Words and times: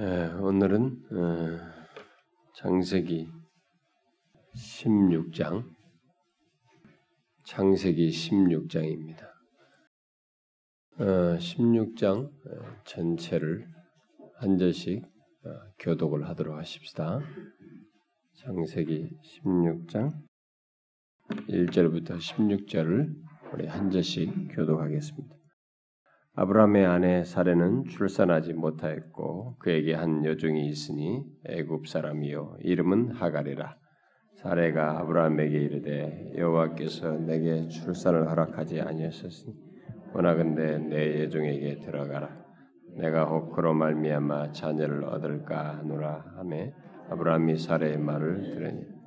예, 0.00 0.26
오늘은 0.40 1.06
어, 1.10 1.58
창세기 2.54 3.28
16장, 4.54 5.64
창세기 7.42 8.08
16장입니다. 8.08 9.24
어, 11.00 11.36
16장 11.38 12.30
전체를 12.84 13.66
한 14.36 14.56
절씩 14.56 15.02
어, 15.02 15.50
교독을 15.80 16.28
하도록 16.28 16.56
하십시다. 16.56 17.18
창세기 18.34 19.10
16장 19.42 20.12
1절부터 21.48 22.18
16절을 22.18 23.16
우리 23.52 23.66
한 23.66 23.90
절씩 23.90 24.54
교독하겠습니다. 24.54 25.37
아브라함의 26.40 26.86
아내 26.86 27.24
사레는 27.24 27.86
출산하지 27.86 28.52
못하였고 28.52 29.56
그에게 29.58 29.92
한 29.94 30.24
여종이 30.24 30.68
있으니 30.68 31.24
애굽 31.44 31.88
사람이요 31.88 32.58
이름은 32.60 33.10
하갈이라. 33.16 33.74
사레가 34.36 35.00
아브라함에게 35.00 35.58
이르되 35.58 36.34
여호와께서 36.36 37.18
내게 37.18 37.66
출산을 37.66 38.30
허락하지 38.30 38.80
아니하셨으니 38.80 39.52
원하건대 40.14 40.78
내 40.78 41.24
여종에게 41.24 41.80
들어가라. 41.80 42.30
내가 42.98 43.24
혹 43.24 43.50
그로 43.56 43.74
말미암아 43.74 44.52
자녀를 44.52 45.06
얻을까 45.06 45.78
하노라 45.78 46.24
하매 46.36 46.72
아브라함이 47.10 47.56
사레의 47.56 47.98
말을 47.98 48.42
들으니 48.54 48.97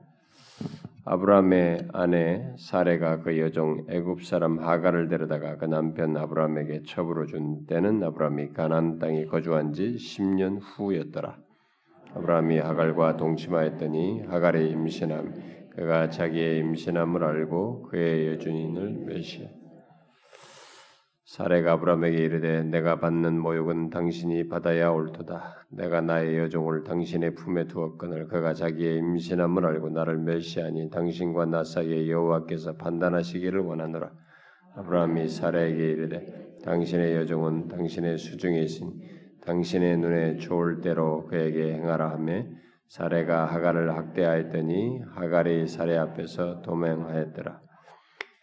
아브라함의 1.04 1.88
아내 1.94 2.54
사레가 2.58 3.22
그 3.22 3.40
여종 3.40 3.86
애굽 3.90 4.24
사람 4.24 4.60
하갈을 4.60 5.08
데려다가 5.08 5.58
그 5.58 5.66
남편 5.66 6.16
아브라함에게 6.16 6.84
첩으로 6.86 7.26
준 7.26 7.66
때는 7.66 8.04
아브라함이 8.04 8.50
가나안 8.50 9.00
땅에 9.00 9.26
거주한 9.26 9.74
지 9.74 9.96
10년 9.96 10.60
후였더라. 10.62 11.38
아브라함이 12.14 12.60
하갈과 12.60 13.18
동침하였더니 13.18 14.26
하갈이 14.28 14.70
임신함 14.70 15.34
그가 15.76 16.10
자기의 16.10 16.60
임신함을 16.60 17.24
알고 17.24 17.84
그의 17.84 18.28
여주인을 18.34 19.06
멸시해 19.06 19.61
사레가 21.32 21.72
아브라함에게 21.74 22.18
이르되 22.18 22.64
내가 22.64 23.00
받는 23.00 23.40
모욕은 23.40 23.90
당신이 23.90 24.50
받아야 24.50 24.90
옳도다. 24.90 25.66
내가 25.70 26.02
나의 26.02 26.38
여종을 26.38 26.84
당신의 26.84 27.36
품에 27.36 27.68
두었거늘 27.68 28.28
그가 28.28 28.54
자기의 28.54 28.98
임신함을 28.98 29.66
알고 29.66 29.92
나를 29.92 30.18
멸시하니 30.18 30.90
당신과 30.90 31.46
나 31.46 31.64
사이에 31.64 32.10
여호와께서 32.10 32.76
판단하시기를 32.76 33.62
원하노라. 33.62 34.12
아브라함이 34.76 35.30
사레에게 35.30 35.92
이르되 35.92 36.58
당신의 36.66 37.16
여종은 37.16 37.70
당신의 37.70 38.18
수중에 38.18 38.60
있으니 38.60 38.92
당신의 39.46 40.00
눈에 40.00 40.36
좋을 40.36 40.82
대로 40.82 41.28
그에게 41.28 41.76
행하라 41.76 42.10
하며 42.10 42.44
사레가 42.90 43.46
하갈을 43.46 43.96
학대하였더니 43.96 45.00
하갈이 45.16 45.66
사레 45.66 45.96
앞에서 45.96 46.62
도맹하였더라. 46.62 47.71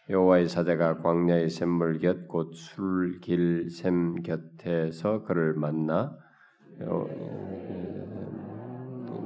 여호와의 0.09 0.49
사자가 0.49 0.97
광야의 0.97 1.49
샘물 1.49 1.99
곁 1.99 2.27
곧 2.27 2.53
술길 2.55 3.69
샘 3.69 4.15
곁에서 4.23 5.23
그를 5.23 5.53
만나 5.53 6.17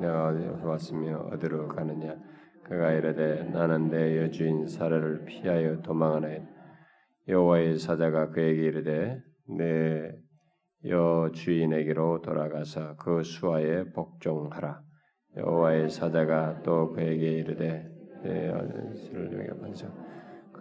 내가 0.01 0.27
어디서 0.27 0.67
왔으며 0.67 1.29
어디로 1.31 1.69
가느냐? 1.69 2.15
그가 2.63 2.91
이르되 2.91 3.43
나는 3.53 3.89
내 3.89 4.21
여주인 4.21 4.67
사례를 4.67 5.23
피하여 5.23 5.81
도망하나이다. 5.81 6.45
여호와의 7.29 7.79
사자가 7.79 8.31
그에게 8.31 8.63
이르되 8.63 9.21
내 9.57 10.11
여주인에게로 10.85 12.21
돌아가서 12.21 12.97
그 12.97 13.23
수하에 13.23 13.85
복종하라. 13.93 14.81
여호와의 15.37 15.89
사자가 15.89 16.61
또 16.63 16.91
그에게 16.91 17.31
이르되 17.31 17.89
내 18.23 18.49
여주인을 18.49 19.47
여기 19.47 19.61
반석 19.61 20.02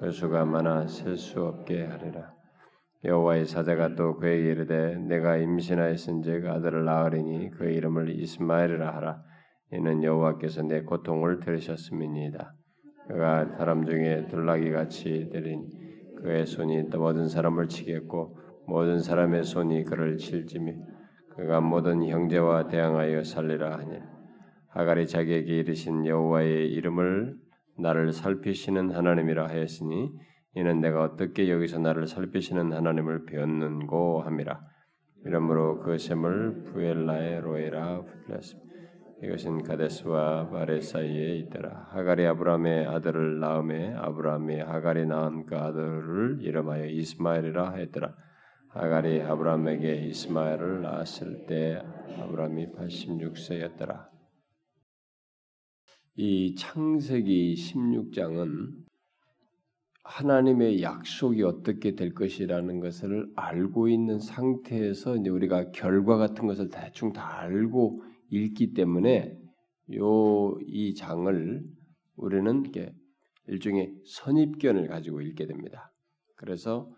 그 0.02 0.10
수가 0.10 0.44
많아 0.44 0.88
셀 0.88 1.16
수 1.16 1.44
없게 1.44 1.84
하리라. 1.84 2.34
여호와의 3.04 3.46
사자가 3.46 3.94
또 3.94 4.16
그에게 4.16 4.50
이르되 4.50 4.96
내가 4.96 5.36
임신하였은즉 5.36 6.44
아들을 6.44 6.84
낳으리니 6.84 7.50
그 7.50 7.66
이름을 7.66 8.10
이스마엘이라 8.10 8.96
하라. 8.96 9.22
이는 9.70 10.02
여호와께서 10.02 10.62
내 10.62 10.82
고통을 10.82 11.38
들으셨음이니이다. 11.38 12.52
그가 13.06 13.56
사람 13.56 13.86
중에 13.86 14.26
들나귀 14.26 14.72
같이 14.72 15.30
되리니 15.32 15.68
그의 16.20 16.46
손이 16.46 16.82
모든 16.96 17.28
사람을 17.28 17.68
치겠고 17.68 18.36
모든 18.66 18.98
사람의 18.98 19.44
손이 19.44 19.84
그를 19.84 20.16
칠지며 20.16 20.72
그가 21.36 21.60
모든 21.60 22.04
형제와 22.04 22.66
대항하여 22.66 23.22
살리라 23.22 23.78
하니 23.78 24.00
하갈이 24.70 25.06
자기에게 25.06 25.58
이르신 25.58 26.06
여호와의 26.06 26.72
이름을 26.72 27.36
나를 27.78 28.12
살피시는 28.12 28.90
하나님이라 28.90 29.48
하였으니 29.48 30.12
이는 30.54 30.80
내가 30.80 31.02
어떻게 31.02 31.50
여기서 31.50 31.78
나를 31.78 32.06
살피시는 32.06 32.72
하나님을 32.72 33.24
배웠는고 33.24 34.22
함이라. 34.22 34.60
이러므로 35.24 35.80
그 35.80 35.98
셈을 35.98 36.64
부엘라의 36.64 37.40
로에라 37.40 38.02
불렀습니다. 38.02 38.72
이것은 39.22 39.62
가데스와 39.62 40.50
바레 40.50 40.80
사이에 40.80 41.36
있더라. 41.36 41.86
하갈이 41.90 42.26
아브라함의 42.26 42.86
아들을 42.86 43.38
낳음에 43.38 43.94
아브라함이 43.94 44.58
하갈이 44.58 45.06
낳은 45.06 45.46
그 45.46 45.56
아들을 45.56 46.38
이름하여 46.40 46.86
이스마엘이라 46.86 47.74
했더라. 47.74 48.14
하갈이 48.70 49.22
아브라함에게 49.22 49.94
이스마엘을 50.06 50.82
낳았을 50.82 51.46
때 51.46 51.80
아브라함이 52.18 52.72
86세였더라. 52.72 54.11
이 56.14 56.54
창세기 56.54 57.54
16장은 57.54 58.84
하나님의 60.04 60.82
약속이 60.82 61.42
어떻게 61.42 61.94
될 61.94 62.12
것이라는 62.12 62.80
것을 62.80 63.30
알고 63.34 63.88
있는 63.88 64.18
상태에서 64.18 65.16
이제 65.16 65.30
우리가 65.30 65.70
결과 65.70 66.16
같은 66.18 66.46
것을 66.46 66.68
대충 66.68 67.12
다 67.12 67.38
알고 67.38 68.02
읽기 68.30 68.74
때문에 68.74 69.38
요 69.94 70.58
이 70.66 70.94
장을 70.94 71.62
우리는 72.16 72.62
이렇게 72.62 72.92
일종의 73.46 73.94
선입견을 74.04 74.88
가지고 74.88 75.20
읽게 75.20 75.46
됩니다. 75.46 75.92
그래서 76.36 76.90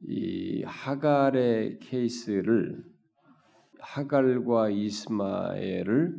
이 0.00 0.62
하갈의 0.64 1.78
케이스를 1.80 2.84
하갈과 3.80 4.70
이스마엘을 4.70 6.16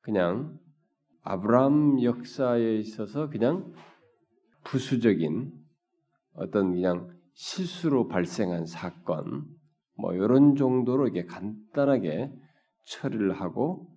그냥 0.00 0.58
아브라함 1.22 2.02
역사에 2.02 2.76
있어서 2.76 3.28
그냥 3.28 3.72
부수적인 4.64 5.52
어떤 6.34 6.72
그냥 6.72 7.08
실수로 7.34 8.08
발생한 8.08 8.66
사건 8.66 9.44
뭐 9.96 10.14
이런 10.14 10.56
정도로 10.56 11.08
이게 11.08 11.24
간단하게 11.24 12.32
처리를 12.86 13.40
하고 13.40 13.88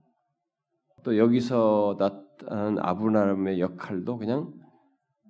또 1.03 1.17
여기서 1.17 1.97
나타난 1.99 2.77
아브라함의 2.79 3.59
역할도 3.59 4.17
그냥 4.17 4.53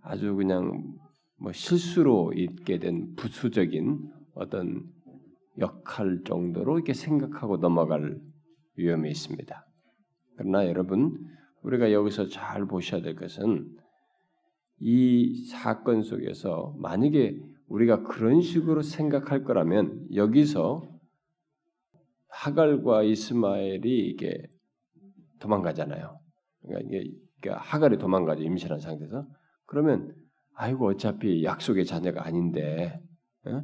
아주 0.02 0.36
그냥 0.36 0.84
뭐 1.38 1.52
실수로 1.52 2.34
있게 2.34 2.80
된 2.80 3.14
부수적인 3.16 4.12
어떤 4.34 4.84
역할 5.60 6.22
정도로 6.26 6.78
이렇게 6.78 6.94
생각하고 6.94 7.58
넘어갈 7.58 8.20
위험이 8.76 9.12
있습니다. 9.12 9.66
그러나 10.38 10.68
여러분 10.68 11.18
우리가 11.66 11.92
여기서 11.92 12.28
잘 12.28 12.66
보셔야 12.66 13.02
될 13.02 13.16
것은 13.16 13.68
이 14.80 15.48
사건 15.48 16.04
속에서 16.04 16.76
만약에 16.78 17.40
우리가 17.68 18.04
그런 18.04 18.42
식으로 18.42 18.84
생각할 18.84 19.44
거라면 19.44 20.08
여기서 20.14 20.88
하갈과 22.28 23.04
이스마엘이 23.04 24.10
이게 24.10 24.48
도망가잖아요. 25.40 26.20
그러니까 26.62 26.88
이게 26.88 27.12
그러니까 27.42 27.64
하갈이 27.64 27.98
도망가죠 27.98 28.44
임신한 28.44 28.80
상태에서 28.80 29.26
그러면 29.66 30.14
아이고 30.54 30.88
어차피 30.88 31.44
약속의 31.44 31.86
자녀가 31.86 32.26
아닌데 32.26 33.00
어? 33.46 33.64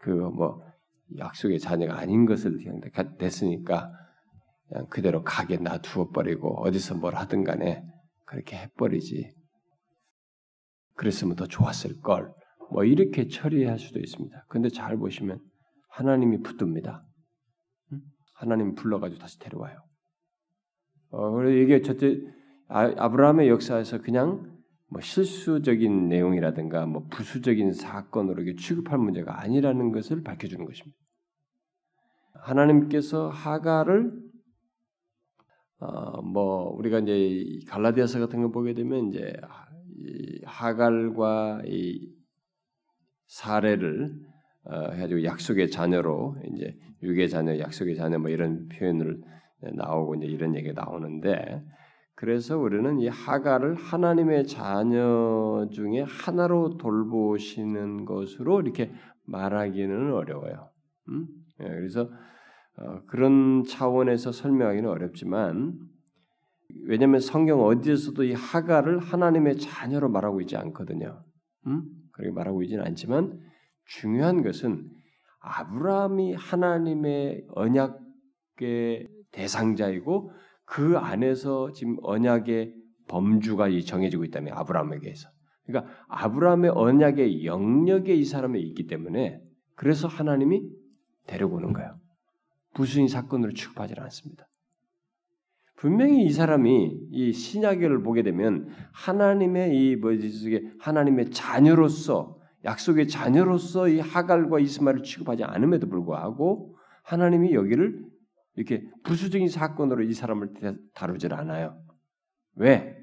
그뭐 0.00 0.62
약속의 1.16 1.60
자녀가 1.60 1.98
아닌 1.98 2.26
것을 2.26 2.58
그냥 2.58 2.80
됐으니까 3.18 3.92
그냥 4.68 4.86
그대로 4.88 5.22
가게 5.22 5.56
놔두어 5.56 6.10
버리고 6.10 6.62
어디서 6.62 6.96
뭘 6.96 7.14
하든 7.14 7.44
간에 7.44 7.82
그렇게 8.26 8.56
해버리지. 8.56 9.32
그랬으면 10.94 11.36
더 11.36 11.46
좋았을 11.46 12.00
걸. 12.00 12.32
뭐 12.70 12.84
이렇게 12.84 13.28
처리할 13.28 13.78
수도 13.78 13.98
있습니다. 13.98 14.44
근데 14.48 14.68
잘 14.68 14.96
보시면 14.96 15.40
하나님이 15.90 16.42
붙듭니다. 16.42 17.02
하나님 18.34 18.74
불러가지고 18.74 19.20
다시 19.20 19.38
데려와요. 19.38 19.78
어, 21.10 21.42
이게 21.44 21.80
첫째 21.80 22.20
아, 22.68 23.08
브라함의 23.08 23.48
역사에서 23.48 24.02
그냥 24.02 24.58
뭐 24.90 25.00
실수적인 25.00 26.08
내용이라든가 26.08 26.86
뭐 26.86 27.06
부수적인 27.10 27.72
사건으로 27.72 28.44
취급할 28.56 28.98
문제가 28.98 29.40
아니라는 29.40 29.92
것을 29.92 30.22
밝혀주는 30.22 30.64
것입니다. 30.64 30.98
하나님께서 32.34 33.30
하가를 33.30 34.12
어, 35.80 36.22
뭐 36.22 36.70
우리가 36.76 37.00
이제 37.00 37.60
갈라디아서 37.68 38.18
같은 38.20 38.42
거 38.42 38.50
보게 38.50 38.74
되면 38.74 39.08
이제 39.08 39.32
하갈과 40.44 41.62
이 41.66 42.08
사례를 43.26 44.12
어, 44.64 44.90
해가지고 44.92 45.24
약속의 45.24 45.70
자녀로 45.70 46.36
이제 46.52 46.76
육의 47.02 47.28
자녀, 47.28 47.58
약속의 47.58 47.96
자녀 47.96 48.18
뭐 48.18 48.30
이런 48.30 48.68
표현을 48.68 49.22
나오고 49.74 50.16
이제 50.16 50.26
이런 50.26 50.54
얘기가 50.54 50.84
나오는데 50.84 51.62
그래서 52.14 52.58
우리는 52.58 52.98
이 52.98 53.06
하가를 53.06 53.76
하나님의 53.76 54.46
자녀 54.48 55.68
중에 55.70 56.02
하나로 56.02 56.76
돌보시는 56.76 58.04
것으로 58.04 58.60
이렇게 58.60 58.92
말하기는 59.24 60.12
어려워요. 60.12 60.70
음? 61.10 61.28
예, 61.60 61.64
그래서 61.64 62.02
어, 62.02 62.08
그런 63.06 63.64
차원에서 63.64 64.32
설명하기는 64.32 64.88
어렵지만 64.88 65.78
왜냐하면 66.84 67.20
성경 67.20 67.62
어디에서도 67.62 68.22
이 68.24 68.32
하가를 68.32 68.98
하나님의 68.98 69.56
자녀로 69.58 70.08
말하고 70.10 70.40
있지 70.42 70.56
않거든요. 70.56 71.24
음? 71.66 71.84
그렇게 72.12 72.32
말하고 72.32 72.62
있지는 72.62 72.84
않지만 72.84 73.40
중요한 73.86 74.42
것은 74.42 74.88
아브라함이 75.40 76.34
하나님의 76.34 77.46
언약의 77.50 79.08
대상자이고 79.32 80.32
그 80.64 80.98
안에서 80.98 81.72
지금 81.72 81.96
언약의 82.02 82.74
범주가 83.08 83.68
정해지고 83.86 84.24
있다면 84.24 84.52
아브라함에게서 84.54 85.28
그러니까 85.64 85.92
아브라함의 86.08 86.72
언약의 86.74 87.44
영역에 87.44 88.14
이 88.14 88.24
사람이 88.24 88.60
있기 88.60 88.86
때문에 88.86 89.40
그래서 89.74 90.08
하나님이 90.08 90.62
데려오는 91.26 91.72
거예요. 91.72 91.97
부수인 92.78 93.08
사건으로 93.08 93.52
취급하지 93.54 93.94
않습니다. 93.98 94.46
분명히 95.74 96.24
이 96.24 96.30
사람이 96.30 97.08
이 97.10 97.32
신약을 97.32 98.04
보게 98.04 98.22
되면 98.22 98.68
하나님의 98.92 99.76
이 99.76 99.96
뭐지 99.96 100.74
하나님의 100.78 101.30
자녀로서 101.30 102.38
약속의 102.64 103.08
자녀로서 103.08 103.88
이 103.88 103.98
하갈과 103.98 104.60
이스마를 104.60 105.02
취급하지 105.02 105.42
않음에도 105.42 105.88
불구하고 105.88 106.76
하나님이 107.02 107.52
여기를 107.52 108.04
이렇게 108.54 108.88
부수적인 109.02 109.48
사건으로 109.48 110.04
이 110.04 110.12
사람을 110.12 110.52
다루질 110.94 111.34
않아요. 111.34 111.80
왜? 112.54 112.96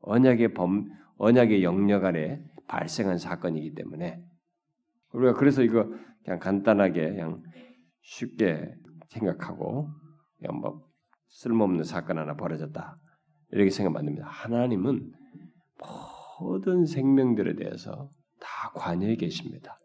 언약의 0.00 0.54
범 0.54 0.88
언약의 1.18 1.62
영역 1.62 2.04
안에 2.04 2.42
발생한 2.66 3.18
사건이기 3.18 3.74
때문에 3.74 4.20
우리가 5.12 5.34
그래서 5.34 5.62
이거 5.62 5.88
그냥 6.24 6.40
간단하게 6.40 7.10
그냥 7.10 7.42
쉽게 8.00 8.81
생각하고 9.12 9.88
뭐 10.52 10.82
쓸모없는 11.28 11.84
사건 11.84 12.18
하나 12.18 12.34
벌어졌다 12.34 12.98
이렇게 13.50 13.70
안 13.84 14.04
됩니다. 14.06 14.26
하나님은 14.26 15.12
모든 16.40 16.86
생명들에 16.86 17.54
대해서 17.54 18.08
다 18.40 18.70
관여해 18.74 19.16
계십니다. 19.16 19.78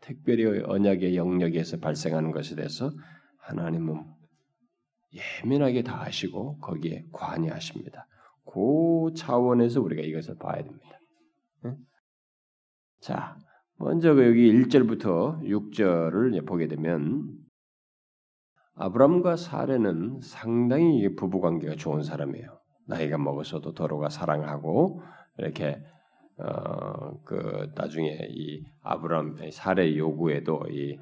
특별히 0.00 0.44
언약의 0.62 1.16
영역에서 1.16 1.78
발생하는 1.78 2.30
것에 2.30 2.54
대해서 2.56 2.90
하나님은 3.38 4.04
예민하게 5.42 5.82
다 5.82 6.02
아시고 6.02 6.58
거기에 6.58 7.04
관여하십니다. 7.12 8.06
그 8.46 9.12
차원에서 9.16 9.80
우리가 9.80 10.02
이것을 10.02 10.36
봐야 10.36 10.62
됩니다. 10.62 10.98
자, 13.00 13.36
먼저 13.78 14.14
그 14.14 14.26
여기 14.26 14.52
1절부터 14.52 15.42
6절을 15.42 16.46
보게 16.46 16.68
되면 16.68 17.43
아브람과 18.76 19.36
사례는 19.36 20.20
상당히 20.22 21.14
부부 21.14 21.40
관계가 21.40 21.76
좋은 21.76 22.02
사람이에요. 22.02 22.58
나이가 22.86 23.18
먹어서도 23.18 23.72
더러가 23.72 24.08
사랑하고 24.08 25.02
이렇게 25.38 25.82
어, 26.38 27.22
그 27.24 27.70
나중에 27.76 28.18
이 28.28 28.64
아브람 28.82 29.36
사례 29.52 29.96
요구에도 29.96 30.62
이, 30.70 30.98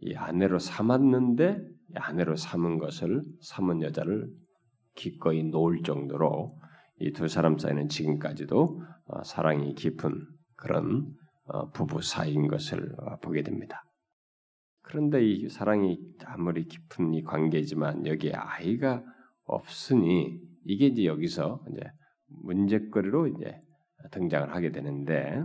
이 0.00 0.14
아내로 0.16 0.58
삼았는데 0.58 1.58
아내로 1.94 2.34
삼은 2.34 2.78
것을 2.78 3.22
삼은 3.42 3.82
여자를 3.82 4.28
기꺼이 4.96 5.44
놓을 5.44 5.82
정도로 5.82 6.58
이 7.00 7.12
두 7.12 7.28
사람 7.28 7.58
사이는 7.58 7.88
지금까지도 7.88 8.80
어, 9.06 9.22
사랑이 9.24 9.74
깊은 9.74 10.26
그런 10.56 11.06
어, 11.46 11.70
부부 11.70 12.02
사이인 12.02 12.48
것을 12.48 12.94
보게 13.22 13.42
됩니다. 13.42 13.84
그런데 14.84 15.24
이 15.24 15.48
사랑이 15.48 15.98
아무리 16.24 16.66
깊은 16.66 17.14
이 17.14 17.22
관계지만 17.22 18.06
여기에 18.06 18.32
아이가 18.34 19.02
없으니 19.44 20.38
이게 20.64 20.86
이제 20.86 21.04
여기서 21.04 21.64
이제 21.70 21.80
문제거리로 22.42 23.28
이제 23.28 23.60
등장을 24.12 24.54
하게 24.54 24.70
되는데 24.70 25.42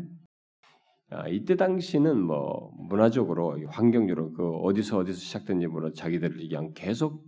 아, 1.11 1.27
이때 1.27 1.55
당시는 1.55 2.21
뭐 2.21 2.71
문화적으로 2.77 3.59
환경적으로 3.67 4.33
그 4.33 4.51
어디서 4.57 4.99
어디서 4.99 5.17
시작된지 5.17 5.65
몰라 5.65 5.89
자기들을 5.95 6.37
그냥 6.37 6.71
계속 6.75 7.23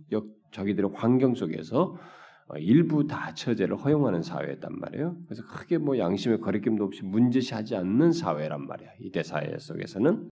자기들의 0.52 0.90
환경 0.94 1.34
속에서 1.34 1.96
어, 2.48 2.56
일부 2.58 3.06
다 3.06 3.34
처제를 3.34 3.76
허용하는 3.76 4.22
사회였단 4.22 4.78
말이에요. 4.78 5.16
그래서 5.26 5.42
크게 5.46 5.78
뭐 5.78 5.98
양심의 5.98 6.40
거리낌도 6.40 6.84
없이 6.84 7.04
문제시하지 7.04 7.74
않는 7.76 8.12
사회란 8.12 8.66
말이야. 8.66 8.90
이때 9.00 9.22
사회 9.22 9.56
속에서는 9.58 10.28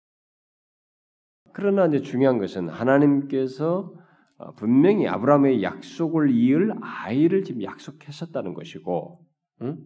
그러나 1.58 1.86
이제 1.86 2.02
중요한 2.02 2.38
것은 2.38 2.68
하나님께서 2.68 3.92
어, 4.36 4.52
분명히 4.52 5.08
아브라함의 5.08 5.64
약속을 5.64 6.30
이을 6.30 6.72
아이를 6.80 7.42
지금 7.42 7.64
약속하셨다는 7.64 8.54
것이고, 8.54 9.26
응? 9.62 9.78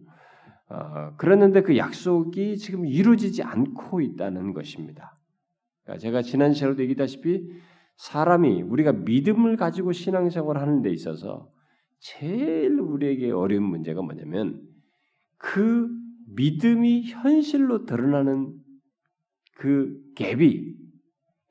어, 0.69 1.15
그랬는데 1.17 1.63
그 1.63 1.75
약속이 1.75 2.57
지금 2.57 2.85
이루어지지 2.85 3.41
않고 3.41 4.01
있다는 4.01 4.53
것입니다. 4.53 5.17
그러니까 5.81 5.99
제가 5.99 6.21
지난 6.21 6.53
시간에도 6.53 6.83
얘기다시피 6.83 7.43
사람이 7.95 8.61
우리가 8.61 8.91
믿음을 8.91 9.57
가지고 9.57 9.93
신앙생활을 9.93 10.61
하는 10.61 10.83
데 10.83 10.91
있어서 10.91 11.49
제일 11.97 12.79
우리에게 12.79 13.31
어려운 13.31 13.63
문제가 13.63 14.03
뭐냐면 14.03 14.61
그 15.39 15.89
믿음이 16.35 17.05
현실로 17.05 17.85
드러나는 17.87 18.53
그 19.55 19.99
갭이 20.15 20.82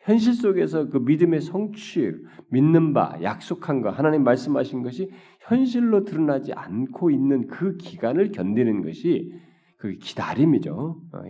현실 0.03 0.35
속에서 0.35 0.89
그 0.89 0.99
믿음의 0.99 1.41
성취, 1.41 2.13
믿는 2.51 2.93
바, 2.93 3.19
약속한 3.23 3.83
것, 3.83 3.91
하나님 3.91 4.25
말씀하신 4.25 4.83
것이 4.83 5.11
현실로 5.41 6.05
드러나지 6.05 6.53
않고 6.53 7.11
있는 7.11 7.47
그 7.47 7.77
기간을 7.77 8.33
견디는 8.33 8.83
것이 8.83 9.33
그 9.79 9.95
기다림이죠. 9.99 11.01
어, 11.13 11.23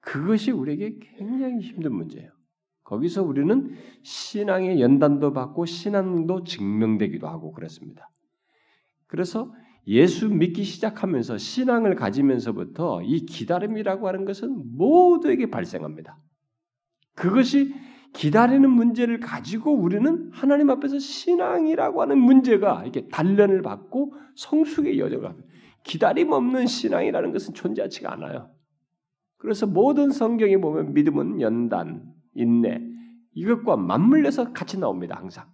그것이 0.00 0.50
우리에게 0.50 0.98
굉장히 1.16 1.60
힘든 1.60 1.94
문제예요. 1.94 2.30
거기서 2.84 3.22
우리는 3.22 3.70
신앙의 4.02 4.80
연단도 4.80 5.32
받고 5.32 5.66
신앙도 5.66 6.44
증명되기도 6.44 7.28
하고 7.28 7.52
그렇습니다. 7.52 8.10
그래서 9.06 9.52
예수 9.86 10.28
믿기 10.28 10.64
시작하면서 10.64 11.38
신앙을 11.38 11.94
가지면서부터 11.94 13.02
이 13.02 13.24
기다림이라고 13.26 14.08
하는 14.08 14.24
것은 14.24 14.76
모두에게 14.76 15.50
발생합니다. 15.50 16.18
그것이 17.18 17.74
기다리는 18.12 18.70
문제를 18.70 19.20
가지고 19.20 19.74
우리는 19.74 20.30
하나님 20.32 20.70
앞에서 20.70 20.98
신앙이라고 20.98 22.00
하는 22.00 22.18
문제가 22.18 22.82
이렇게 22.82 23.08
단련을 23.08 23.62
받고 23.62 24.14
성숙의 24.36 24.98
여정을 24.98 25.28
합니다. 25.28 25.48
기다림 25.84 26.32
없는 26.32 26.66
신앙이라는 26.66 27.32
것은 27.32 27.54
존재하지가 27.54 28.12
않아요. 28.14 28.50
그래서 29.36 29.66
모든 29.66 30.10
성경에 30.10 30.56
보면 30.58 30.94
믿음은 30.94 31.40
연단, 31.40 32.12
인내 32.34 32.80
이것과 33.34 33.76
맞물려서 33.76 34.52
같이 34.52 34.78
나옵니다. 34.78 35.16
항상. 35.16 35.46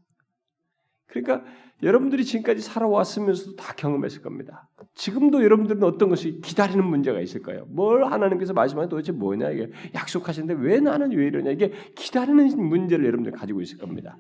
그러니까 1.07 1.45
여러분들이 1.83 2.25
지금까지 2.25 2.63
살아왔으면서도 2.63 3.57
다 3.57 3.75
경험했을 3.75 4.23
겁니다. 4.23 4.69
지금도 4.95 5.43
여러분들은 5.43 5.83
어떤 5.83 6.09
것이 6.09 6.41
기다리는 6.41 6.85
문제가 6.85 7.21
있을 7.21 7.43
거예요. 7.43 7.67
뭘 7.67 8.05
하나님께서 8.05 8.53
말씀하는 8.53 8.89
도대체 8.89 9.13
뭐냐 9.13 9.51
이게 9.51 9.71
약속하시는데 9.95 10.55
왜 10.63 10.81
나는 10.81 11.13
왜 11.13 11.27
이러냐 11.27 11.51
이게 11.51 11.73
기다리는 11.97 12.57
문제를 12.57 13.05
여러분들 13.05 13.33
가지고 13.33 13.61
있을 13.61 13.79
겁니다. 13.79 14.19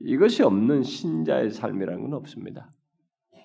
이것이 0.00 0.42
없는 0.42 0.82
신자의 0.82 1.50
삶이라는 1.50 2.02
건 2.02 2.14
없습니다. 2.14 2.72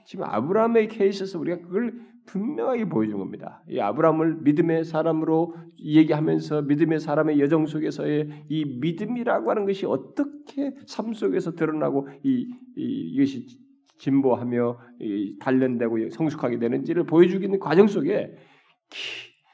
지금 0.06 0.26
아브라함의 0.26 0.88
케이스에서 0.88 1.38
우리가 1.40 1.60
그걸 1.60 1.94
분명하게 2.28 2.90
보여준 2.90 3.18
겁니다. 3.18 3.64
이 3.68 3.80
아브라함을 3.80 4.42
믿음의 4.42 4.84
사람으로 4.84 5.56
얘기하면서 5.80 6.64
믿음의 6.64 7.00
사람의 7.00 7.40
여정 7.40 7.66
속에서의 7.66 8.46
이 8.50 8.66
믿음이라고 8.66 9.50
하는 9.50 9.66
것이 9.66 9.86
어떻게 9.86 10.76
삶 10.86 11.14
속에서 11.14 11.54
드러나고 11.56 12.08
이, 12.24 12.54
이 12.76 13.12
이것이 13.14 13.48
진보하며 13.98 14.80
이 15.00 15.38
단련되고 15.40 16.10
성숙하게 16.12 16.60
되는지를 16.60 17.06
보여주기는 17.06 17.58
과정 17.60 17.88
속에 17.88 18.36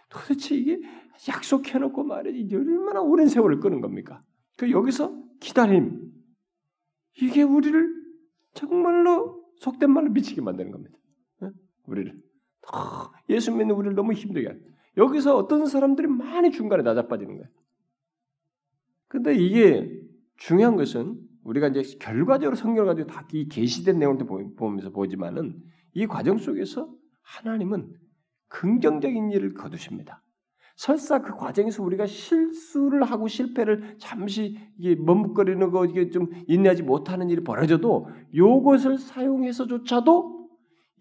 도대체 0.09 0.55
이게 0.55 0.81
약속해놓고 1.29 2.03
말이지 2.03 2.55
얼마나 2.55 3.01
오랜 3.01 3.27
세월을 3.27 3.59
끄는 3.59 3.79
겁니까? 3.79 4.21
그 4.57 4.69
여기서 4.69 5.15
기다림, 5.39 6.11
이게 7.21 7.43
우리를 7.43 8.03
정말로 8.53 9.43
속된 9.57 9.89
말로 9.91 10.09
미치게 10.11 10.41
만드는 10.41 10.71
겁니다. 10.71 10.97
우리를 11.85 12.22
예수 13.29 13.51
믿는 13.51 13.75
우리를 13.75 13.95
너무 13.95 14.13
힘들게 14.13 14.47
하는. 14.47 14.61
여기서 14.97 15.35
어떤 15.35 15.65
사람들이 15.65 16.07
많이 16.07 16.51
중간에 16.51 16.83
낮아빠지는 16.83 17.35
거예요. 17.35 17.49
근데 19.07 19.35
이게 19.35 19.91
중요한 20.37 20.75
것은 20.75 21.19
우리가 21.43 21.67
이제 21.67 21.97
결과적으로 21.99 22.55
성경을 22.55 22.87
가지고 22.87 23.07
다이 23.07 23.47
계시된 23.47 23.99
내용을 23.99 24.25
보면서 24.55 24.91
보지만은 24.91 25.61
이 25.93 26.07
과정 26.07 26.37
속에서 26.37 26.89
하나님은 27.21 27.93
긍정적인 28.47 29.31
일을 29.31 29.53
거두십니다. 29.53 30.21
설사 30.75 31.21
그 31.21 31.35
과정에서 31.35 31.83
우리가 31.83 32.07
실수를 32.07 33.03
하고 33.03 33.27
실패를 33.27 33.97
잠시 33.99 34.57
이게 34.77 34.95
머뭇거리는 34.95 35.69
거 35.69 35.85
이게 35.85 36.09
좀 36.09 36.29
인내하지 36.47 36.83
못하는 36.83 37.29
일이 37.29 37.43
벌어져도 37.43 38.09
요것을 38.35 38.97
사용해서조차도 38.97 40.32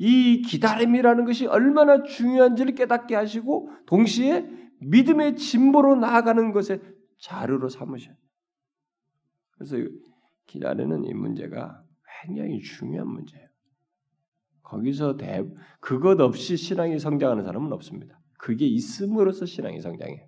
이 0.04 0.42
기다림이라는 0.42 1.24
것이 1.26 1.46
얼마나 1.46 2.02
중요한지를 2.02 2.74
깨닫게 2.74 3.14
하시고 3.14 3.70
동시에 3.86 4.44
믿음의 4.80 5.36
진보로 5.36 5.94
나아가는 5.94 6.50
것에 6.50 6.80
자료로 7.20 7.68
삼으셔요. 7.68 8.16
그래서 9.52 9.76
기다리는 10.48 11.04
이 11.04 11.14
문제가 11.14 11.84
굉장히 12.20 12.58
중요한 12.58 13.06
문제예요. 13.06 13.46
거기서 14.64 15.16
대, 15.18 15.44
그것 15.78 16.20
없이 16.20 16.56
신앙이 16.56 16.98
성장하는 16.98 17.44
사람은 17.44 17.72
없습니다. 17.72 18.20
그게 18.40 18.66
있음으로써 18.66 19.46
신앙이 19.46 19.80
성장해요. 19.80 20.26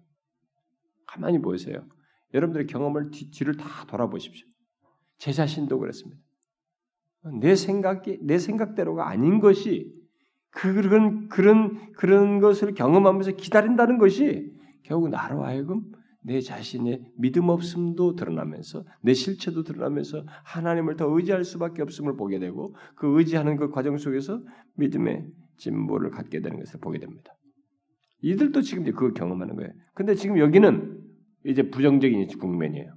가만히 1.04 1.40
보세요. 1.40 1.84
여러분들의 2.32 2.68
경험을 2.68 3.10
뒤, 3.10 3.28
뒤를 3.32 3.56
다 3.56 3.84
돌아보십시오. 3.88 4.46
제 5.18 5.32
자신도 5.32 5.80
그랬습니다. 5.80 6.23
내 7.40 7.54
생각이 7.56 8.18
내 8.22 8.38
생각대로가 8.38 9.08
아닌 9.08 9.40
것이 9.40 9.92
그런 10.50 11.28
그런 11.28 11.92
그런 11.92 12.38
것을 12.40 12.74
경험하면서 12.74 13.32
기다린다는 13.32 13.98
것이 13.98 14.52
결국 14.82 15.08
나로 15.08 15.44
하여금 15.44 15.82
내 16.22 16.40
자신의 16.40 17.12
믿음 17.18 17.48
없음도 17.48 18.14
드러나면서 18.14 18.84
내 19.02 19.12
실체도 19.12 19.62
드러나면서 19.62 20.24
하나님을 20.44 20.96
더 20.96 21.06
의지할 21.14 21.44
수밖에 21.44 21.82
없음을 21.82 22.16
보게 22.16 22.38
되고 22.38 22.74
그 22.96 23.18
의지하는 23.18 23.56
그 23.56 23.70
과정 23.70 23.98
속에서 23.98 24.42
믿음의 24.76 25.26
진보를 25.58 26.10
갖게 26.10 26.40
되는 26.40 26.58
것을 26.58 26.80
보게 26.80 26.98
됩니다. 26.98 27.34
이들도 28.22 28.62
지금 28.62 28.84
이제 28.84 28.92
그걸 28.92 29.12
경험하는 29.12 29.56
거예요. 29.56 29.70
근데 29.92 30.14
지금 30.14 30.38
여기는 30.38 30.98
이제 31.44 31.68
부정적인 31.68 32.26
국면이에요. 32.38 32.94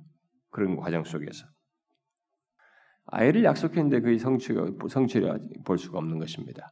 그런 0.49 0.77
과정 0.77 1.03
속에서. 1.03 1.45
아이를 3.07 3.43
약속했는데 3.43 4.01
그의 4.01 4.19
성취가 4.19 4.71
성취를 4.89 5.39
볼 5.65 5.77
수가 5.77 5.97
없는 5.97 6.19
것입니다. 6.19 6.69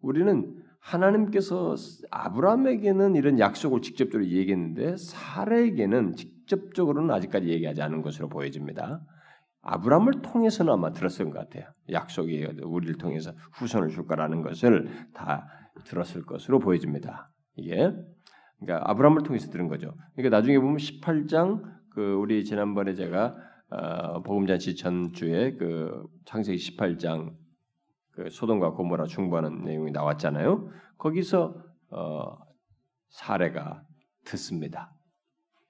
우리는 0.00 0.54
하나님께서 0.80 1.74
아브라함에게는 2.10 3.16
이런 3.16 3.38
약속을 3.38 3.82
직접적으로 3.82 4.26
얘기했는데 4.26 4.96
사라에게는 4.96 6.14
직접적으로는 6.14 7.14
아직까지 7.14 7.48
얘기하지 7.48 7.82
않은 7.82 8.02
것으로 8.02 8.28
보여집니다. 8.28 9.00
아브라함을 9.62 10.22
통해서는 10.22 10.72
아마 10.72 10.92
들었을 10.92 11.26
것 11.26 11.32
같아요. 11.32 11.64
약속이 11.90 12.62
우리를 12.62 12.96
통해서 12.96 13.32
후손을 13.54 13.88
줄 13.88 14.06
거라는 14.06 14.42
것을 14.42 14.88
다 15.12 15.46
들었을 15.84 16.24
것으로 16.24 16.58
보여집니다. 16.58 17.30
이게 17.56 17.92
그러니까 18.60 18.90
아브라함을 18.90 19.22
통해서 19.24 19.50
들은 19.50 19.68
거죠. 19.68 19.92
그러니까 20.14 20.36
나중에 20.36 20.58
보면 20.58 20.76
18장 20.76 21.62
그 21.90 22.14
우리 22.14 22.44
지난번에 22.44 22.94
제가 22.94 23.36
어, 23.70 24.22
복음잔치 24.22 24.76
전주에 24.76 25.56
그 25.56 26.06
창세기 26.24 26.58
18장 26.58 27.34
그 28.12 28.30
소돔과 28.30 28.72
고모라 28.72 29.06
중보하는 29.06 29.64
내용이 29.64 29.92
나왔잖아요. 29.92 30.70
거기서 30.96 31.62
어, 31.90 32.36
사례가 33.10 33.84
듣습니다. 34.24 34.92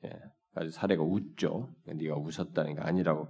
예, 0.04 0.10
아주 0.54 0.70
사례가 0.70 1.02
웃죠. 1.02 1.74
네가 1.84 2.16
웃었다는 2.16 2.76
게 2.76 2.80
아니라고 2.80 3.28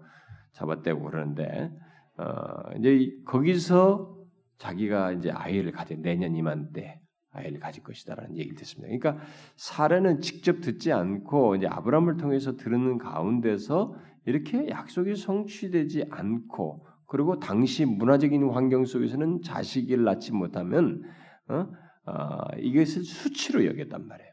잡아떼고 0.53 1.03
그러는데 1.03 1.73
어, 2.19 2.73
이제 2.79 3.11
거기서 3.25 4.17
자기가 4.59 5.13
이제 5.13 5.31
아이를 5.31 5.73
가져 5.73 5.95
내년 5.97 6.35
이맘때 6.35 6.98
아이를 7.32 7.61
가질 7.61 7.82
것이다라는 7.82 8.37
얘기를 8.37 8.56
듣습니다. 8.58 8.88
그러니까 8.88 9.25
사례는 9.56 10.20
직접 10.20 10.61
듣지 10.61 10.92
않고 10.92 11.56
이제 11.56 11.66
아브라함을 11.66 12.16
통해서 12.16 12.56
들은 12.56 12.99
가운데서 12.99 13.94
이렇게 14.25 14.68
약속이 14.68 15.16
성취되지 15.16 16.06
않고 16.11 16.87
그리고 17.06 17.38
당시 17.38 17.85
문화적인 17.85 18.50
환경 18.50 18.85
속에서는 18.85 19.42
자식을 19.42 20.04
낳지 20.04 20.32
못하면 20.32 21.02
어? 21.49 21.66
어, 22.06 22.38
이것을 22.58 23.04
수치로 23.04 23.64
여겼단 23.66 24.06
말이에요. 24.06 24.30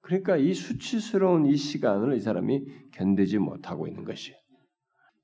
그러니까 0.00 0.36
이 0.36 0.52
수치스러운 0.52 1.46
이 1.46 1.56
시간을 1.56 2.16
이 2.16 2.20
사람이 2.20 2.90
견디지 2.92 3.38
못하고 3.38 3.86
있는 3.86 4.04
것이에요. 4.04 4.38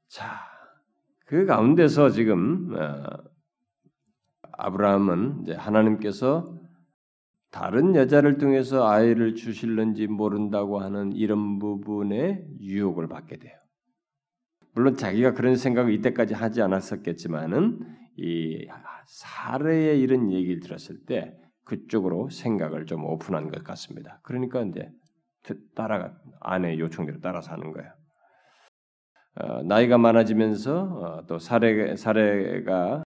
자, 0.08 0.40
그 1.26 1.44
가운데서 1.44 2.10
지금 2.10 2.74
어, 2.74 3.04
아브라함은 4.52 5.56
하나님께서 5.56 6.59
다른 7.50 7.96
여자를 7.96 8.38
통해서 8.38 8.88
아이를 8.88 9.34
주실는지 9.34 10.06
모른다고 10.06 10.80
하는 10.80 11.12
이런 11.12 11.58
부분에 11.58 12.46
유혹을 12.60 13.08
받게 13.08 13.38
돼요. 13.38 13.58
물론 14.72 14.96
자기가 14.96 15.34
그런 15.34 15.56
생각을 15.56 15.92
이때까지 15.94 16.34
하지 16.34 16.62
않았었겠지만은 16.62 17.80
이 18.16 18.68
사례의 19.06 20.00
이런 20.00 20.30
얘기를 20.30 20.60
들었을 20.60 21.04
때 21.06 21.36
그쪽으로 21.64 22.30
생각을 22.30 22.86
좀 22.86 23.04
오픈한 23.04 23.50
것 23.50 23.64
같습니다. 23.64 24.20
그러니까 24.22 24.62
이제 24.62 24.88
따라가 25.74 26.16
아내 26.40 26.78
요청대로 26.78 27.18
따라서 27.20 27.52
하는 27.52 27.72
거예요. 27.72 27.90
어, 29.36 29.62
나이가 29.62 29.98
많아지면서 29.98 30.82
어, 30.82 31.26
또 31.26 31.38
사례 31.38 31.96
사례가 31.96 33.02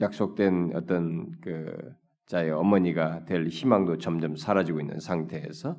약속된 0.00 0.72
어떤 0.74 1.30
그 1.40 1.94
자의 2.30 2.52
어머니가 2.52 3.24
될 3.24 3.48
희망도 3.48 3.98
점점 3.98 4.36
사라지고 4.36 4.78
있는 4.78 5.00
상태에서 5.00 5.76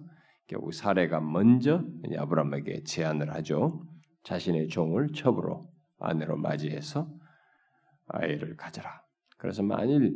결국 0.47 0.73
사례가 0.73 1.21
먼저 1.21 1.81
아브라함에게 2.17 2.83
제안을 2.83 3.33
하죠. 3.35 3.85
자신의 4.23 4.67
종을 4.67 5.13
첩으로 5.15 5.69
아내로 5.97 6.35
맞이해서 6.35 7.07
아이를 8.07 8.57
가져라. 8.57 9.01
그래서 9.37 9.63
만일 9.63 10.13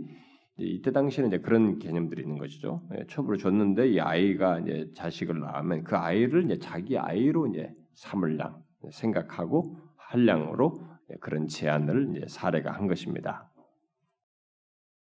이때 0.57 0.91
당시에는 0.91 1.29
이제 1.29 1.39
그런 1.39 1.79
개념들이 1.79 2.23
있는 2.23 2.37
것이죠. 2.37 2.85
예, 2.97 3.05
첩으로 3.07 3.37
줬는데 3.37 3.91
이 3.91 4.01
아이가 4.01 4.59
이제 4.59 4.91
자식을 4.93 5.39
낳으면 5.39 5.85
그 5.85 5.95
아이를 5.95 6.43
이제 6.43 6.57
자기 6.57 6.97
아이로 6.97 7.47
이제 7.47 7.73
삼을 7.93 8.39
양 8.39 8.61
생각하고 8.91 9.77
할 9.95 10.27
양으로 10.27 10.85
그런 11.21 11.47
제안을 11.47 12.13
이제 12.17 12.25
사례가 12.27 12.73
한 12.73 12.87
것입니다. 12.87 13.49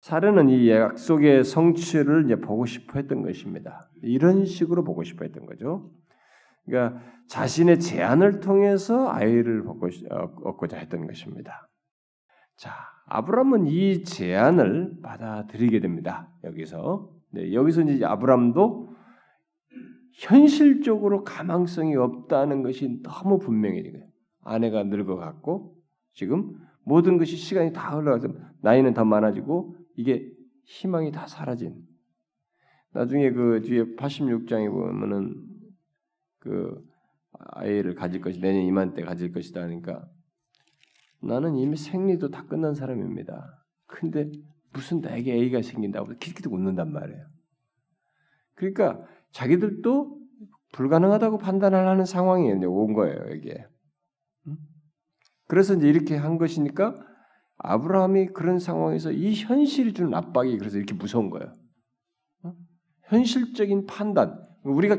사례는 0.01 0.49
이 0.49 0.69
약속의 0.69 1.43
성취를 1.43 2.25
이제 2.25 2.35
보고 2.35 2.65
싶어 2.65 2.99
했던 2.99 3.21
것입니다. 3.21 3.89
이런 4.01 4.45
식으로 4.45 4.83
보고 4.83 5.03
싶어 5.03 5.25
했던 5.25 5.45
거죠. 5.45 5.91
그러니까 6.65 7.01
자신의 7.27 7.79
제안을 7.79 8.39
통해서 8.39 9.09
아이를 9.09 9.63
어, 9.67 9.75
얻고자 10.43 10.77
했던 10.77 11.05
것입니다. 11.05 11.69
자, 12.55 12.71
아브람은 13.07 13.67
이 13.67 14.03
제안을 14.03 15.01
받아들이게 15.01 15.79
됩니다. 15.79 16.29
여기서 16.43 17.09
네, 17.31 17.53
여기서 17.53 17.81
이제 17.81 18.05
아브람도 18.05 18.95
현실적으로 20.13 21.23
가망성이 21.23 21.95
없다는 21.95 22.63
것이 22.63 23.01
너무 23.03 23.39
거예요. 23.91 24.07
아내가 24.43 24.83
늙어갔고 24.83 25.75
지금 26.13 26.57
모든 26.83 27.17
것이 27.17 27.35
시간이 27.35 27.73
다 27.73 27.95
흘러가서 27.95 28.29
나이는 28.61 28.93
더 28.93 29.05
많아지고 29.05 29.75
이게 29.99 30.31
희망이 30.63 31.11
다 31.11 31.27
사라진. 31.27 31.85
나중에 32.93 33.31
그 33.31 33.61
뒤에 33.61 33.83
86장에 33.97 34.71
보면은 34.71 35.35
그 36.39 36.81
아이를 37.33 37.95
가질 37.95 38.21
것이 38.21 38.39
내년 38.39 38.61
이맘때 38.61 39.01
가질 39.01 39.33
것이다 39.33 39.61
하니까 39.61 40.09
나는 41.21 41.57
이미 41.57 41.75
생리도 41.75 42.29
다 42.29 42.45
끝난 42.45 42.73
사람입니다. 42.73 43.65
근데 43.87 44.31
무슨 44.71 45.01
나에게 45.01 45.33
A가 45.33 45.61
생긴다고 45.61 46.13
키키도 46.17 46.49
웃는단 46.49 46.93
말이에요. 46.93 47.25
그러니까 48.55 49.05
자기들도 49.31 50.17
불가능하다고 50.71 51.39
판단을 51.39 51.85
하는 51.85 52.05
상황이 52.05 52.49
온 52.53 52.93
거예요, 52.93 53.35
이게. 53.35 53.65
그래서 55.47 55.73
이제 55.73 55.89
이렇게 55.89 56.15
한 56.15 56.37
것이니까 56.37 57.05
아브라함이 57.59 58.27
그런 58.27 58.59
상황에서 58.59 59.11
이 59.11 59.33
현실이 59.33 59.93
주는 59.93 60.13
압박이 60.13 60.57
그래서 60.57 60.77
이렇게 60.77 60.93
무서운 60.93 61.29
거예요. 61.29 61.53
어? 62.43 62.53
현실적인 63.03 63.85
판단. 63.85 64.39
우리가 64.63 64.97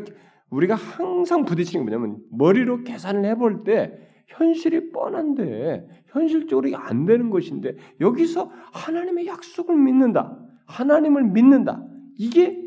우리가 0.50 0.74
항상 0.74 1.44
부딪히는 1.44 1.86
게 1.86 1.90
뭐냐면 1.90 2.22
머리로 2.30 2.82
계산을 2.84 3.24
해볼 3.24 3.64
때 3.64 3.92
현실이 4.28 4.90
뻔한데 4.90 5.86
현실적으로 6.06 6.68
이게 6.68 6.76
안 6.76 7.06
되는 7.06 7.30
것인데 7.30 7.76
여기서 8.00 8.50
하나님의 8.72 9.26
약속을 9.26 9.76
믿는다. 9.76 10.38
하나님을 10.66 11.24
믿는다. 11.24 11.84
이게 12.16 12.60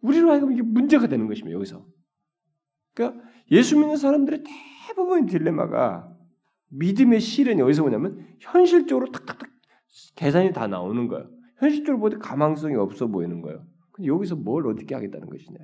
우리로 0.00 0.30
하여금 0.30 0.52
이게 0.52 0.62
문제가 0.62 1.06
되는 1.06 1.26
것입니다. 1.26 1.54
여기서. 1.54 1.84
그러니까 2.94 3.22
예수 3.50 3.78
믿는 3.78 3.96
사람들의 3.96 4.44
대부분의 4.88 5.26
딜레마가 5.26 6.17
믿음의 6.70 7.20
실은 7.20 7.58
여기서 7.58 7.82
뭐냐면 7.82 8.26
현실적으로 8.40 9.10
탁탁탁 9.10 9.48
계산이 10.16 10.52
다 10.52 10.66
나오는 10.66 11.08
거예요. 11.08 11.28
현실적으로 11.56 11.98
보되 12.00 12.16
가망성이 12.18 12.76
없어 12.76 13.06
보이는 13.06 13.40
거예요. 13.40 13.64
근데 13.92 14.08
여기서 14.08 14.36
뭘 14.36 14.66
어떻게 14.66 14.94
하겠다는 14.94 15.28
것이냐. 15.28 15.58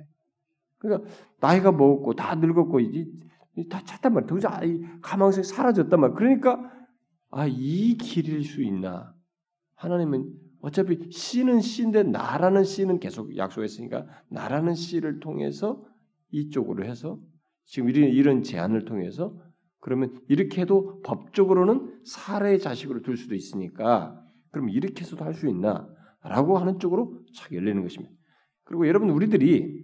그러니까 0.77 1.09
나이가 1.39 1.71
먹었고 1.71 2.13
다 2.15 2.35
늙었고 2.35 2.79
이제 2.79 3.05
다 3.69 3.81
찼단 3.83 4.13
말이야. 4.13 4.27
도저히 4.27 4.53
아, 4.53 4.63
이 4.63 4.81
가망성이 5.01 5.43
사라졌단 5.43 5.99
말이야. 5.99 6.15
그러니까 6.15 6.71
아 7.31 7.47
이 7.47 7.97
길일 7.97 8.43
수 8.43 8.61
있나? 8.63 9.13
하나님은 9.75 10.31
어차피 10.61 11.11
씨는 11.11 11.61
씨인데 11.61 12.03
나라는 12.03 12.63
씨는 12.63 12.99
계속 12.99 13.35
약속했으니까 13.35 14.07
나라는 14.29 14.73
씨를 14.73 15.19
통해서 15.19 15.83
이쪽으로 16.31 16.85
해서 16.85 17.19
지금 17.65 17.89
이런 17.89 18.41
제안을 18.41 18.85
통해서 18.85 19.37
그러면 19.85 20.19
이렇게 20.27 20.61
해도 20.61 20.99
법적으로는 21.03 21.99
살해의 22.05 22.57
자식으로 22.57 23.03
둘 23.03 23.17
수도 23.17 23.35
있으니까 23.35 24.19
그럼 24.49 24.69
이렇게 24.69 25.01
해서도 25.01 25.23
할 25.23 25.35
수 25.35 25.47
있나? 25.47 25.87
라고 26.23 26.57
하는 26.57 26.79
쪽으로 26.79 27.19
착 27.35 27.53
열리는 27.53 27.83
것입니다. 27.83 28.11
그리고 28.63 28.87
여러분 28.87 29.11
우리들이 29.11 29.83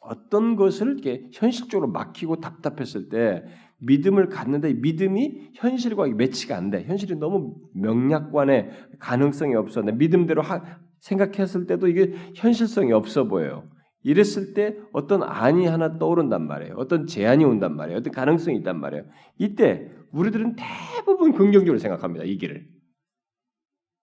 어떤 0.00 0.54
것을 0.54 0.88
이렇게 0.88 1.30
현실적으로 1.32 1.90
막히고 1.90 2.40
답답했을 2.40 3.08
때 3.08 3.42
믿음을 3.78 4.28
갖는데 4.28 4.74
믿음이 4.74 5.52
현실과 5.54 6.08
매치가 6.08 6.54
안 6.54 6.68
돼. 6.68 6.84
현실이 6.84 7.16
너무 7.16 7.56
명약관에 7.74 8.68
가능성이 8.98 9.54
없어. 9.54 9.80
믿음대로 9.80 10.42
하, 10.42 10.62
생각했을 11.00 11.66
때도 11.66 11.88
이게 11.88 12.12
현실성이 12.34 12.92
없어 12.92 13.24
보여요. 13.24 13.66
이랬을 14.02 14.54
때 14.54 14.76
어떤 14.92 15.22
안이 15.22 15.66
하나 15.66 15.98
떠오른단 15.98 16.46
말이에요. 16.46 16.74
어떤 16.76 17.06
제안이 17.06 17.44
온단 17.44 17.76
말이에요. 17.76 17.98
어떤 17.98 18.12
가능성이 18.12 18.58
있단 18.58 18.80
말이에요. 18.80 19.04
이때 19.38 19.90
우리들은 20.12 20.56
대부분 20.56 21.32
긍정적으로 21.32 21.78
생각합니다. 21.78 22.24
이 22.24 22.36
길을. 22.36 22.66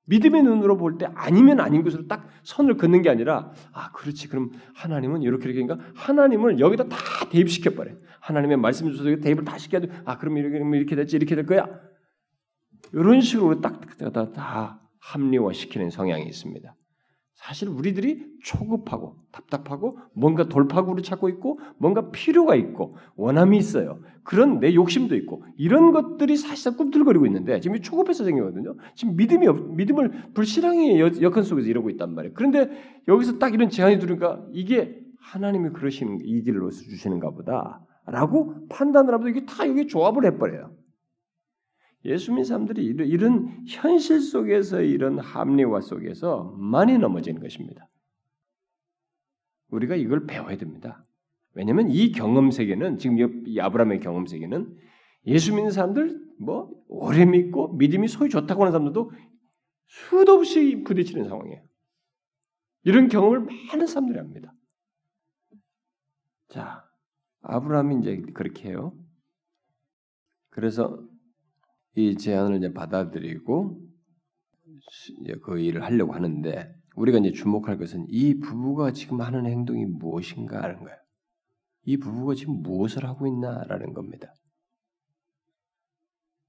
믿음의 0.06 0.41
눈으로 0.44 0.77
볼 0.77 0.98
때 0.98 1.08
아니면 1.13 1.60
아닌 1.60 1.84
것으로 1.84 2.08
딱 2.08 2.27
선을 2.44 2.77
긋는 2.77 3.03
게 3.03 3.10
아니라 3.12 3.51
아 3.74 3.91
그렇지 3.91 4.27
그럼 4.27 4.50
하나님은 4.74 5.22
이렇게 5.22 5.50
이렇게 5.50 5.63
그러니까 5.63 5.88
하나님을 5.96 6.60
여기다 6.60 6.86
다 6.86 6.98
대입시켜 7.29 7.72
버려. 7.72 7.91
하나님의 8.22 8.58
말씀 8.58 8.89
주셔서 8.91 9.18
대입을 9.18 9.44
다 9.46 9.58
시켜도 9.58 9.88
아 10.06 10.18
그럼 10.18 10.38
이렇게 10.38 10.58
이렇게 10.77 10.96
됐지 10.96 11.15
이렇게 11.15 11.36
될 11.36 11.46
거야. 11.46 11.68
이런 12.94 13.22
식으로 13.22 13.62
딱다 13.62 14.32
다 14.32 14.82
합리화시키는 15.00 15.91
성향이 15.91 16.25
있습니다. 16.25 16.75
사실 17.39 17.69
우리들이 17.69 18.25
초급하고 18.43 19.15
답답하고 19.31 19.98
뭔가 20.13 20.50
돌파구를 20.50 21.03
찾고 21.03 21.29
있고 21.29 21.60
뭔가 21.77 22.12
필요가 22.12 22.53
있고 22.53 22.98
원함이 23.15 23.58
있어요. 23.58 24.00
그런 24.24 24.60
내 24.60 24.75
욕심도 24.75 25.15
있고 25.15 25.46
이런 25.58 25.93
것들이 25.93 26.36
사실상 26.36 26.75
꿈틀거리고 26.75 27.25
있는데 27.27 27.62
지금 27.62 27.81
초급해서 27.81 28.25
생기거든요. 28.25 28.75
지금 28.93 29.15
믿음이 29.15 29.48
없, 29.48 29.74
믿음을 29.74 30.34
불신앙의 30.34 31.00
여건 31.22 31.43
속에서 31.43 31.69
이러고 31.69 31.89
있단 31.91 32.13
말이에요. 32.13 32.34
그런데 32.36 32.69
여기서 33.08 33.39
딱 33.39 33.53
이런 33.53 33.69
제안이 33.69 34.00
들으니까 34.00 34.46
이게 34.51 35.00
하나님이 35.22 35.69
그러시는 35.69 36.19
이 36.22 36.43
길로 36.43 36.69
주시는가 36.69 37.31
보다라고 37.31 38.67
판단을 38.67 39.13
하면서 39.13 39.29
이게 39.29 39.46
다 39.46 39.65
여기 39.65 39.88
조합을 39.88 40.25
해버려요. 40.25 40.72
예수 42.06 42.32
믿는 42.32 42.46
사람들이 42.46 42.84
이런 42.84 43.65
현실 43.68 44.22
속에서 44.22 44.82
이런 44.82 45.20
합리화 45.20 45.82
속에서 45.82 46.56
많이 46.58 46.97
넘어지는 46.97 47.41
것입니다. 47.41 47.89
우리가 49.69 49.95
이걸 49.95 50.26
배워야 50.26 50.58
됩니다. 50.58 51.06
왜냐하면 51.54 51.89
이 51.89 52.12
경험 52.12 52.52
세계는 52.52 52.97
지금 52.97 53.45
이 53.47 53.60
아브라함의 53.60 54.00
경험 54.00 54.26
세계는 54.26 54.78
예수 55.28 55.54
믿는 55.54 55.71
사람들 55.71 56.19
뭐 56.39 56.71
오래 56.88 57.26
믿고 57.26 57.74
믿음이 57.74 58.08
소위 58.08 58.30
좋다고 58.30 58.62
하는 58.62 58.71
사람들도 58.71 59.12
수도 59.88 60.34
없이 60.34 60.84
부딪히는 60.86 61.28
상황이에요. 61.28 61.62
이런 62.84 63.10
경험을 63.10 63.41
많은 63.41 63.88
사람들이 63.88 64.17
합니다. 64.19 64.54
자, 66.47 66.88
아브라함이 67.41 68.00
이제 68.00 68.21
그렇게 68.34 68.69
해요. 68.69 68.97
그래서 70.50 71.06
이 72.00 72.16
제안을 72.16 72.58
이제 72.58 72.72
받아들이고 72.72 73.78
이제 75.22 75.36
그 75.44 75.60
일을 75.60 75.84
하려고 75.84 76.14
하는데 76.14 76.74
우리가 76.96 77.18
이제 77.18 77.34
주목할 77.34 77.78
것은 77.78 78.06
이 78.08 78.40
부부가 78.40 78.94
지금 78.94 79.20
하는 79.20 79.46
행동이 79.46 79.86
무엇인가 79.86 80.64
하는 80.64 80.80
거예요. 80.80 80.98
이 81.84 81.98
부부가 81.98 82.36
지금 82.36 82.62
무엇을 82.62 83.06
하고 83.06 83.28
있나라는 83.28 83.94
겁니다. 83.94 84.34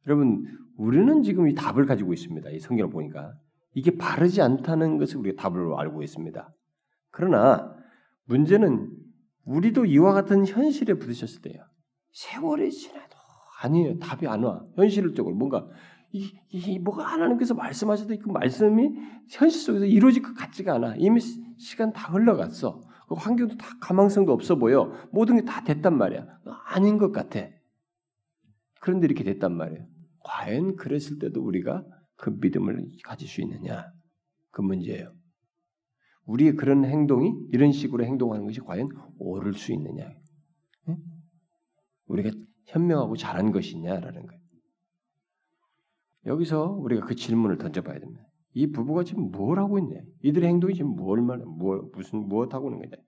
여러분, 0.06 0.44
우리는 0.76 1.22
지금 1.24 1.48
이 1.48 1.54
답을 1.54 1.84
가지고 1.86 2.12
있습니다. 2.12 2.48
이 2.50 2.60
성경을 2.60 2.92
보니까 2.92 3.34
이게 3.74 3.96
바르지 3.96 4.42
않다는 4.42 4.98
것을 4.98 5.16
우리가 5.16 5.42
답으로 5.42 5.78
알고 5.78 6.04
있습니다. 6.04 6.48
그러나 7.10 7.76
문제는 8.24 8.88
우리도 9.44 9.86
이와 9.86 10.12
같은 10.12 10.46
현실에 10.46 10.94
부딪혔을 10.94 11.42
때요. 11.42 11.64
세월이 12.12 12.70
지나도 12.70 13.19
아니에요. 13.62 13.98
답이 13.98 14.26
안 14.26 14.42
와. 14.42 14.64
현실적으로 14.76 15.34
뭔가 15.34 15.68
이, 16.12 16.32
이 16.50 16.78
뭐가 16.78 17.04
하나님께서 17.04 17.54
말씀하셔도 17.54 18.16
그 18.18 18.28
말씀이 18.28 18.90
현실 19.30 19.60
속에서 19.60 19.84
이루어질 19.84 20.22
것 20.22 20.34
같지가 20.34 20.74
않아. 20.74 20.94
이미 20.98 21.20
시간 21.58 21.92
다 21.92 22.12
흘러갔어. 22.12 22.80
그 23.08 23.14
환경도 23.14 23.56
다 23.56 23.66
가망성도 23.80 24.32
없어 24.32 24.56
보여. 24.56 24.92
모든 25.12 25.36
게 25.36 25.44
다 25.44 25.62
됐단 25.62 25.96
말이야. 25.96 26.26
아닌 26.66 26.98
것 26.98 27.12
같아. 27.12 27.40
그런데 28.80 29.06
이렇게 29.06 29.24
됐단 29.24 29.54
말이에요. 29.56 29.86
과연 30.24 30.76
그랬을 30.76 31.18
때도 31.18 31.42
우리가 31.42 31.84
그 32.16 32.30
믿음을 32.40 32.86
가질 33.04 33.28
수 33.28 33.40
있느냐? 33.42 33.86
그 34.50 34.62
문제예요. 34.62 35.12
우리의 36.26 36.54
그런 36.54 36.84
행동이 36.84 37.32
이런 37.52 37.72
식으로 37.72 38.04
행동하는 38.04 38.46
것이 38.46 38.60
과연 38.60 38.88
옳을 39.18 39.54
수 39.54 39.72
있느냐? 39.72 40.08
응? 40.88 40.96
우리가 42.06 42.30
현명하고 42.70 43.16
잘한 43.16 43.52
것이냐라는 43.52 44.26
거예요. 44.26 44.40
여기서 46.26 46.72
우리가 46.72 47.06
그 47.06 47.14
질문을 47.14 47.58
던져봐야 47.58 47.98
됩니다. 47.98 48.22
이 48.52 48.70
부부가 48.70 49.04
지금 49.04 49.30
뭘 49.30 49.58
하고 49.58 49.78
있냐? 49.78 50.00
이들의 50.22 50.48
행동이 50.48 50.74
지금 50.74 50.96
뭘 50.96 51.22
말, 51.22 51.38
뭐, 51.38 51.88
무슨 51.94 52.28
무엇 52.28 52.52
하고 52.52 52.70
있는 52.70 52.90
거냐? 52.90 53.02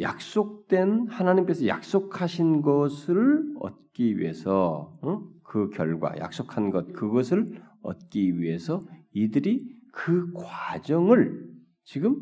약속된 0.00 1.08
하나님께서 1.08 1.66
약속하신 1.66 2.62
것을 2.62 3.54
얻기 3.60 4.18
위해서 4.18 4.98
응? 5.04 5.28
그 5.42 5.68
결과 5.68 6.16
약속한 6.18 6.70
것 6.70 6.92
그것을 6.94 7.62
얻기 7.82 8.40
위해서 8.40 8.86
이들이 9.12 9.70
그 9.92 10.32
과정을 10.32 11.46
지금 11.84 12.18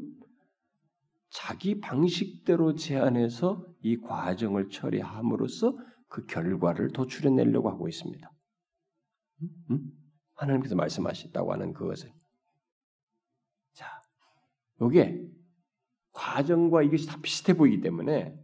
자기 1.31 1.81
방식대로 1.81 2.75
제안해서 2.75 3.65
이 3.83 3.97
과정을 3.99 4.69
처리함으로써 4.69 5.77
그 6.09 6.27
결과를 6.27 6.89
도출해내려고 6.93 7.71
하고 7.71 7.89
있습니다. 7.89 8.31
음? 9.71 9.81
하나님께서 10.35 10.75
말씀하셨다고 10.75 11.53
하는 11.53 11.73
그것을. 11.73 12.13
자, 13.75 13.87
이게 14.83 15.23
과정과 16.13 16.83
이것이 16.83 17.07
다 17.07 17.19
비슷해 17.23 17.55
보이기 17.55 17.81
때문에 17.81 18.37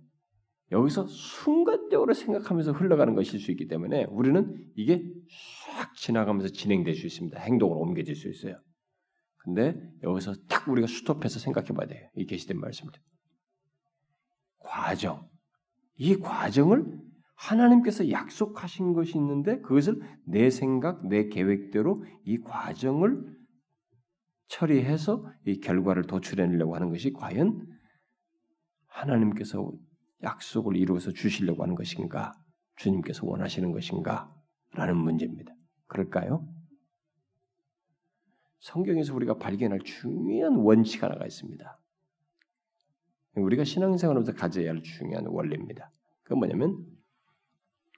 여기서 0.72 1.06
순간적으로 1.06 2.12
생각하면서 2.12 2.72
흘러가는 2.72 3.14
것일 3.14 3.40
수 3.40 3.50
있기 3.52 3.68
때문에 3.68 4.04
우리는 4.04 4.64
이게 4.74 5.02
싹 5.64 5.94
지나가면서 5.94 6.52
진행될 6.52 6.94
수 6.94 7.06
있습니다. 7.06 7.38
행동으로 7.38 7.80
옮겨질 7.80 8.16
수 8.16 8.28
있어요. 8.28 8.60
근데 9.36 9.80
여기서 10.02 10.34
딱 10.48 10.68
우리가 10.68 10.88
스톱해서 10.88 11.38
생각해 11.38 11.68
봐야 11.68 11.86
돼요. 11.86 12.08
이 12.16 12.26
계시된 12.26 12.58
말씀을. 12.58 12.92
과정. 14.66 15.28
이 15.96 16.16
과정을 16.16 16.84
하나님께서 17.36 18.10
약속하신 18.10 18.92
것이 18.92 19.16
있는데 19.16 19.60
그것을 19.60 20.00
내 20.24 20.50
생각, 20.50 21.06
내 21.06 21.28
계획대로 21.28 22.04
이 22.24 22.38
과정을 22.38 23.36
처리해서 24.48 25.30
이 25.46 25.60
결과를 25.60 26.04
도출해내려고 26.04 26.74
하는 26.74 26.90
것이 26.90 27.12
과연 27.12 27.66
하나님께서 28.86 29.72
약속을 30.22 30.76
이루어서 30.76 31.12
주시려고 31.12 31.62
하는 31.62 31.74
것인가? 31.74 32.32
주님께서 32.76 33.26
원하시는 33.26 33.72
것인가? 33.72 34.32
라는 34.72 34.96
문제입니다. 34.96 35.54
그럴까요? 35.86 36.46
성경에서 38.60 39.14
우리가 39.14 39.34
발견할 39.38 39.80
중요한 39.80 40.56
원칙 40.56 41.02
하나가 41.02 41.26
있습니다. 41.26 41.78
우리가 43.36 43.64
신앙생활하면서 43.64 44.32
가져야 44.32 44.70
할 44.70 44.82
중요한 44.82 45.26
원리입니다. 45.26 45.90
그건 46.22 46.38
뭐냐면 46.38 46.84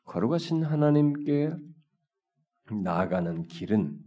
거룩하신 0.04 0.64
하나님께 0.64 1.52
나아가는 2.82 3.46
길은 3.46 3.98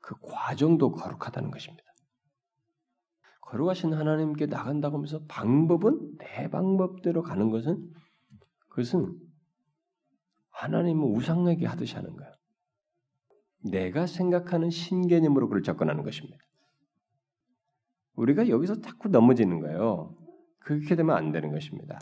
그 0.00 0.14
과정도 0.20 0.92
거룩하다는 0.92 1.50
것입니다. 1.50 1.84
거룩하신 3.42 3.92
하나님께 3.92 4.46
나간다고 4.46 4.96
하면서 4.96 5.20
방법은 5.28 6.18
내 6.18 6.50
방법대로 6.50 7.22
가는 7.22 7.50
것은 7.50 7.92
그것은 8.68 9.16
하나님은 10.50 11.04
우상에게 11.04 11.66
하듯이 11.66 11.94
하는 11.94 12.16
거예요. 12.16 12.32
내가 13.70 14.06
생각하는 14.06 14.70
신개념으로 14.70 15.48
그걸 15.48 15.62
접근하는 15.62 16.02
것입니다. 16.02 16.38
우리가 18.14 18.48
여기서 18.48 18.80
자꾸 18.80 19.08
넘어지는 19.08 19.60
거예요. 19.60 20.14
그렇게 20.66 20.96
되면 20.96 21.16
안 21.16 21.30
되는 21.30 21.52
것입니다. 21.52 22.00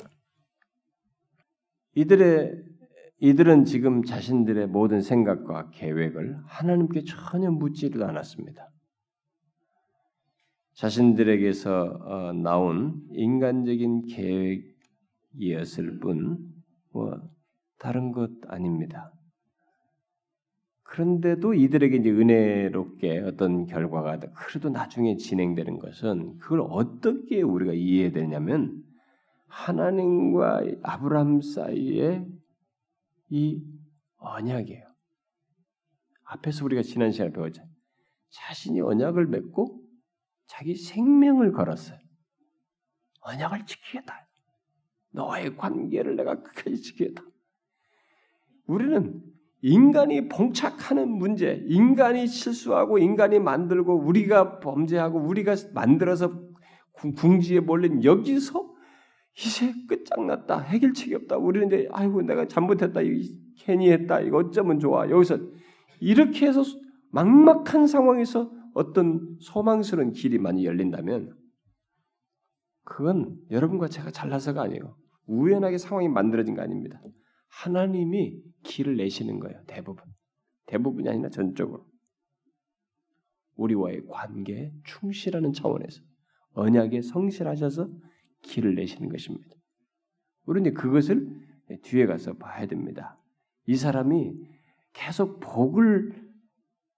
이들의 1.94 2.64
이들은 3.20 3.66
지금 3.66 4.02
자신들의 4.02 4.68
모든 4.68 5.02
생각과 5.02 5.70
계획을 5.70 6.38
하나님께 6.46 7.04
전혀 7.04 7.50
묻지도 7.50 8.06
않았습니다. 8.06 8.70
자신들에게서 10.72 11.84
어, 11.84 12.32
나온 12.32 13.06
인간적인 13.12 14.06
계획이었을 15.36 16.00
뿐, 16.00 16.38
뭐 16.90 17.20
다른 17.78 18.12
것 18.12 18.30
아닙니다. 18.48 19.12
그런데도 20.94 21.54
이들에게 21.54 21.96
이제 21.96 22.10
은혜롭게 22.10 23.18
어떤 23.26 23.66
결과가 23.66 24.20
그래도 24.36 24.68
나중에 24.68 25.16
진행되는 25.16 25.80
것은 25.80 26.38
그걸 26.38 26.60
어떻게 26.60 27.42
우리가 27.42 27.72
이해해야 27.72 28.12
되냐면 28.12 28.80
하나님과 29.48 30.62
아브라함 30.84 31.40
사이에 31.40 32.24
이 33.28 33.60
언약이에요. 34.18 34.86
앞에서 36.26 36.64
우리가 36.64 36.82
지난 36.82 37.10
시간에 37.10 37.32
배웠죠. 37.32 37.64
자신이 38.30 38.80
언약을 38.80 39.26
맺고 39.26 39.82
자기 40.46 40.76
생명을 40.76 41.50
걸었어요. 41.50 41.98
언약을 43.22 43.66
지키겠다. 43.66 44.28
너의 45.10 45.56
관계를 45.56 46.14
내가 46.14 46.40
끝까지 46.40 46.80
지키겠다. 46.80 47.24
우리는 48.66 49.33
인간이 49.66 50.28
봉착하는 50.28 51.08
문제, 51.08 51.64
인간이 51.66 52.26
실수하고 52.26 52.98
인간이 52.98 53.38
만들고 53.38 53.96
우리가 53.98 54.60
범죄하고 54.60 55.20
우리가 55.20 55.54
만들어서 55.72 56.38
궁지에 57.16 57.60
몰린 57.60 58.04
여기서 58.04 58.74
이제 59.34 59.72
끝장났다. 59.88 60.60
해결책이 60.60 61.14
없다. 61.14 61.38
우리는 61.38 61.68
이제 61.68 61.88
아이고 61.92 62.20
내가 62.20 62.46
잘못했다. 62.46 63.00
괜히 63.60 63.90
했다. 63.90 64.20
이거 64.20 64.36
어쩌면 64.36 64.80
좋아. 64.80 65.08
여기서 65.08 65.38
이렇게 65.98 66.46
해서 66.46 66.62
막막한 67.12 67.86
상황에서 67.86 68.52
어떤 68.74 69.38
소망스러운 69.40 70.12
길이 70.12 70.36
많이 70.36 70.66
열린다면 70.66 71.38
그건 72.84 73.38
여러분과 73.50 73.88
제가 73.88 74.10
잘나서가 74.10 74.60
아니에요. 74.60 74.94
우연하게 75.26 75.78
상황이 75.78 76.06
만들어진 76.06 76.54
거 76.54 76.60
아닙니다. 76.60 77.00
하나님이 77.48 78.42
길을 78.64 78.96
내시는 78.96 79.38
거예요. 79.38 79.62
대부분. 79.66 80.04
대부분이 80.66 81.08
아니라 81.08 81.28
전적으로. 81.28 81.86
우리와의 83.56 84.06
관계에 84.08 84.72
충실하는 84.84 85.52
차원에서 85.52 86.02
언약에 86.54 87.02
성실하셔서 87.02 87.88
길을 88.42 88.74
내시는 88.74 89.08
것입니다. 89.08 89.54
우리는 90.46 90.74
그것을 90.74 91.28
뒤에 91.82 92.06
가서 92.06 92.34
봐야 92.34 92.66
됩니다. 92.66 93.18
이 93.66 93.76
사람이 93.76 94.34
계속 94.92 95.40
복을 95.40 96.24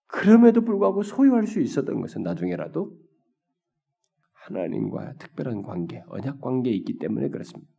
그럼에도 0.06 0.62
불구하고 0.62 1.02
소유할 1.02 1.46
수 1.46 1.60
있었던 1.60 2.00
것은 2.00 2.22
나중에라도 2.22 2.96
하나님과 4.32 5.14
특별한 5.14 5.62
관계, 5.62 6.02
언약 6.08 6.40
관계에 6.40 6.72
있기 6.72 6.98
때문에 6.98 7.28
그렇습니다. 7.28 7.70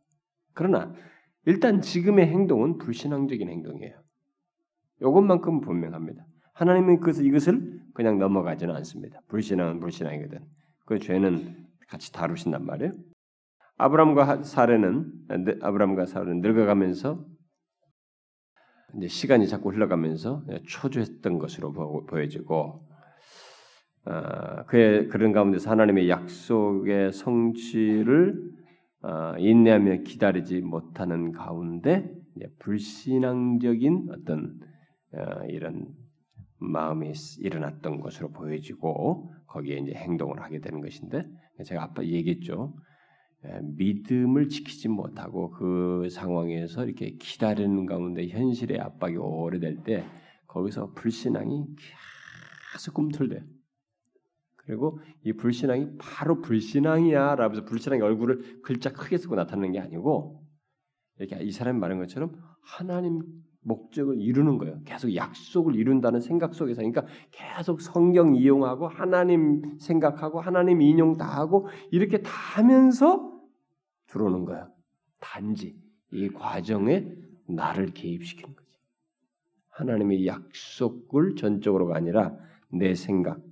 그러나 0.52 0.92
일단 1.48 1.80
지금의 1.80 2.26
행동은 2.26 2.76
불신앙적인 2.76 3.48
행동이에요. 3.48 3.94
이것만큼 5.00 5.62
분명합니다. 5.62 6.26
하나님은 6.52 7.00
그것을 7.00 7.24
이것을 7.24 7.80
그냥 7.94 8.18
넘어가지는 8.18 8.76
않습니다. 8.76 9.20
불신앙은 9.28 9.80
불신앙이거든. 9.80 10.40
그 10.84 10.98
죄는 10.98 11.56
같이 11.88 12.12
다루신단 12.12 12.66
말이에요. 12.66 12.92
아브람과 13.78 14.42
사례는 14.42 15.10
아브람과 15.62 16.04
사례는 16.04 16.42
늙어가면서 16.42 17.24
이제 18.98 19.08
시간이 19.08 19.48
자꾸 19.48 19.70
흘러가면서 19.70 20.44
초조했던 20.66 21.38
것으로 21.38 21.72
보여지고 22.06 22.86
어, 24.04 24.64
그의 24.66 25.08
그런 25.08 25.32
가운데서 25.32 25.70
하나님의 25.70 26.10
약속의 26.10 27.14
성취를 27.14 28.34
어, 28.34 28.57
인내하며 29.38 30.02
기다리지 30.02 30.60
못하는 30.60 31.32
가운데 31.32 32.10
불신앙적인 32.58 34.08
어떤 34.10 34.60
어, 35.12 35.44
이런 35.48 35.86
마음이 36.58 37.12
일어났던 37.38 38.00
것으로 38.00 38.30
보여지고 38.30 39.32
거기에 39.46 39.78
이제 39.78 39.92
행동을 39.94 40.42
하게 40.42 40.60
되는 40.60 40.80
것인데 40.80 41.24
제가 41.64 41.84
아까 41.84 42.04
얘기했죠. 42.04 42.74
예, 43.46 43.60
믿음을 43.62 44.48
지키지 44.48 44.88
못하고 44.88 45.50
그 45.50 46.08
상황에서 46.10 46.84
이렇게 46.84 47.12
기다리는 47.12 47.86
가운데 47.86 48.26
현실의 48.26 48.80
압박이 48.80 49.16
오래될 49.16 49.84
때 49.84 50.04
거기서 50.48 50.92
불신앙이 50.94 51.66
계속 52.72 52.94
꿈틀대. 52.94 53.42
그리고 54.68 55.00
이 55.24 55.32
불신앙이 55.32 55.96
바로 55.98 56.42
불신앙이야 56.42 57.36
라면서 57.36 57.64
불신앙의 57.64 58.04
얼굴을 58.04 58.60
글자 58.62 58.92
크게 58.92 59.16
쓰고 59.16 59.34
나타나는 59.34 59.72
게 59.72 59.80
아니고 59.80 60.44
이렇게 61.18 61.42
이 61.42 61.50
사람이 61.50 61.78
말한 61.78 61.98
것처럼 61.98 62.36
하나님 62.60 63.22
목적을 63.62 64.20
이루는 64.20 64.58
거예요. 64.58 64.82
계속 64.84 65.14
약속을 65.14 65.74
이룬다는 65.74 66.20
생각 66.20 66.54
속에서 66.54 66.82
그러니까 66.82 67.06
계속 67.30 67.80
성경 67.80 68.34
이용하고 68.34 68.88
하나님 68.88 69.78
생각하고 69.78 70.38
하나님 70.38 70.82
인용 70.82 71.16
다 71.16 71.24
하고 71.24 71.66
이렇게 71.90 72.20
다 72.20 72.30
하면서 72.30 73.40
들어오는 74.08 74.44
거예요. 74.44 74.70
단지 75.18 75.80
이 76.12 76.28
과정에 76.28 77.10
나를 77.48 77.86
개입시키는 77.94 78.54
거지. 78.54 78.68
하나님의 79.70 80.26
약속을 80.26 81.36
전적으로가 81.36 81.96
아니라 81.96 82.36
내 82.70 82.94
생각 82.94 83.47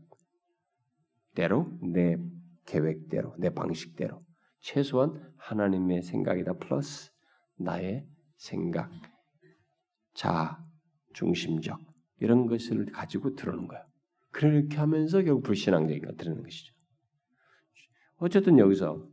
대로, 1.36 1.70
내 1.80 2.16
계획대로, 2.66 3.36
내 3.38 3.50
방식대로 3.50 4.20
최소한 4.58 5.32
하나님의 5.36 6.02
생각이다 6.02 6.54
플러스 6.54 7.12
나의 7.58 8.04
생각, 8.36 8.90
자 10.14 10.58
중심적 11.14 11.78
이런 12.18 12.46
것을 12.46 12.86
가지고 12.86 13.36
들어오는 13.36 13.68
거예요. 13.68 13.84
그렇게 14.32 14.76
하면서 14.76 15.22
결국 15.22 15.44
불신앙적인 15.44 16.02
걸 16.02 16.16
드러내는 16.16 16.42
것이죠. 16.42 16.74
어쨌든 18.16 18.58
여기서 18.58 19.06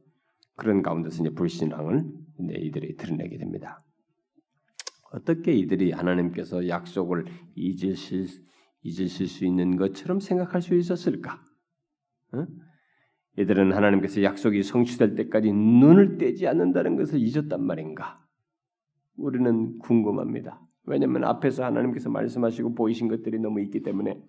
그런 0.55 0.81
가운데서 0.81 1.23
이제 1.23 1.29
불신앙을 1.29 2.03
이제 2.39 2.53
이들이 2.57 2.95
드러내게 2.95 3.38
됩니다. 3.38 3.83
어떻게 5.12 5.53
이들이 5.53 5.91
하나님께서 5.91 6.67
약속을 6.67 7.25
잊으실 7.55 8.27
잊으실 8.81 9.27
수 9.27 9.45
있는 9.45 9.77
것처럼 9.77 10.19
생각할 10.19 10.62
수 10.62 10.75
있었을까? 10.75 11.41
어? 12.33 12.45
이들은 13.37 13.73
하나님께서 13.73 14.21
약속이 14.21 14.61
성취될 14.63 15.15
때까지 15.15 15.51
눈을 15.51 16.17
떼지 16.17 16.47
않는다는 16.47 16.95
것을 16.95 17.19
잊었단 17.19 17.63
말인가? 17.63 18.23
우리는 19.15 19.77
궁금합니다. 19.79 20.61
왜냐하면 20.85 21.23
앞에서 21.23 21.63
하나님께서 21.63 22.09
말씀하시고 22.09 22.75
보이신 22.75 23.07
것들이 23.07 23.39
너무 23.39 23.61
있기 23.61 23.81
때문에 23.81 24.21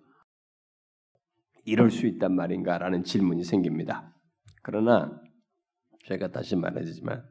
이럴 1.65 1.91
수 1.91 2.07
있단 2.07 2.35
말인가라는 2.35 3.03
질문이 3.03 3.43
생깁니다. 3.43 4.15
그러나 4.61 5.21
제가 6.05 6.31
다시 6.31 6.55
말하지만 6.55 7.23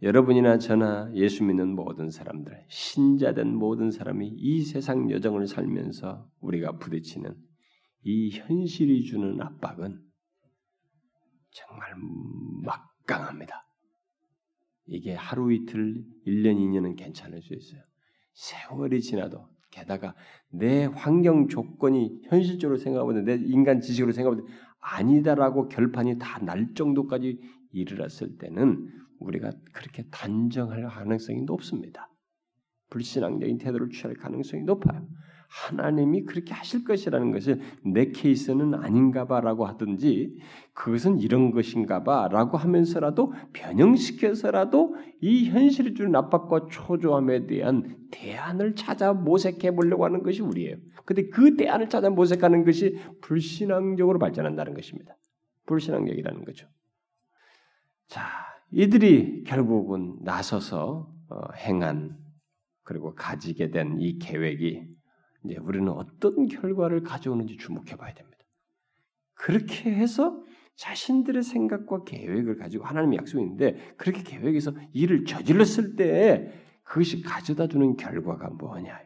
여러분이나 0.00 0.58
저나 0.58 1.10
예수 1.14 1.44
믿는 1.44 1.74
모든 1.74 2.08
사람들, 2.10 2.66
신자된 2.68 3.52
모든 3.54 3.90
사람이 3.90 4.28
이 4.28 4.62
세상 4.62 5.10
여정을 5.10 5.48
살면서 5.48 6.30
우리가 6.40 6.78
부딪히는 6.78 7.34
이 8.02 8.30
현실이 8.30 9.04
주는 9.04 9.40
압박은 9.40 10.00
정말 11.50 11.94
막강합니다. 12.64 13.66
이게 14.86 15.14
하루 15.14 15.52
이틀, 15.52 16.04
1년, 16.26 16.56
2년은 16.56 16.96
괜찮을 16.96 17.42
수 17.42 17.54
있어요. 17.54 17.82
세월이 18.34 19.02
지나도 19.02 19.48
게다가 19.70 20.14
내 20.50 20.86
환경 20.86 21.48
조건이 21.48 22.20
현실적으로 22.24 22.78
생각하면 22.78 23.24
내 23.24 23.34
인간 23.34 23.80
지식으로 23.80 24.12
생각하면 24.12 24.46
아니다라고 24.80 25.68
결판이 25.68 26.18
다 26.18 26.38
날 26.38 26.72
정도까지 26.74 27.38
이르렀을 27.72 28.38
때는 28.38 28.88
우리가 29.18 29.50
그렇게 29.72 30.04
단정할 30.10 30.84
가능성이 30.84 31.42
높습니다. 31.42 32.08
불신앙적인 32.90 33.58
태도를 33.58 33.90
취할 33.90 34.14
가능성이 34.14 34.62
높아요. 34.62 35.06
하나님이 35.48 36.24
그렇게 36.24 36.52
하실 36.52 36.84
것이라는 36.84 37.32
것을 37.32 37.60
내 37.82 38.10
케이스는 38.10 38.74
아닌가 38.74 39.26
봐라고 39.26 39.66
하든지 39.66 40.38
그것은 40.74 41.18
이런 41.20 41.50
것인가 41.50 42.04
봐라고 42.04 42.58
하면서라도 42.58 43.32
변형시켜서라도 43.54 44.94
이 45.20 45.48
현실을 45.48 45.94
주는 45.94 46.14
압박과 46.14 46.66
초조함에 46.70 47.46
대한 47.46 47.96
대안을 48.10 48.74
찾아 48.74 49.14
모색해 49.14 49.74
보려고 49.74 50.04
하는 50.04 50.22
것이 50.22 50.42
우리예요. 50.42 50.76
근데 51.06 51.28
그 51.28 51.56
대안을 51.56 51.88
찾아 51.88 52.10
모색하는 52.10 52.64
것이 52.64 52.98
불신앙적으로 53.22 54.18
발전한다는 54.18 54.74
것입니다. 54.74 55.16
불신앙적이라는 55.66 56.44
거죠. 56.44 56.68
자, 58.06 58.26
이들이 58.70 59.44
결국은 59.44 60.18
나서서 60.22 61.10
어, 61.30 61.40
행한 61.56 62.18
그리고 62.82 63.14
가지게 63.14 63.70
된 63.70 63.96
이 63.98 64.18
계획이 64.18 64.97
이제 65.48 65.58
우리는 65.60 65.88
어떤 65.88 66.46
결과를 66.46 67.02
가져오는지 67.02 67.56
주목해 67.56 67.96
봐야 67.96 68.12
됩니다. 68.14 68.38
그렇게 69.34 69.90
해서 69.90 70.42
자신들의 70.76 71.42
생각과 71.42 72.04
계획을 72.04 72.56
가지고 72.56 72.84
하나님의 72.84 73.18
약속이 73.18 73.42
있는데 73.42 73.94
그렇게 73.96 74.22
계획에서 74.22 74.72
일을 74.92 75.24
저질렀을 75.24 75.96
때 75.96 76.52
그것이 76.84 77.22
가져다 77.22 77.66
주는 77.66 77.96
결과가 77.96 78.50
뭐냐? 78.50 79.00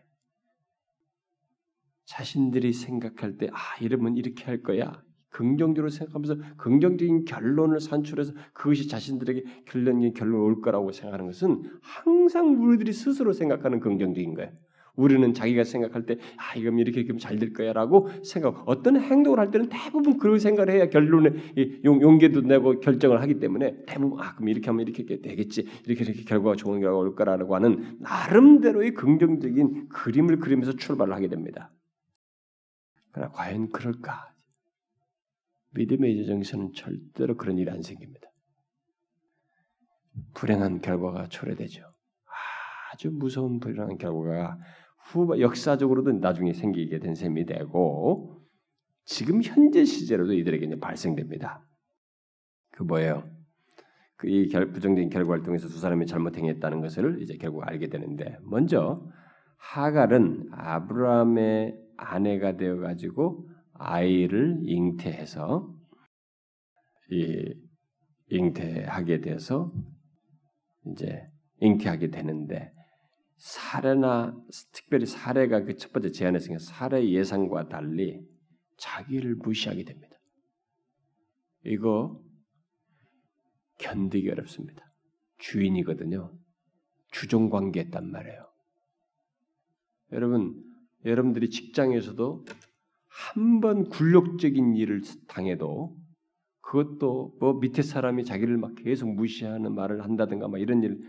자신들이 2.05 2.73
생각할 2.73 3.39
때, 3.39 3.49
아, 3.53 3.59
이러면 3.81 4.17
이렇게 4.17 4.45
할 4.45 4.63
거야. 4.63 5.03
긍정적으로 5.31 5.89
생각하면서 5.89 6.57
긍정적인 6.59 7.25
결론을 7.25 7.81
산출해서 7.81 8.35
그것이 8.53 8.87
자신들에게 8.87 9.65
결론이 9.65 10.13
결론 10.13 10.43
올 10.43 10.61
거라고 10.61 10.93
생각하는 10.93 11.27
것은 11.27 11.63
항상 11.81 12.63
우리들이 12.63 12.93
스스로 12.93 13.33
생각하는 13.33 13.81
긍정적인 13.81 14.35
거예요. 14.35 14.53
우리는 14.95 15.33
자기가 15.33 15.65
생각할 15.65 16.05
때, 16.05 16.19
아, 16.37 16.55
이거 16.57 16.71
이렇게 16.71 17.01
이렇게 17.01 17.19
잘될 17.19 17.55
거야 17.55 17.73
라고 17.73 18.09
생각, 18.23 18.69
어떤 18.69 19.01
행동을 19.01 19.39
할 19.39 19.51
때는 19.51 19.69
대부분 19.71 20.19
그런 20.19 20.39
생각을 20.39 20.73
해야 20.73 20.89
결론에 20.91 21.31
용기도 21.85 22.43
내고 22.43 22.79
결정을 22.79 23.23
하기 23.23 23.39
때문에 23.39 23.85
대부분, 23.87 24.21
아, 24.21 24.35
그럼 24.35 24.51
이렇게 24.51 24.67
하면 24.67 24.87
이렇게 24.87 25.05
되겠지. 25.05 25.67
이렇게 25.87 26.05
이렇게 26.05 26.25
결과가 26.25 26.57
좋은 26.57 26.81
결과가 26.81 26.99
올 26.99 27.15
거라고 27.15 27.55
하는 27.55 27.99
나름대로의 28.01 28.93
긍정적인 28.95 29.89
그림을 29.89 30.39
그리면서 30.39 30.73
출발을 30.77 31.15
하게 31.15 31.29
됩니다. 31.29 31.73
그러나 33.13 33.31
과연 33.33 33.71
그럴까? 33.71 34.31
믿음의 35.75 36.21
여정에서는 36.21 36.73
절대로 36.75 37.37
그런 37.37 37.57
일이 37.57 37.71
안 37.71 37.81
생깁니다. 37.81 38.29
불행한 40.35 40.83
결과가 40.83 41.29
초래되죠. 41.29 41.83
아주 42.93 43.11
무서운 43.11 43.59
불행한 43.59 43.97
결과가 43.97 44.59
후 45.05 45.41
역사적으로도 45.41 46.13
나중에 46.13 46.53
생기게 46.53 46.99
된 47.01 47.15
셈이 47.15 47.47
되고 47.47 48.39
지금 49.05 49.43
현재 49.43 49.85
시제로도 49.85 50.33
이들에게 50.35 50.67
이제 50.67 50.79
발생됩니다. 50.79 51.67
그 52.71 52.83
뭐예요? 52.83 53.25
그 54.23 54.29
이 54.29 54.49
부정적인 54.49 55.11
결과를 55.11 55.43
통해서 55.43 55.67
두 55.67 55.79
사람이 55.79 56.07
잘못 56.07 56.39
행했다는 56.39 56.81
것을 56.81 57.21
이제 57.23 57.37
결국 57.39 57.65
알게 57.67 57.89
되는데 57.89 58.39
먼저 58.43 59.05
하갈은 59.59 60.49
아브라함의 60.53 61.77
아내가 61.97 62.57
되어 62.57 62.77
가지고 62.77 63.49
아이를 63.73 64.61
잉태해서 64.63 65.75
이 67.11 67.55
잉태하게 68.29 69.21
돼서 69.23 69.73
이제 70.87 71.29
잉태하게 71.59 72.11
되는데 72.11 72.73
사례나 73.43 74.37
특별히 74.71 75.05
사례가 75.05 75.65
그 75.65 75.77
첫 75.77 75.93
번째 75.93 76.13
제안했으니까 76.13 76.61
사례 76.61 77.09
예상과 77.11 77.69
달리 77.69 78.25
자기를 78.77 79.35
무시하게 79.35 79.83
됩니다. 79.85 80.17
이거 81.65 82.23
견디기 83.79 84.31
어렵습니다. 84.31 84.85
주인이거든요. 85.39 86.33
주종 87.11 87.51
관계했단 87.51 88.09
말이에요. 88.13 88.47
여러분, 90.13 90.63
여러분들이 91.05 91.51
직장에서도 91.51 92.45
한 93.09 93.61
번 93.61 93.89
굴욕적인 93.89 94.77
일을 94.77 95.03
당해도 95.27 95.97
그것도 96.61 97.37
뭐 97.41 97.55
밑에 97.55 97.83
사람이 97.83 98.25
자기를 98.25 98.57
막 98.57 98.75
계속 98.77 99.13
무시하는 99.13 99.75
말을 99.75 100.03
한다든가 100.05 100.47
막 100.49 100.61
이런 100.61 100.83
일 100.85 101.01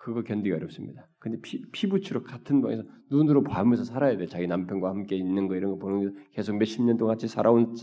그거 0.00 0.22
견디기 0.22 0.50
어렵습니다. 0.54 1.06
근데 1.18 1.38
피, 1.42 1.60
피부치로 1.72 2.22
같은 2.22 2.62
방에서 2.62 2.82
눈으로 3.10 3.42
보면서 3.42 3.84
살아야 3.84 4.16
돼. 4.16 4.26
자기 4.26 4.46
남편과 4.46 4.88
함께 4.88 5.14
있는 5.14 5.46
거 5.46 5.56
이런 5.56 5.72
거 5.72 5.76
보는 5.76 6.00
게 6.14 6.20
계속 6.32 6.56
몇십 6.56 6.82
년 6.84 6.96
동안 6.96 7.14
같이 7.16 7.28
살아온 7.28 7.74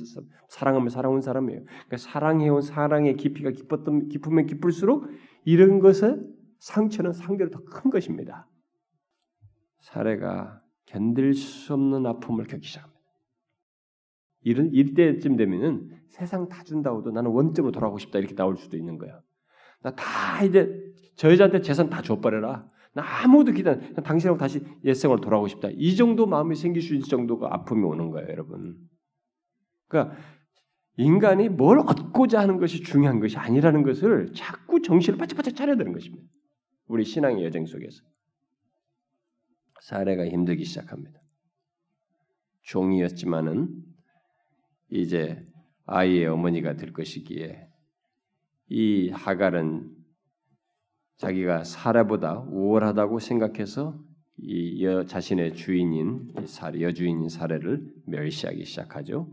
사랑하며 0.49 0.89
살아온 0.89 1.21
사람이에요. 1.21 1.63
그러니까 1.63 1.97
사랑해온 1.97 2.63
사랑의 2.63 3.17
깊이가 3.17 3.51
깊었던 3.51 4.10
깊으면 4.10 4.47
깊을수록 4.47 5.06
이런 5.45 5.80
것의 5.80 6.19
상처는 6.58 7.13
상대로 7.13 7.51
더 7.51 7.63
큰 7.65 7.91
것입니다. 7.91 8.49
사례가 9.82 10.63
견딜 10.88 11.36
수 11.36 11.75
없는 11.75 12.03
아픔을 12.08 12.47
겪기 12.47 12.65
시작합니다. 12.67 12.99
이런 14.41 14.71
이때쯤 14.73 15.36
되면은 15.36 15.91
세상 16.10 16.49
다 16.49 16.63
준다고도 16.63 17.12
나는 17.12 17.30
원점으로 17.30 17.71
돌아가고 17.71 17.99
싶다 17.99 18.17
이렇게 18.17 18.34
나올 18.34 18.58
수도 18.58 18.75
있는 18.75 18.97
거예요. 18.97 19.21
나 19.84 19.91
다 19.95 20.43
이제 20.43 20.87
저 21.17 21.32
여자한테 21.32 21.62
재산 21.62 21.89
다 21.89 22.01
줘버려라. 22.01 22.69
나 22.93 23.03
아무도 23.23 23.51
기단 23.51 23.95
당신하고 23.95 24.39
다시 24.39 24.63
옛생활 24.86 25.19
돌아가고 25.19 25.47
싶다. 25.47 25.69
이 25.73 25.95
정도 25.95 26.25
마음이 26.25 26.56
생길 26.56 26.82
수 26.82 26.95
있을 26.95 27.10
정도가 27.10 27.53
아픔이 27.53 27.84
오는 27.84 28.12
거예요, 28.12 28.30
여러분. 28.30 28.77
그러니까 29.88 30.15
인간이 30.95 31.49
뭘 31.49 31.80
얻고자 31.80 32.39
하는 32.39 32.58
것이 32.58 32.82
중요한 32.82 33.19
것이 33.19 33.38
아니라는 33.38 33.84
것을 33.84 34.32
자꾸 34.34 34.82
정신을 34.82 35.17
바짝바짝 35.17 35.56
차려야 35.56 35.75
되는 35.75 35.91
것입니다. 35.91 36.25
우리 36.88 37.03
신앙의 37.03 37.43
여정 37.45 37.65
속에서 37.65 38.03
사례가 39.82 40.27
힘들기 40.27 40.65
시작합니다. 40.65 41.19
종이었지만은 42.62 43.69
이제 44.89 45.45
아이의 45.86 46.27
어머니가 46.27 46.75
될 46.75 46.93
것이기에 46.93 47.67
이 48.69 49.10
하갈은 49.10 49.96
자기가 51.17 51.63
사례보다 51.63 52.39
우월하다고 52.47 53.19
생각해서 53.19 53.99
이 54.38 54.84
여, 54.86 55.03
자신의 55.03 55.56
주인인 55.56 56.32
사례, 56.45 56.82
여주인인 56.82 57.27
사례를 57.27 57.91
멸시하기 58.06 58.63
시작하죠. 58.65 59.27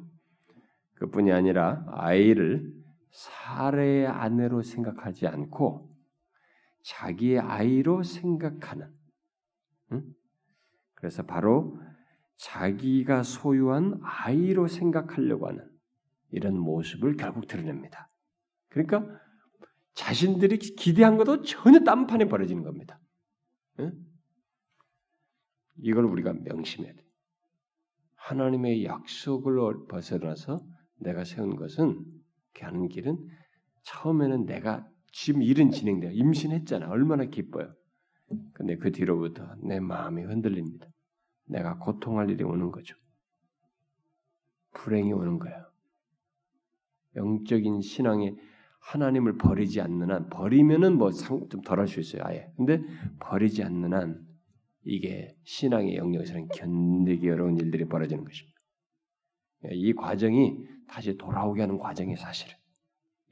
그뿐이 0.94 1.30
아니라 1.30 1.84
아이를 1.88 2.72
사례의 3.10 4.06
아내로 4.06 4.62
생각하지 4.62 5.26
않고 5.26 5.94
자기의 6.82 7.38
아이로 7.40 8.02
생각하는. 8.02 8.90
응? 9.92 10.04
그래서 10.94 11.22
바로 11.22 11.78
자기가 12.36 13.22
소유한 13.22 14.00
아이로 14.02 14.68
생각하려고 14.68 15.48
하는 15.48 15.68
이런 16.30 16.58
모습을 16.58 17.16
결국 17.16 17.46
드러냅니다. 17.46 18.08
그러니까 18.68 19.06
자신들이 19.94 20.58
기대한 20.58 21.16
것도 21.16 21.42
전혀 21.42 21.80
딴판에 21.80 22.26
벌어지는 22.26 22.62
겁니다. 22.62 23.00
응? 23.80 23.92
이걸 25.78 26.04
우리가 26.04 26.32
명심해야 26.32 26.92
돼. 26.92 27.04
하나님의 28.16 28.84
약속을 28.84 29.86
벗어나서 29.88 30.64
내가 30.96 31.24
세운 31.24 31.56
것은 31.56 32.04
가는 32.54 32.88
길은 32.88 33.18
처음에는 33.82 34.46
내가 34.46 34.88
지금 35.12 35.42
일은 35.42 35.70
진행돼요. 35.70 36.10
임신했잖아. 36.12 36.88
얼마나 36.88 37.24
기뻐요. 37.26 37.74
근데 38.54 38.76
그 38.76 38.90
뒤로부터 38.90 39.54
내 39.62 39.78
마음이 39.78 40.22
흔들립니다. 40.22 40.86
내가 41.46 41.78
고통할 41.78 42.30
일이 42.30 42.42
오는 42.42 42.72
거죠. 42.72 42.96
불행이 44.72 45.12
오는 45.12 45.38
거예요. 45.38 45.64
영적인 47.16 47.80
신앙에 47.82 48.34
하나님을 48.84 49.38
버리지 49.38 49.80
않는 49.80 50.10
한 50.10 50.28
버리면은 50.28 50.98
뭐좀 50.98 51.62
덜할 51.64 51.88
수 51.88 52.00
있어요 52.00 52.22
아예. 52.24 52.50
근데 52.56 52.82
버리지 53.18 53.62
않는 53.62 53.94
한 53.94 54.20
이게 54.84 55.34
신앙의 55.44 55.96
영역에서는 55.96 56.48
견디기 56.48 57.30
어려운 57.30 57.56
일들이 57.56 57.86
벌어지는 57.86 58.24
것입니다. 58.24 58.58
이 59.70 59.94
과정이 59.94 60.58
다시 60.86 61.16
돌아오게 61.16 61.62
하는 61.62 61.78
과정이 61.78 62.14
사실 62.16 62.50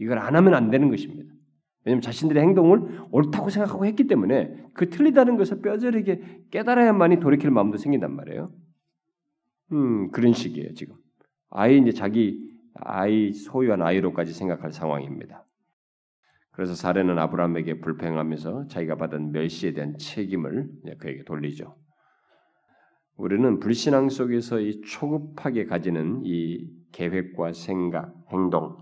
이걸 0.01 0.19
안 0.19 0.35
하면 0.35 0.55
안 0.55 0.71
되는 0.71 0.89
것입니다. 0.89 1.31
왜냐하면 1.85 2.01
자신들의 2.01 2.43
행동을 2.43 3.03
옳다고 3.11 3.51
생각하고 3.51 3.85
했기 3.85 4.07
때문에 4.07 4.55
그 4.73 4.89
틀리다는 4.89 5.37
것을 5.37 5.61
뼈저리게 5.61 6.47
깨달아야만이 6.51 7.21
돌이킬 7.21 7.51
마음도 7.51 7.77
생긴단 7.77 8.15
말이에요. 8.15 8.51
음 9.73 10.11
그런 10.13 10.33
식이에요 10.33 10.73
지금. 10.73 10.97
아예 11.51 11.77
이제 11.77 11.93
자기 11.93 12.52
아이 12.75 13.33
소유한 13.33 13.83
아이로까지 13.83 14.33
생각할 14.33 14.73
상황입니다. 14.73 15.45
그래서 16.53 16.75
사례는 16.75 17.19
아브라함에게 17.19 17.81
불평하면서 17.81 18.67
자기가 18.69 18.97
받은 18.97 19.33
멸시에 19.33 19.73
대한 19.73 19.97
책임을 19.99 20.71
그에게 20.99 21.25
돌리죠. 21.25 21.77
우리는 23.17 23.59
불신앙 23.59 24.09
속에서 24.09 24.61
이 24.61 24.81
초급하게 24.83 25.67
가지는 25.67 26.23
이 26.25 26.69
계획과 26.93 27.53
생각, 27.53 28.15
행동 28.31 28.77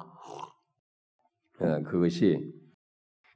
어, 1.60 1.82
그것이 1.84 2.52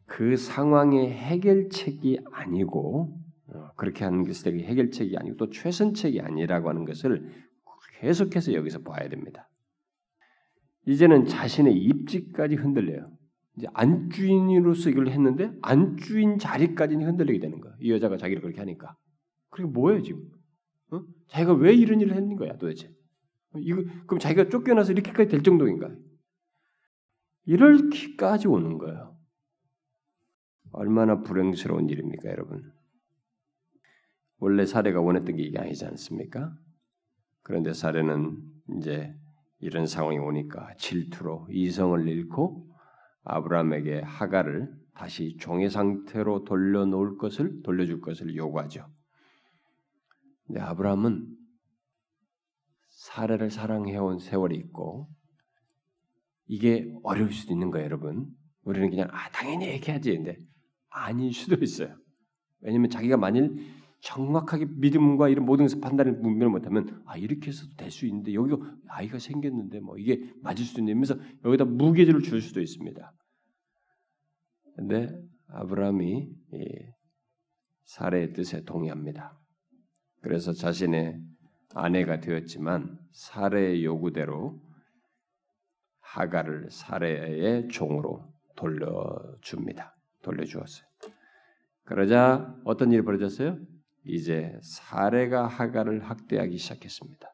그 0.06 0.36
상황의 0.36 1.12
해결책이 1.12 2.20
아니고 2.32 3.20
어, 3.48 3.70
그렇게 3.76 4.04
하는 4.04 4.24
것이 4.24 4.48
해결책이 4.48 5.16
아니고 5.16 5.36
또 5.36 5.50
최선책이 5.50 6.20
아니라고 6.20 6.68
하는 6.68 6.84
것을 6.84 7.30
계속해서 8.00 8.54
여기서 8.54 8.82
봐야 8.82 9.08
됩니다. 9.08 9.48
이제는 10.86 11.26
자신의 11.26 11.76
입지까지 11.76 12.56
흔들려요. 12.56 13.10
이제 13.56 13.66
안주인으로서 13.72 14.90
이걸 14.90 15.08
했는데 15.08 15.52
안주인 15.62 16.38
자리까지는 16.38 17.06
흔들리게 17.06 17.38
되는 17.38 17.60
거예요. 17.60 17.76
이 17.80 17.90
여자가 17.90 18.16
자기를 18.16 18.42
그렇게 18.42 18.58
하니까. 18.60 18.96
그게 19.50 19.64
뭐예요 19.68 20.02
지금? 20.02 20.28
어? 20.90 21.02
자기가 21.28 21.54
왜 21.54 21.72
이런 21.72 22.00
일을 22.00 22.16
했는 22.16 22.36
거야 22.36 22.56
도대체? 22.58 22.88
어, 23.52 23.58
이거 23.60 23.82
그럼 24.06 24.18
자기가 24.18 24.48
쫓겨나서 24.48 24.92
이렇게까지 24.92 25.30
될 25.30 25.42
정도인가? 25.42 25.94
이럴기까지 27.46 28.48
오는 28.48 28.78
거예요. 28.78 29.16
얼마나 30.72 31.20
불행스러운 31.20 31.88
일입니까, 31.88 32.30
여러분? 32.30 32.72
원래 34.38 34.66
사례가 34.66 35.00
원했던 35.00 35.36
게 35.36 35.42
이게 35.44 35.58
아니지 35.58 35.84
않습니까? 35.86 36.52
그런데 37.42 37.72
사례는 37.72 38.42
이제 38.76 39.14
이런 39.64 39.86
상황이 39.86 40.18
오니까 40.18 40.74
질투로 40.76 41.48
이성을 41.50 42.06
잃고 42.06 42.68
아브라함에게 43.22 44.00
하가를 44.00 44.70
다시 44.92 45.38
종의 45.40 45.70
상태로 45.70 46.44
돌려놓을 46.44 47.16
것을 47.16 47.62
돌려줄 47.62 48.02
것을 48.02 48.36
요구하죠. 48.36 48.86
근데 50.46 50.60
아브라함은 50.60 51.26
사례를 52.90 53.50
사랑해온 53.50 54.18
세월이 54.18 54.54
있고 54.56 55.08
이게 56.46 56.86
어려울 57.02 57.32
수도 57.32 57.54
있는 57.54 57.70
거예요, 57.70 57.86
여러분. 57.86 58.26
우리는 58.64 58.90
그냥 58.90 59.08
아 59.12 59.30
당연히 59.30 59.68
얘기하지, 59.68 60.14
근데 60.14 60.36
아닐 60.90 61.32
수도 61.32 61.56
있어요. 61.64 61.96
왜냐하면 62.60 62.90
자기가 62.90 63.16
만일 63.16 63.56
정확하게 64.04 64.66
믿음과 64.76 65.30
이런 65.30 65.46
모든 65.46 65.64
것을 65.64 65.80
판단을 65.80 66.20
분별을 66.20 66.50
못하면 66.50 67.02
아 67.06 67.16
이렇게 67.16 67.48
해서도 67.48 67.74
될 67.76 67.90
수 67.90 68.06
있는데 68.06 68.34
여기가 68.34 68.76
아이가 68.88 69.18
생겼는데 69.18 69.80
뭐 69.80 69.96
이게 69.96 70.30
맞을 70.42 70.64
수도 70.64 70.80
있면서 70.82 71.16
여기다 71.44 71.64
무게를 71.64 72.22
줄 72.22 72.42
수도 72.42 72.60
있습니다. 72.60 73.12
근데 74.76 75.08
아브라함이 75.48 76.28
사례의 77.84 78.32
뜻에 78.34 78.64
동의합니다. 78.64 79.38
그래서 80.20 80.52
자신의 80.52 81.18
아내가 81.74 82.20
되었지만 82.20 82.98
사례의 83.12 83.84
요구대로 83.84 84.60
하가를 86.00 86.70
사례의 86.70 87.68
종으로 87.68 88.32
돌려줍니다. 88.56 89.96
돌려주었어요. 90.22 90.86
그러자 91.84 92.54
어떤 92.64 92.92
일이 92.92 93.02
벌어졌어요? 93.02 93.58
이제 94.06 94.58
사례가 94.62 95.46
하가를 95.46 96.00
학대하기 96.04 96.56
시작했습니다. 96.58 97.28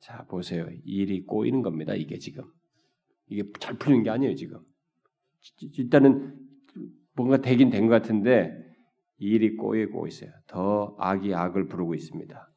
자 0.00 0.24
보세요. 0.28 0.66
일이 0.84 1.22
꼬이는 1.22 1.62
겁니다. 1.62 1.94
이게 1.94 2.18
지금 2.18 2.44
이게 3.28 3.44
잘 3.58 3.76
풀리는 3.76 4.02
게 4.04 4.10
아니에요. 4.10 4.34
지금 4.34 4.60
일단은 5.76 6.36
뭔가 7.14 7.38
되긴 7.38 7.70
된 7.70 7.88
것 7.88 7.90
같은데 7.90 8.52
일이 9.18 9.56
꼬이고 9.56 10.06
있어요. 10.06 10.30
더 10.46 10.96
악이 10.98 11.34
악을 11.34 11.66
부르고 11.68 11.94
있습니다. 11.94 12.48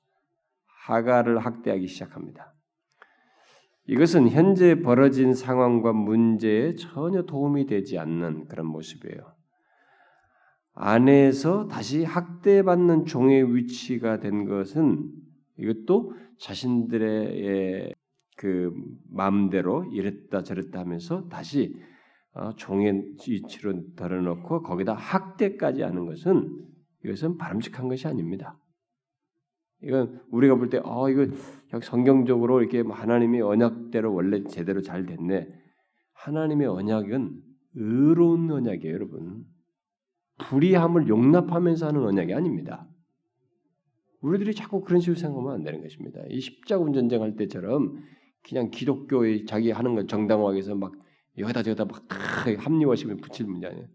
하가를 0.86 1.40
학대하기 1.40 1.88
시작합니다. 1.88 2.54
이것은 3.86 4.30
현재 4.30 4.76
벌어진 4.82 5.34
상황과 5.34 5.92
문제에 5.92 6.76
전혀 6.76 7.24
도움이 7.24 7.66
되지 7.66 7.98
않는 7.98 8.48
그런 8.48 8.66
모습이에요. 8.68 9.33
아내에서 10.74 11.68
다시 11.68 12.04
학대받는 12.04 13.06
종의 13.06 13.56
위치가 13.56 14.20
된 14.20 14.46
것은 14.46 15.12
이것도 15.58 16.14
자신들의 16.40 17.94
그 18.38 18.74
마음대로 19.10 19.86
이랬다 19.94 20.44
저랬다 20.44 20.80
하면서 20.80 21.28
다시 21.30 21.76
어, 22.34 22.56
종의 22.56 23.16
위치로 23.28 23.94
덜어놓고 23.96 24.64
거기다 24.64 24.94
학대까지 24.94 25.84
하는 25.84 26.06
것은 26.08 26.50
이것은 27.06 27.38
바람직한 27.38 27.88
것이 27.88 28.08
아닙니다. 28.08 28.58
이건 29.84 30.22
우리가 30.32 30.56
볼 30.56 30.70
때, 30.70 30.82
어, 30.84 31.10
이거 31.10 31.28
성경적으로 31.82 32.62
이렇게 32.62 32.82
하나님의 32.82 33.42
언약대로 33.42 34.14
원래 34.14 34.44
제대로 34.46 34.82
잘 34.82 35.06
됐네. 35.06 35.48
하나님의 36.14 36.68
언약은 36.68 37.42
의로운 37.76 38.50
언약이에요, 38.50 38.94
여러분. 38.94 39.44
불의함을 40.40 41.08
용납하면서 41.08 41.88
하는 41.88 42.04
언약이 42.06 42.34
아닙니다. 42.34 42.88
우리들이 44.22 44.56
자꾸 44.56 44.82
그런 44.82 45.02
식으로 45.02 45.18
생각하면 45.18 45.54
안 45.54 45.64
되는 45.64 45.82
것입니다. 45.82 46.22
이 46.30 46.40
십자군 46.40 46.94
전쟁할 46.94 47.36
때처럼 47.36 48.02
그냥 48.48 48.70
기독교의 48.72 49.46
자기 49.46 49.72
하는 49.72 49.96
걸 49.96 50.08
정당화하기 50.08 50.56
위해서 50.56 50.76
막 50.76 50.94
여기다 51.38 51.64
저기다 51.64 51.86
막 51.86 52.06
합리화시키면 52.60 53.18
붙일 53.18 53.48
문제 53.48 53.68
아니에요. 53.68 53.88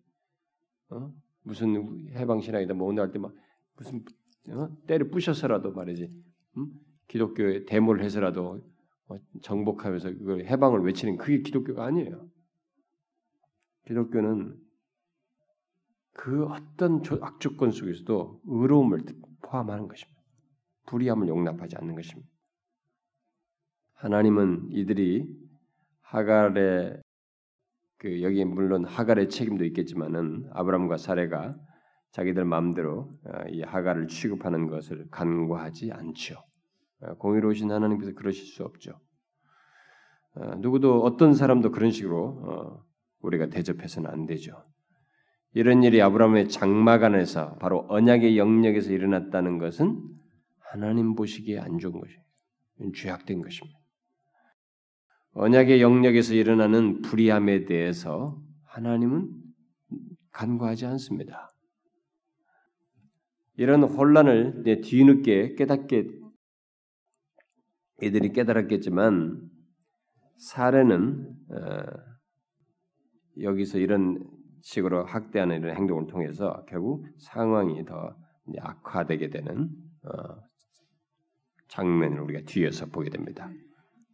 어? 0.90 1.12
무슨 1.44 2.09
해방신학이다 2.14 2.74
뭐 2.74 2.88
오늘 2.88 3.03
할 3.03 3.12
때 3.12 3.18
막 3.18 3.33
무슨 3.77 4.05
어? 4.51 4.68
때를 4.87 5.11
부셔서라도 5.11 5.72
말이지 5.72 6.11
음? 6.57 6.66
기독교에 7.09 7.64
데모를 7.64 8.05
해서라도 8.05 8.61
어, 9.09 9.16
정복하면서 9.42 10.11
그걸 10.14 10.44
해방을 10.46 10.81
외치는 10.81 11.16
그게 11.16 11.40
기독교가 11.42 11.85
아니에요. 11.87 12.29
기독교는 13.87 14.57
그 16.18 16.46
어떤 16.46 17.00
악조건 17.22 17.70
속에서도 17.70 18.40
의로움을 18.44 19.02
포함하는 19.40 19.87
것입니다. 19.87 20.20
불의함을 20.87 21.28
용납하지 21.28 21.76
않는 21.76 21.94
것입니다. 21.94 22.28
하나님은 23.94 24.68
이들이 24.72 25.28
하갈의 26.02 27.00
그 27.98 28.22
여기 28.22 28.44
물론 28.44 28.85
하갈의 28.85 29.28
책임도 29.28 29.64
있겠지만은 29.66 30.50
아브람과 30.54 30.96
사례가 30.96 31.57
자기들 32.11 32.44
마음대로 32.44 33.12
어, 33.24 33.48
이 33.48 33.62
하갈을 33.62 34.09
취급하는 34.09 34.66
것을 34.66 35.07
간과하지 35.12 35.92
않죠. 35.92 36.35
어, 37.00 37.14
공의로우신 37.14 37.70
하나님께서 37.70 38.12
그러실 38.14 38.44
수 38.44 38.64
없죠. 38.64 38.98
어, 40.35 40.57
누구도 40.57 41.00
어떤 41.02 41.35
사람도 41.35 41.70
그런 41.70 41.92
식으로 41.92 42.83
우리가 43.20 43.50
대접해서는 43.50 44.11
안 44.11 44.26
되죠. 44.26 44.67
이런 45.55 45.83
일이 45.83 46.01
아브라함의 46.03 46.49
장막 46.49 47.03
안에서 47.05 47.57
바로 47.57 47.87
언약의 47.89 48.37
영역에서 48.37 48.93
일어났다는 48.93 49.59
것은 49.59 50.01
하나님 50.59 51.15
보시기에 51.15 51.59
안 51.59 51.79
좋은 51.79 52.01
것이에요. 52.01 52.21
죄악된 52.95 53.43
것입니다. 53.43 53.79
언약의 55.33 55.81
영역에서 55.81 56.35
일어나는 56.35 57.03
불의함에 57.03 57.65
대해서 57.65 58.41
하나님은 58.65 59.31
간과하지 60.33 60.87
않습니다. 60.87 61.51
이런 63.57 63.83
혼란을 63.83 64.63
뒤늦게 64.83 65.55
깨닫게 65.57 66.09
이들이 68.01 68.33
깨달았겠지만 68.33 69.51
사례는 70.37 71.35
어, 71.51 71.83
여기서 73.41 73.79
이런 73.79 74.25
식으로 74.68 75.04
학대하는 75.07 75.62
이런 75.62 75.77
행동을 75.77 76.06
통해서 76.06 76.62
결국 76.69 77.06
상황이 77.16 77.85
더 77.87 78.14
악화되게 78.58 79.31
되는 79.31 79.71
어, 80.04 80.37
장면을 81.69 82.21
우리가 82.21 82.40
뒤에서 82.46 82.87
보게 82.87 83.08
됩니다. 83.08 83.50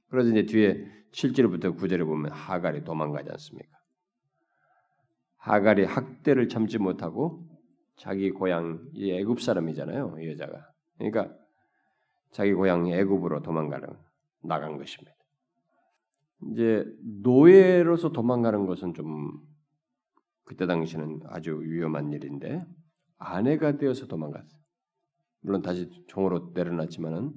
그래서 0.09 0.31
이제 0.31 0.47
뒤에 0.47 0.87
7절부터 1.11 1.77
9절에 1.77 2.07
보면 2.07 2.31
하갈이 2.31 2.85
도망가지 2.85 3.31
않습니까? 3.31 3.79
하갈이 5.39 5.85
학대를 5.85 6.49
참지 6.49 6.79
못하고 6.79 7.45
자기 7.97 8.31
고향 8.31 8.79
이 8.93 9.11
애굽 9.11 9.41
사람이잖아요, 9.41 10.19
이 10.21 10.31
여자가. 10.31 10.71
그러니까 10.99 11.35
자기 12.31 12.53
고향 12.53 12.87
애굽으로 12.87 13.43
도망가는 13.43 13.89
나간 14.45 14.79
것입니다. 14.79 15.17
이제 16.53 16.85
노예로서 17.23 18.13
도망가는 18.13 18.67
것은 18.67 18.95
좀 18.95 19.54
그때 20.45 20.67
당시는 20.67 21.21
아주 21.29 21.61
위험한 21.61 22.13
일인데 22.13 22.65
아내가 23.19 23.77
되어서 23.77 24.07
도망갔어요. 24.07 24.61
물론 25.41 25.63
다시 25.63 25.91
종으로 26.09 26.53
내려놨지만은 26.55 27.33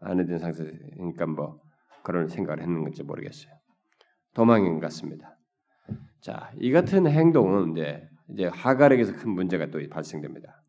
아내 0.00 0.24
된 0.26 0.38
상태니까 0.38 1.26
뭐 1.26 1.60
그런 2.02 2.28
생각을 2.28 2.62
했는 2.62 2.82
건지 2.82 3.02
모르겠어요. 3.02 3.52
도망인 4.34 4.80
같습니다. 4.80 5.36
자, 6.20 6.52
이 6.58 6.70
같은 6.72 7.06
행동은 7.06 7.72
이제 7.72 8.08
이제 8.32 8.46
하갈에게서 8.46 9.12
큰 9.16 9.30
문제가 9.30 9.66
또 9.70 9.80
발생됩니다. 9.88 10.62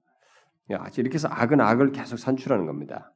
이렇게 0.68 1.14
해서 1.14 1.28
악은 1.28 1.62
악을 1.62 1.92
계속 1.92 2.18
산출하는 2.18 2.66
겁니다. 2.66 3.14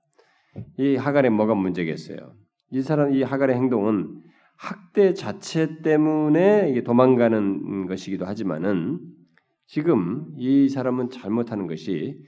이 0.78 0.96
하갈에 0.96 1.30
뭐가 1.30 1.56
문제겠어요? 1.56 2.36
이 2.72 2.82
사람 2.82 3.14
이 3.14 3.24
하갈의 3.24 3.56
행동은 3.56 4.22
학대 4.58 5.14
자체 5.14 5.82
때문에 5.82 6.82
도망가는 6.84 7.88
것이기도 7.88 8.26
하지만은 8.26 9.00
지금 9.66 10.34
이 10.38 10.70
사람은 10.70 11.10
잘못하는 11.10 11.68
것이 11.68 12.24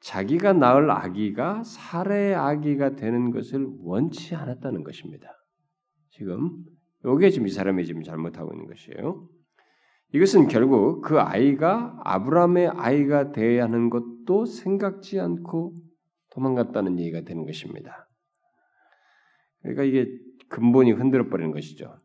자기가 0.00 0.52
낳을 0.52 0.90
아기가 0.90 1.62
살해 1.64 2.34
아기가 2.34 2.96
되는 2.96 3.30
것을 3.30 3.66
원치 3.80 4.34
않았다는 4.34 4.82
것입니다. 4.84 5.28
지금 6.10 6.64
요게 7.04 7.30
지금 7.30 7.46
이 7.46 7.50
사람이 7.50 7.84
지금 7.86 8.02
잘못하고 8.02 8.52
있는 8.52 8.66
것이에요. 8.66 9.28
이것은 10.14 10.48
결국 10.48 11.00
그 11.02 11.18
아이가 11.20 11.98
아브라함의 12.04 12.68
아이가 12.68 13.32
되어야 13.32 13.64
하는 13.64 13.88
것도 13.88 14.44
생각지 14.44 15.18
않고 15.18 15.74
도망갔다는 16.30 16.98
얘기가 16.98 17.22
되는 17.22 17.46
것입니다. 17.46 18.08
그러니까 19.62 19.84
이게 19.84 20.08
근본이 20.52 20.92
흔들어 20.92 21.28
버리는 21.28 21.50
것이죠. 21.50 21.98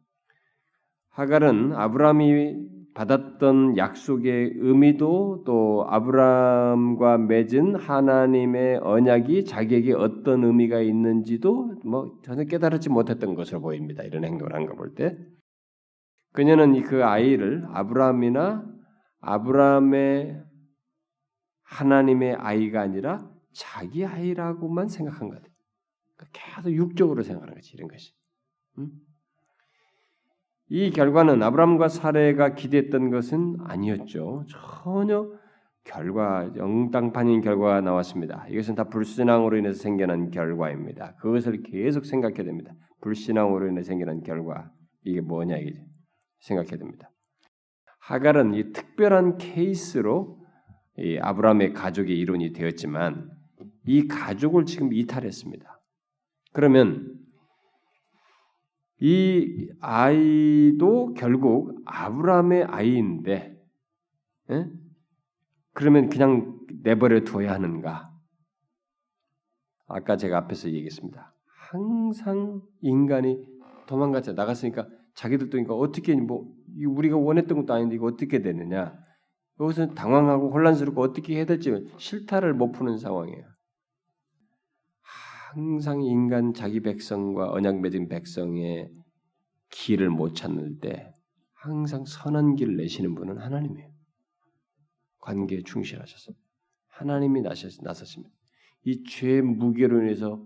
하갈은 1.09 1.73
아브라함이 1.73 2.55
받았던 2.93 3.77
약속의 3.77 4.53
의미도 4.55 5.43
또 5.45 5.85
아브라함과 5.87 7.19
맺은 7.19 7.75
하나님의 7.75 8.79
언약이 8.81 9.45
자기에게 9.45 9.93
어떤 9.93 10.43
의미가 10.43 10.79
있는지도 10.81 11.75
뭐 11.85 12.19
전혀 12.23 12.45
깨달지 12.45 12.89
못했던 12.89 13.35
것으로 13.35 13.61
보입니다. 13.61 14.01
이런 14.03 14.23
행동을 14.25 14.55
한 14.55 14.65
거 14.65 14.75
볼 14.75 14.95
때. 14.95 15.15
그녀는 16.33 16.81
그 16.83 17.03
아이를 17.03 17.65
아브라함이나 17.71 18.65
아브라함의 19.21 20.43
하나님의 21.63 22.35
아이가 22.35 22.81
아니라 22.81 23.29
자기 23.53 24.05
아이라고만 24.05 24.87
생각한 24.87 25.29
것 25.29 25.35
같아요. 25.35 25.51
그러니까 26.15 26.39
계속 26.39 26.71
육적으로 26.71 27.21
생각하는 27.23 27.53
거지 27.53 27.75
이런 27.75 27.87
것이. 27.89 28.16
음? 28.77 28.89
이 30.69 30.91
결과는 30.91 31.41
아브라함과 31.41 31.87
사례가 31.87 32.55
기대했던 32.55 33.09
것은 33.09 33.57
아니었죠. 33.61 34.45
전혀 34.83 35.31
결과 35.85 36.51
영당판인 36.57 37.41
결과가 37.41 37.81
나왔습니다. 37.81 38.45
이것은 38.49 38.75
다 38.75 38.89
불신앙으로 38.89 39.57
인해서 39.57 39.81
생겨난 39.81 40.31
결과입니다. 40.31 41.15
그것을 41.15 41.63
계속 41.63 42.05
생각해야 42.05 42.43
됩니다. 42.43 42.73
불신앙으로 43.01 43.69
인해 43.69 43.83
생겨난 43.83 44.21
결과 44.23 44.69
이게 45.05 45.21
뭐냐 45.21 45.57
이게 45.57 45.81
생각해야 46.41 46.77
됩니다. 46.77 47.09
하갈은 48.01 48.53
이 48.53 48.71
특별한 48.73 49.37
케이스로 49.37 50.37
이 50.97 51.17
아브라함의 51.21 51.73
가족의 51.73 52.17
이론이 52.17 52.53
되었지만 52.53 53.29
이 53.85 54.07
가족을 54.07 54.65
지금 54.65 54.91
이탈했습니다. 54.91 55.81
그러면 56.51 57.13
이 58.99 59.69
아이도 59.79 61.13
결국 61.13 61.81
아브라함의 61.85 62.63
아이인데, 62.63 63.55
에? 64.49 64.65
그러면 65.73 66.09
그냥 66.09 66.59
내버려 66.81 67.23
둬야 67.23 67.53
하는가? 67.53 68.11
아까 69.87 70.17
제가 70.17 70.37
앞에서 70.37 70.69
얘기했습니다. 70.69 71.33
항상 71.69 72.61
인간이 72.81 73.45
도망갔자 73.87 74.33
나갔으니까 74.33 74.87
자기들도 75.15 75.51
그러니까 75.51 75.75
어떻게 75.75 76.15
뭐 76.15 76.47
우리가 76.77 77.17
원했던 77.17 77.59
것도 77.59 77.73
아닌데 77.73 77.95
이거 77.95 78.07
어떻게 78.07 78.41
되느냐? 78.41 78.97
여기서 79.59 79.93
당황하고 79.93 80.51
혼란스럽고 80.51 81.01
어떻게 81.01 81.35
해야 81.35 81.45
될지 81.45 81.71
실타를 81.97 82.53
못 82.53 82.71
푸는 82.71 82.97
상황이에요. 82.97 83.45
항상 85.57 86.03
인간 86.03 86.53
자기 86.53 86.81
백성과 86.81 87.49
언약 87.49 87.81
맺은 87.81 88.09
백성의 88.09 88.91
길을 89.71 90.11
못 90.11 90.35
찾는 90.35 90.77
때 90.77 91.11
항상 91.55 92.05
선한 92.05 92.53
길을 92.53 92.77
내시는 92.77 93.15
분은 93.15 93.39
하나님이에요. 93.39 93.89
관계에 95.17 95.63
충실하셔서 95.63 96.33
하나님이 96.89 97.41
나섰습니다. 97.41 98.35
이죄 98.83 99.41
무게로 99.41 100.03
인해서 100.03 100.45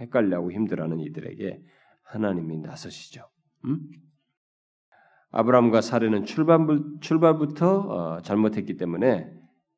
헷갈려하고 0.00 0.50
힘들어하는 0.50 1.00
이들에게 1.00 1.62
하나님이 2.04 2.56
나서시죠. 2.60 3.28
음? 3.66 3.90
아브라함과 5.32 5.82
사례는 5.82 6.24
출발부, 6.24 7.00
출발부터 7.00 7.80
어, 7.80 8.22
잘못했기 8.22 8.78
때문에 8.78 9.30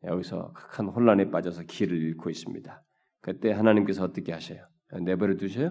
여기서 0.04 0.52
큰 0.52 0.86
혼란에 0.86 1.32
빠져서 1.32 1.64
길을 1.64 2.00
잃고 2.00 2.30
있습니다. 2.30 2.84
그때 3.20 3.52
하나님께서 3.52 4.04
어떻게 4.04 4.32
하셔요? 4.32 4.66
내버려 5.02 5.36
두셔요? 5.36 5.70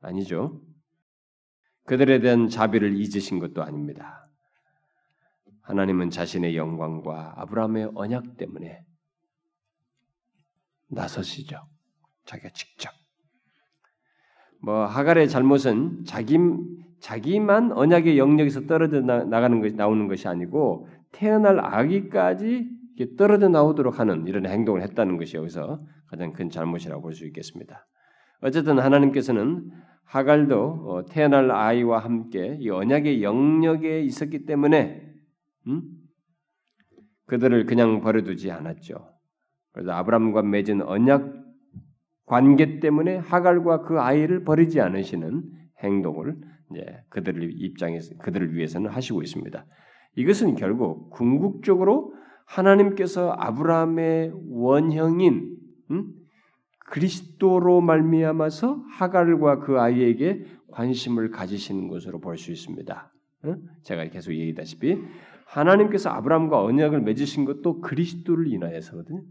아니죠. 0.00 0.60
그들에 1.84 2.20
대한 2.20 2.48
자비를 2.48 2.96
잊으신 2.96 3.38
것도 3.38 3.62
아닙니다. 3.62 4.28
하나님은 5.62 6.10
자신의 6.10 6.56
영광과 6.56 7.34
아브라함의 7.36 7.92
언약 7.94 8.36
때문에 8.36 8.80
나서시죠. 10.88 11.60
자기가 12.24 12.50
직접. 12.50 12.92
뭐 14.62 14.86
하갈의 14.86 15.28
잘못은 15.28 16.04
자기 16.04 16.38
자기만 17.00 17.72
언약의 17.72 18.18
영역에서 18.18 18.66
떨어져 18.66 19.00
나 19.00 19.40
가는 19.40 19.60
것이 19.60 19.74
나오는 19.74 20.08
것이 20.08 20.26
아니고 20.26 20.88
태어날 21.12 21.60
아기까지 21.60 22.68
떨어져 23.18 23.48
나오도록 23.48 24.00
하는 24.00 24.26
이런 24.26 24.46
행동을 24.46 24.82
했다는 24.82 25.18
것이 25.18 25.36
여기서 25.36 25.80
가장 26.08 26.32
큰 26.32 26.50
잘못이라고 26.50 27.02
볼 27.02 27.14
수 27.14 27.26
있겠습니다. 27.26 27.86
어쨌든 28.40 28.78
하나님께서는 28.78 29.70
하갈도 30.04 30.60
어, 30.86 31.04
태어날 31.06 31.50
아이와 31.50 31.98
함께 31.98 32.56
이 32.60 32.70
언약의 32.70 33.22
영역에 33.22 34.02
있었기 34.02 34.46
때문에 34.46 35.02
음? 35.66 35.82
그들을 37.26 37.66
그냥 37.66 38.00
버려두지 38.00 38.50
않았죠. 38.50 39.08
그래서 39.72 39.90
아브라함과 39.92 40.42
맺은 40.42 40.82
언약 40.82 41.34
관계 42.24 42.80
때문에 42.80 43.16
하갈과 43.16 43.82
그 43.82 44.00
아이를 44.00 44.44
버리지 44.44 44.80
않으시는 44.80 45.42
행동을 45.82 46.36
이제 46.70 47.04
그들을 47.08 47.50
입장에서 47.54 48.16
그들을 48.18 48.54
위해서는 48.54 48.90
하시고 48.90 49.22
있습니다. 49.22 49.64
이것은 50.16 50.54
결국 50.54 51.10
궁극적으로 51.10 52.14
하나님께서 52.46 53.32
아브라함의 53.32 54.32
원형인 54.48 55.55
음? 55.90 56.12
그리스도로 56.88 57.80
말미암아서 57.80 58.84
하갈과 58.92 59.60
그 59.60 59.80
아이에게 59.80 60.44
관심을 60.70 61.30
가지시는 61.30 61.88
것으로 61.88 62.20
볼 62.20 62.36
수 62.36 62.52
있습니다. 62.52 63.12
제가 63.82 64.08
계속 64.08 64.32
얘기다시피 64.32 64.98
하나님께서 65.46 66.10
아브라함과 66.10 66.62
언약을 66.62 67.00
맺으신 67.02 67.44
것도 67.44 67.80
그리스도를 67.80 68.52
인하여서거든요. 68.52 69.22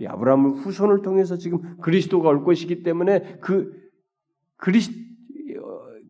이 0.00 0.06
아브라함을 0.06 0.50
후손을 0.52 1.02
통해서 1.02 1.36
지금 1.36 1.78
그리스도가 1.78 2.28
올 2.28 2.44
것이기 2.44 2.82
때문에 2.82 3.38
그 3.40 3.72
그리스 4.56 4.92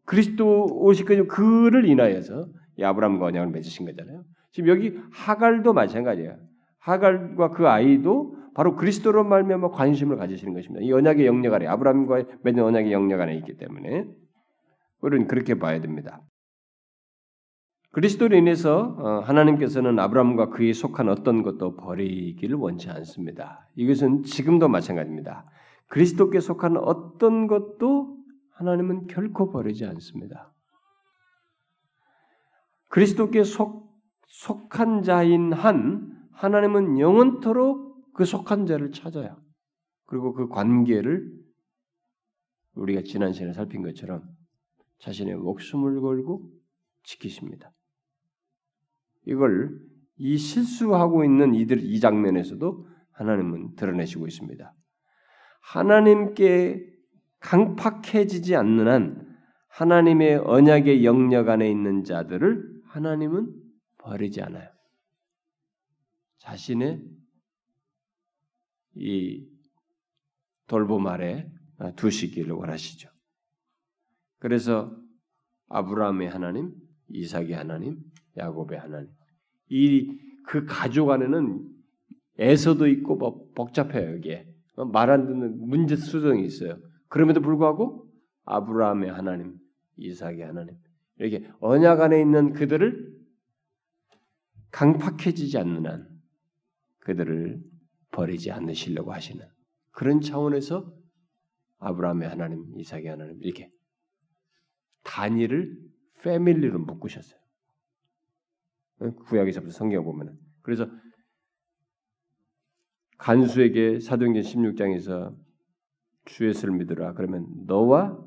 그리스도 0.04 0.66
오실 0.66 1.04
거죠. 1.06 1.26
그를 1.26 1.84
인하여서 1.86 2.48
이 2.78 2.84
아브라함과 2.84 3.26
언약을 3.26 3.52
맺으신 3.52 3.86
거잖아요. 3.86 4.24
지금 4.52 4.68
여기 4.68 4.98
하갈도 5.12 5.72
마찬가지예요. 5.72 6.36
하갈과 6.78 7.50
그 7.50 7.66
아이도 7.68 8.36
바로 8.56 8.74
그리스도로 8.74 9.22
말미암아 9.22 9.68
관심을 9.68 10.16
가지시는 10.16 10.54
것입니다. 10.54 10.82
이 10.82 10.90
언약의 10.90 11.26
영역 11.26 11.52
안에 11.52 11.66
아브라함과 11.66 12.24
맺은 12.42 12.62
언약의 12.62 12.90
영역 12.90 13.20
안에 13.20 13.36
있기 13.36 13.58
때문에 13.58 14.06
우리는 15.02 15.26
그렇게 15.26 15.58
봐야 15.58 15.78
됩니다. 15.82 16.22
그리스도로 17.92 18.34
인해서 18.34 18.96
어, 18.98 19.20
하나님께서는 19.20 19.98
아브라함과 19.98 20.48
그에 20.48 20.72
속한 20.72 21.10
어떤 21.10 21.42
것도 21.42 21.76
버리기를 21.76 22.56
원치 22.56 22.88
않습니다. 22.88 23.68
이것은 23.74 24.22
지금도 24.22 24.68
마찬가지입니다. 24.68 25.44
그리스도께 25.88 26.40
속한 26.40 26.78
어떤 26.78 27.48
것도 27.48 28.16
하나님은 28.52 29.08
결코 29.08 29.50
버리지 29.50 29.84
않습니다. 29.84 30.54
그리스도께 32.88 33.44
속, 33.44 33.92
속한 34.28 35.02
자인 35.02 35.52
한 35.52 36.10
하나님은 36.32 36.98
영원토록 36.98 37.85
그 38.16 38.24
속한 38.24 38.64
자를 38.64 38.92
찾아요. 38.92 39.36
그리고 40.06 40.32
그 40.32 40.48
관계를 40.48 41.30
우리가 42.74 43.02
지난 43.04 43.34
시간에 43.34 43.52
살핀 43.52 43.82
것처럼 43.82 44.22
자신의 45.00 45.36
목숨을 45.36 46.00
걸고 46.00 46.50
지키십니다. 47.02 47.70
이걸 49.26 49.78
이 50.16 50.38
실수하고 50.38 51.24
있는 51.24 51.54
이들 51.54 51.84
이 51.84 52.00
장면에서도 52.00 52.88
하나님은 53.12 53.74
드러내시고 53.74 54.26
있습니다. 54.26 54.72
하나님께 55.60 56.86
강팍해지지 57.40 58.56
않는 58.56 58.88
한 58.88 59.36
하나님의 59.68 60.38
언약의 60.38 61.04
영역 61.04 61.50
안에 61.50 61.70
있는 61.70 62.02
자들을 62.02 62.82
하나님은 62.86 63.52
버리지 63.98 64.40
않아요. 64.40 64.70
자신의 66.38 67.15
이 68.96 69.46
돌봄 70.66 71.06
아래 71.06 71.50
두시기를 71.96 72.52
원하시죠. 72.52 73.08
그래서 74.38 74.96
아브라함의 75.68 76.28
하나님, 76.28 76.74
이삭의 77.08 77.52
하나님, 77.52 78.00
야곱의 78.36 78.78
하나님. 78.78 79.10
이 79.68 80.26
그 80.46 80.64
가족 80.64 81.10
안에는 81.10 81.68
에서도 82.38 82.86
있고 82.86 83.16
뭐 83.16 83.50
복잡해요 83.54 84.14
여기에 84.16 84.46
말 84.92 85.10
안 85.10 85.26
듣는 85.26 85.58
문제 85.68 85.96
수정이 85.96 86.44
있어요. 86.44 86.78
그럼에도 87.08 87.40
불구하고 87.40 88.06
아브라함의 88.44 89.10
하나님, 89.10 89.56
이삭의 89.96 90.42
하나님 90.42 90.76
이렇게 91.18 91.50
언약 91.60 92.00
안에 92.00 92.20
있는 92.20 92.52
그들을 92.52 93.16
강팍해지지 94.70 95.58
않는 95.58 95.86
한 95.86 96.08
그들을 97.00 97.60
버리지 98.16 98.50
않으시려고 98.50 99.12
하시는 99.12 99.46
그런 99.90 100.22
차원에서 100.22 100.90
아브라함의 101.78 102.28
하나님, 102.28 102.64
이삭의 102.78 103.06
하나님 103.06 103.38
이렇게 103.42 103.70
단위를 105.04 105.76
패밀리로 106.22 106.78
묶으셨어요. 106.78 107.38
구약에서부터 109.26 109.70
성경 109.70 110.04
보면은 110.04 110.38
그래서 110.62 110.90
간수에게 113.18 114.00
사도행전 114.00 114.42
16장에서 114.42 115.36
주 116.24 116.48
예수를 116.48 116.74
믿으라 116.74 117.12
그러면 117.12 117.46
너와 117.66 118.18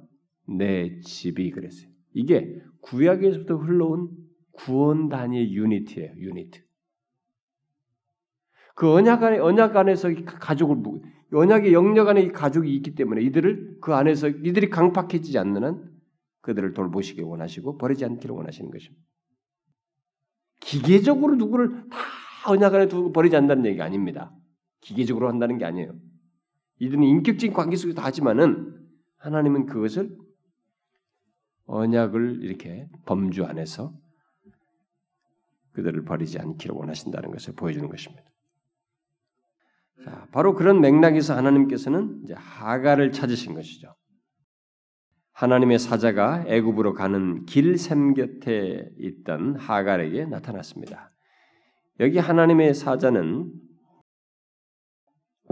내 0.47 0.99
집이 0.99 1.49
그랬어요. 1.51 1.89
이게 2.13 2.61
구약에서부터 2.81 3.55
흘러온 3.55 4.09
구원 4.51 5.09
단위의 5.09 5.53
유니트예요. 5.53 6.13
유니트. 6.15 6.68
그 8.80 8.89
언약 8.89 9.21
안에 9.23 9.39
언약 9.39 9.75
안에서 9.75 10.07
가족을 10.23 10.82
언약의 11.34 11.73
영역 11.73 12.07
안에 12.07 12.21
이 12.21 12.32
가족이 12.32 12.73
있기 12.77 12.95
때문에 12.95 13.21
이들을 13.23 13.80
그 13.82 13.93
안에서 13.93 14.30
이들이 14.30 14.69
강팍해지지 14.69 15.38
않는 15.38 15.65
한 15.65 15.91
그들을 16.39 16.73
돌보시기 16.73 17.21
원하시고 17.21 17.77
버리지 17.77 18.05
않기를 18.05 18.34
원하시는 18.34 18.71
것입니다. 18.71 19.03
기계적으로 20.61 21.36
누구를 21.36 21.89
다 21.89 21.97
언약 22.47 22.73
안에 22.73 22.88
두고 22.88 23.11
버리지 23.11 23.36
않는다는 23.36 23.65
얘기가 23.65 23.84
아닙니다. 23.84 24.34
기계적으로 24.80 25.27
한다는 25.27 25.57
게 25.57 25.65
아니에요. 25.65 25.93
이들은 26.80 27.03
인격적인 27.03 27.51
관계 27.51 27.75
속에서 27.75 28.01
하지만은 28.01 28.80
하나님은 29.17 29.65
그것을 29.65 30.17
언약을 31.65 32.45
이렇게 32.45 32.88
범주 33.05 33.43
안에서 33.43 33.93
그들을 35.73 36.05
버리지 36.05 36.39
않기를 36.39 36.73
원하신다는 36.73 37.32
것을 37.32 37.55
보여주는 37.55 37.89
것입니다. 37.89 38.28
자, 40.04 40.28
바로 40.32 40.54
그런 40.54 40.82
맥락에서 40.82 41.36
하나님께서는 41.36 42.22
이제 42.24 42.34
하가를 42.36 43.12
찾으신 43.12 43.54
것이죠. 43.54 43.93
하나님의 45.34 45.80
사자가 45.80 46.43
애굽으로 46.47 46.93
가는 46.93 47.45
길샘 47.45 48.14
곁에 48.14 48.89
있던 48.97 49.56
하갈에게 49.56 50.26
나타났습니다. 50.26 51.12
여기 52.02 52.18
하나님의 52.18 52.74
사자는 52.74 53.52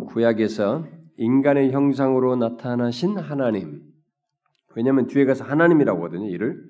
구약에서 0.07 0.87
인간의 1.17 1.71
형상으로 1.71 2.35
나타나신 2.35 3.17
하나님. 3.17 3.81
왜냐하면 4.75 5.07
뒤에 5.07 5.25
가서 5.25 5.43
하나님이라고 5.43 5.97
하거든요. 5.99 6.29
이를 6.29 6.61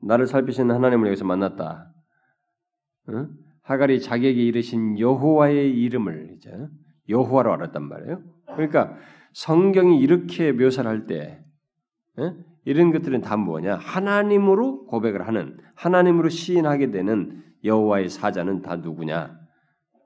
나를 0.00 0.26
살피시는 0.26 0.74
하나님을 0.74 1.08
여기서 1.08 1.24
만났다. 1.24 1.92
응? 3.10 3.28
하갈이 3.62 4.00
자기에게 4.00 4.42
이르신 4.42 4.98
여호와의 4.98 5.76
이름을 5.78 6.34
이제 6.36 6.50
여호와로 7.08 7.52
알았단 7.52 7.82
말이에요. 7.88 8.22
그러니까 8.46 8.96
성경이 9.32 9.98
이렇게 10.00 10.52
묘사를 10.52 10.88
할 10.88 11.06
때 11.06 11.42
이런 12.64 12.92
것들은 12.92 13.22
다 13.22 13.36
뭐냐? 13.36 13.76
하나님으로 13.76 14.86
고백을 14.86 15.26
하는 15.26 15.58
하나님으로 15.74 16.28
시인하게 16.28 16.90
되는 16.90 17.42
여호와의 17.64 18.08
사자는 18.08 18.62
다 18.62 18.76
누구냐? 18.76 19.36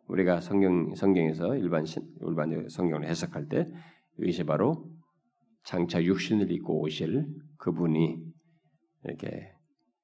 우리가 0.08 0.40
성경 0.40 0.94
성경에서 0.94 1.56
일반 1.56 1.84
일반 2.22 2.68
성경을 2.68 3.08
해석할 3.08 3.48
때 3.48 3.66
이것이 4.18 4.44
바로 4.44 4.88
장차 5.64 6.02
육신을 6.02 6.50
입고 6.52 6.80
오실 6.80 7.26
그분이 7.58 8.16
이렇게 9.04 9.52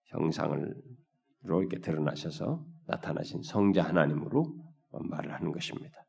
형상으로 0.06 0.72
이렇게 1.44 1.78
드러나셔서 1.78 2.64
나타나신 2.88 3.42
성자 3.42 3.82
하나님으로 3.82 4.44
말을 4.90 5.32
하는 5.32 5.52
것입니다. 5.52 6.01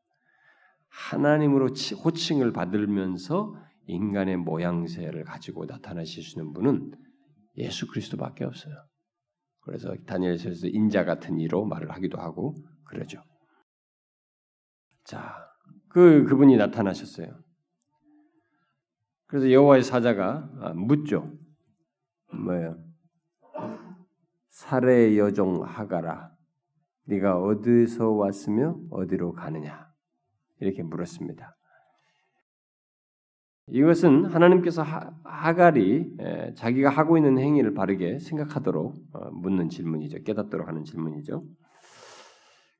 하나님으로 0.94 1.70
호칭을 2.04 2.52
받으면서 2.52 3.54
인간의 3.86 4.38
모양새를 4.38 5.24
가지고 5.24 5.66
있는 6.32 6.52
분은 6.52 6.92
예수 7.56 7.86
그리스도밖에 7.88 8.44
없어요. 8.44 8.74
그래서 9.60 9.94
다니엘서에서 10.06 10.68
인자 10.68 11.04
같은 11.04 11.38
이로 11.38 11.64
말을 11.64 11.90
하기도 11.90 12.18
하고 12.18 12.54
그러죠. 12.84 13.22
자, 15.04 15.34
그 15.88 16.24
그분이 16.24 16.56
나타나셨어요. 16.56 17.28
그래서 19.26 19.50
여호와의 19.50 19.82
사자가 19.82 20.50
아, 20.60 20.72
묻죠. 20.74 21.32
뭐예요? 22.32 22.78
살의 24.50 25.18
여종 25.18 25.64
하가라, 25.64 26.30
네가 27.06 27.38
어디서 27.40 28.12
왔으며 28.12 28.78
어디로 28.90 29.32
가느냐? 29.32 29.83
이렇게 30.60 30.82
물었습니다. 30.82 31.56
이것은 33.68 34.26
하나님께서 34.26 34.82
하갈이 35.24 36.16
자기가 36.54 36.90
하고 36.90 37.16
있는 37.16 37.38
행위를 37.38 37.72
바르게 37.72 38.18
생각하도록 38.18 38.94
어, 39.12 39.30
묻는 39.30 39.70
질문이죠. 39.70 40.22
깨닫도록 40.22 40.68
하는 40.68 40.84
질문이죠. 40.84 41.44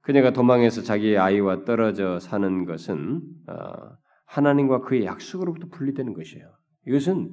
그녀가 0.02 0.32
도망해서 0.32 0.82
자기의 0.82 1.16
아이와 1.16 1.64
떨어져 1.64 2.18
사는 2.20 2.66
것은 2.66 3.22
어, 3.46 3.96
하나님과 4.26 4.80
그의 4.80 5.06
약속으로부터 5.06 5.68
분리되는 5.68 6.12
것이에요. 6.12 6.52
이것은 6.86 7.32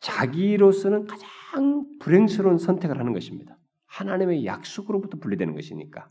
자기로서는 0.00 1.06
가장 1.06 1.86
불행스러운 2.00 2.58
선택을 2.58 2.98
하는 2.98 3.12
것입니다. 3.12 3.56
하나님의 3.86 4.44
약속으로부터 4.44 5.18
분리되는 5.18 5.54
것이니까. 5.54 6.10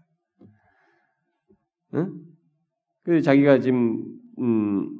응? 1.95 2.13
그 3.03 3.21
자기가 3.21 3.59
지금 3.59 4.03
음, 4.39 4.97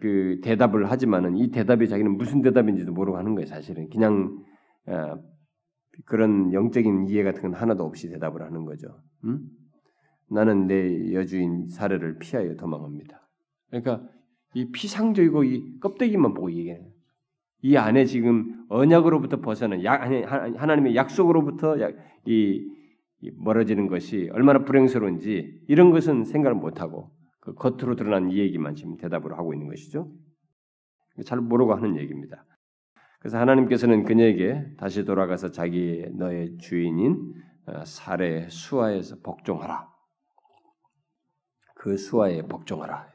그 0.00 0.40
대답을 0.42 0.90
하지만은 0.90 1.36
이 1.36 1.50
대답이 1.50 1.88
자기는 1.88 2.16
무슨 2.16 2.42
대답인지도 2.42 2.92
모르고 2.92 3.16
하는 3.16 3.34
거예요. 3.34 3.46
사실은 3.46 3.88
그냥 3.88 4.42
어, 4.86 5.14
그런 6.04 6.52
영적인 6.52 7.08
이해 7.08 7.22
같은 7.22 7.42
건 7.42 7.54
하나도 7.54 7.84
없이 7.84 8.08
대답을 8.08 8.42
하는 8.42 8.64
거죠. 8.64 8.88
음? 9.24 9.48
나는 10.30 10.66
내 10.66 11.12
여주인 11.12 11.68
사례를 11.68 12.18
피하여 12.18 12.56
도망합니다. 12.56 13.28
그러니까 13.68 14.02
이 14.54 14.70
피상적이고 14.70 15.44
이 15.44 15.78
껍데기만 15.80 16.34
보고 16.34 16.50
얘기해요. 16.50 16.84
이 17.62 17.76
안에 17.76 18.06
지금 18.06 18.64
언약으로부터 18.68 19.40
벗어난 19.40 19.84
약, 19.84 20.02
하나님의 20.02 20.96
약속으로부터 20.96 21.76
이, 22.26 22.68
멀어지는 23.36 23.86
것이 23.86 24.28
얼마나 24.32 24.64
불행스러운지 24.64 25.62
이런 25.68 25.90
것은 25.92 26.24
생각을 26.24 26.56
못하고 26.56 27.12
그 27.42 27.54
겉으로 27.54 27.96
드러난 27.96 28.30
이 28.30 28.38
얘기만 28.38 28.76
지금 28.76 28.96
대답으로 28.96 29.36
하고 29.36 29.52
있는 29.52 29.66
것이죠. 29.66 30.10
잘 31.26 31.40
모르고 31.40 31.74
하는 31.74 31.96
얘기입니다. 31.96 32.46
그래서 33.18 33.38
하나님께서는 33.38 34.04
그녀에게 34.04 34.76
다시 34.78 35.04
돌아가서 35.04 35.50
자기 35.50 36.06
너의 36.12 36.56
주인인 36.58 37.34
어, 37.66 37.84
사례 37.84 38.48
수하에서 38.48 39.16
복종하라. 39.22 39.88
그 41.74 41.96
수하에 41.96 42.42
복종하라. 42.42 43.12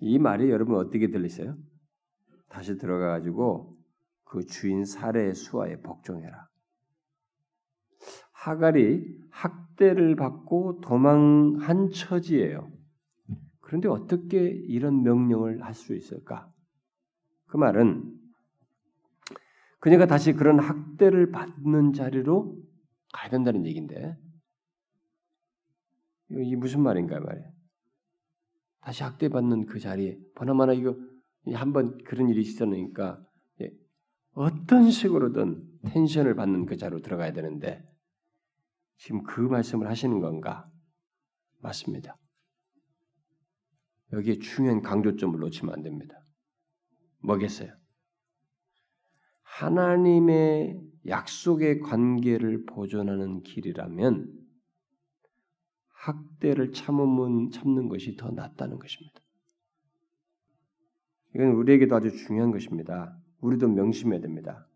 이 0.00 0.18
말이 0.18 0.50
여러분 0.50 0.76
어떻게 0.76 1.10
들리세요? 1.10 1.56
다시 2.48 2.76
들어가 2.76 3.12
가지고 3.12 3.78
그 4.24 4.44
주인 4.44 4.84
사례 4.84 5.32
수하에 5.32 5.80
복종해라. 5.80 6.48
하갈이 8.32 9.04
학대를 9.30 10.16
받고 10.16 10.80
도망한 10.82 11.90
처지예요. 11.90 12.79
그런데 13.70 13.86
어떻게 13.88 14.48
이런 14.48 15.04
명령을 15.04 15.62
할 15.62 15.74
수 15.74 15.94
있을까? 15.94 16.52
그 17.46 17.56
말은 17.56 18.18
그녀가 19.78 20.06
다시 20.06 20.32
그런 20.32 20.58
학대를 20.58 21.30
받는 21.30 21.92
자리로 21.92 22.60
가야 23.12 23.30
된다는 23.30 23.64
얘기인데 23.66 24.18
이 26.30 26.56
무슨 26.56 26.80
말인가 26.82 27.20
말이에요. 27.20 27.48
다시 28.80 29.04
학대받는 29.04 29.66
그 29.66 29.78
자리에 29.78 30.18
보나마나 30.34 30.72
이거 30.72 30.96
한번 31.54 31.96
그런 32.02 32.28
일이 32.28 32.40
있었으니까 32.40 33.24
어떤 34.32 34.90
식으로든 34.90 35.62
텐션을 35.86 36.34
받는 36.34 36.66
그 36.66 36.76
자리로 36.76 37.02
들어가야 37.02 37.32
되는데 37.32 37.84
지금 38.96 39.22
그 39.22 39.40
말씀을 39.40 39.88
하시는 39.88 40.18
건가? 40.18 40.68
맞습니다. 41.60 42.16
여기에 44.12 44.38
중요한 44.38 44.82
강조점을 44.82 45.38
놓치면 45.38 45.74
안 45.74 45.82
됩니다. 45.82 46.14
뭐겠어요? 47.22 47.70
하나님의 49.42 50.80
약속의 51.06 51.80
관계를 51.80 52.64
보존하는 52.66 53.42
길이라면 53.42 54.32
학대를 55.88 56.72
참으면 56.72 57.50
참는 57.50 57.88
것이 57.88 58.16
더 58.16 58.30
낫다는 58.30 58.78
것입니다. 58.78 59.20
이건 61.34 61.48
우리에게도 61.52 61.94
아주 61.94 62.10
중요한 62.10 62.50
것입니다. 62.50 63.16
우리도 63.40 63.68
명심해야 63.68 64.20
됩니다. 64.20 64.66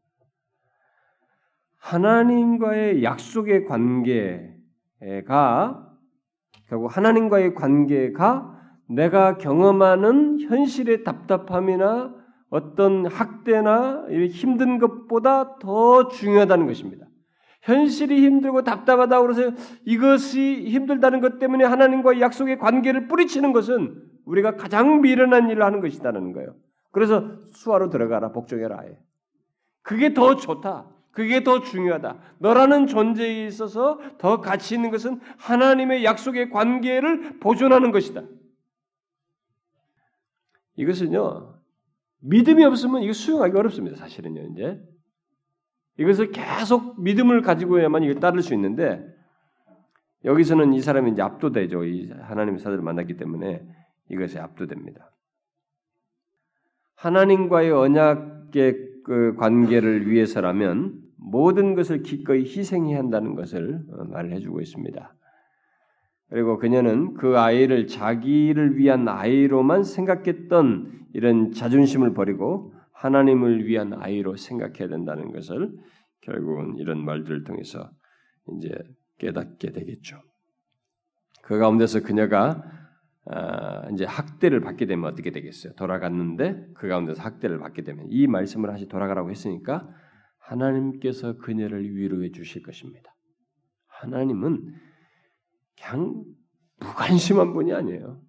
하나님과의 1.79 3.03
약속의 3.03 3.65
관계가 3.67 4.61
결국 6.67 6.97
하나님과의 6.97 7.55
관계가 7.55 8.54
내가 8.89 9.39
경험하는 9.39 10.41
현실의 10.43 11.05
답답함이나 11.05 12.15
어떤 12.51 13.07
학대나 13.07 14.07
힘든 14.31 14.79
것보다 14.79 15.59
더 15.59 16.09
중요하다는 16.09 16.67
것입니다. 16.67 17.07
현실이 17.63 18.25
힘들고 18.25 18.63
답답하다 18.63 19.23
그래서 19.23 19.51
이것이 19.85 20.65
힘들다는 20.69 21.21
것 21.21 21.39
때문에 21.39 21.65
하나님과의 21.65 22.21
약속의 22.21 22.59
관계를 22.59 23.09
뿌리치는 23.09 23.53
것은 23.53 24.03
우리가 24.27 24.57
가장 24.57 25.01
미련한 25.01 25.49
일을 25.51 25.63
하는 25.65 25.81
것이다는 25.81 26.33
거예요. 26.33 26.55
그래서 26.93 27.25
수화로 27.53 27.91
들어가라 27.91 28.33
복종해라 28.33 28.81
해. 28.83 28.99
그게 29.83 30.15
더 30.15 30.37
좋다. 30.37 30.87
그게 31.11 31.43
더 31.43 31.61
중요하다. 31.61 32.19
너라는 32.39 32.87
존재에 32.87 33.47
있어서 33.47 33.99
더 34.19 34.41
가치 34.41 34.75
있는 34.75 34.91
것은 34.91 35.21
하나님의 35.39 36.05
약속의 36.05 36.51
관계를 36.51 37.39
보존하는 37.41 37.93
것이다. 37.93 38.23
이것은요 40.77 41.55
믿음이 42.21 42.65
없으면 42.65 43.03
이거 43.03 43.13
수용하기 43.13 43.57
어렵습니다. 43.57 43.97
사실은요 43.97 44.53
이제 44.53 44.81
이것을 45.99 46.31
계속 46.31 47.01
믿음을 47.03 47.43
가지고야만 47.43 48.03
이걸 48.03 48.21
따를 48.21 48.43
수 48.43 48.55
있는데 48.55 49.05
여기서는 50.25 50.73
이 50.73 50.81
사람이 50.81 51.13
이제 51.13 51.23
압도되죠. 51.23 51.85
이 51.85 52.11
하나님의 52.11 52.59
사자를 52.59 52.83
만났기 52.83 53.17
때문에 53.17 53.67
이것에 54.11 54.39
압도됩니다. 54.41 55.11
하나님과의 56.97 57.71
언약의 57.71 59.03
그 59.05 59.35
관계를 59.37 60.11
위해서라면 60.11 61.03
모든 61.17 61.75
것을 61.75 62.03
기꺼이 62.03 62.43
희생해야 62.43 62.99
한다는 62.99 63.35
것을 63.35 63.85
어, 63.91 64.05
말을 64.05 64.33
해주고 64.33 64.61
있습니다. 64.61 65.15
그리고 66.35 66.59
그녀는 66.59 67.15
그 67.15 67.39
아이를 67.39 67.87
자기를 67.87 68.77
위한 68.77 69.07
아이로만 69.07 69.85
생각했던 69.85 71.07
이런 71.13 71.53
자존심을 71.53 72.13
버리고 72.13 72.75
하나님을 72.93 73.65
위한 73.67 73.93
아이로 73.93 74.37
생각해야 74.37 74.89
된다는 74.89 75.31
것을 75.31 75.71
결국은 76.23 76.77
이런 76.79 77.05
말들을 77.05 77.45
통해서 77.45 77.89
이제 78.51 78.69
깨닫게 79.19 79.71
되겠죠. 79.71 80.21
그 81.43 81.57
가운데서 81.57 82.01
그녀가 82.01 82.65
아, 83.27 83.89
이제 83.93 84.05
학대를 84.05 84.59
받게 84.61 84.87
되면 84.87 85.09
어떻게 85.09 85.31
되겠어요? 85.31 85.75
돌아갔는데 85.75 86.67
그 86.75 86.89
가운데서 86.89 87.23
학대를 87.23 87.61
받게 87.61 87.85
되면 87.85 88.07
이 88.11 88.27
말씀을 88.27 88.71
다시 88.71 88.89
돌아가라고 88.89 89.31
했으니까 89.31 89.89
하나님께서 90.41 91.37
그녀를 91.37 91.95
위로해 91.95 92.33
주실 92.33 92.65
것입니다. 92.65 93.15
하나님은 93.87 94.94
그냥 95.81 96.25
무관심한 96.81 97.53
분이 97.53 97.73
아니에요. 97.73 98.21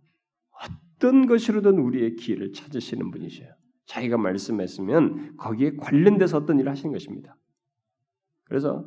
어떤 0.95 1.27
것으로든 1.27 1.77
우리의 1.79 2.15
길을 2.15 2.53
찾으시는 2.53 3.11
분이셔요. 3.11 3.49
자기가 3.85 4.17
말씀했으면 4.17 5.37
거기에 5.37 5.75
관련돼서 5.75 6.37
어떤 6.37 6.59
일을 6.59 6.71
하시는 6.71 6.91
것입니다. 6.91 7.37
그래서 8.45 8.85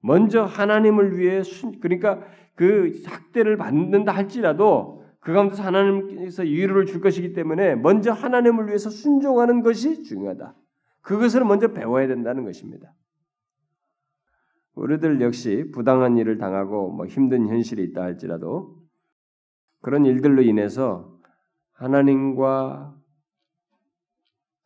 먼저 0.00 0.44
하나님을 0.44 1.18
위해 1.18 1.42
순, 1.42 1.80
그러니까 1.80 2.20
그 2.56 2.92
학대를 3.06 3.56
받는다 3.56 4.12
할지라도 4.12 5.02
그 5.20 5.32
가운데서 5.32 5.62
하나님께서 5.62 6.42
위로를 6.42 6.84
줄 6.84 7.00
것이기 7.00 7.32
때문에 7.32 7.76
먼저 7.76 8.12
하나님을 8.12 8.66
위해서 8.66 8.90
순종하는 8.90 9.62
것이 9.62 10.02
중요하다. 10.02 10.54
그것을 11.00 11.44
먼저 11.44 11.72
배워야 11.72 12.06
된다는 12.06 12.44
것입니다. 12.44 12.92
우리들 14.74 15.20
역시 15.20 15.70
부당한 15.72 16.16
일을 16.16 16.38
당하고 16.38 16.90
뭐 16.90 17.06
힘든 17.06 17.48
현실이 17.48 17.82
있다 17.84 18.02
할지라도 18.02 18.76
그런 19.80 20.04
일들로 20.04 20.42
인해서 20.42 21.18
하나님과 21.72 22.94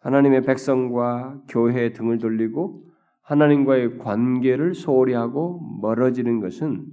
하나님의 0.01 0.43
백성과 0.43 1.43
교회 1.49 1.93
등을 1.93 2.19
돌리고 2.19 2.89
하나님과의 3.23 3.99
관계를 3.99 4.75
소홀히 4.75 5.13
하고 5.13 5.61
멀어지는 5.81 6.41
것은 6.41 6.87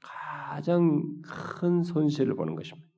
가장 0.00 1.02
큰 1.22 1.82
손실을 1.82 2.36
보는 2.36 2.54
것입니다. 2.54 2.88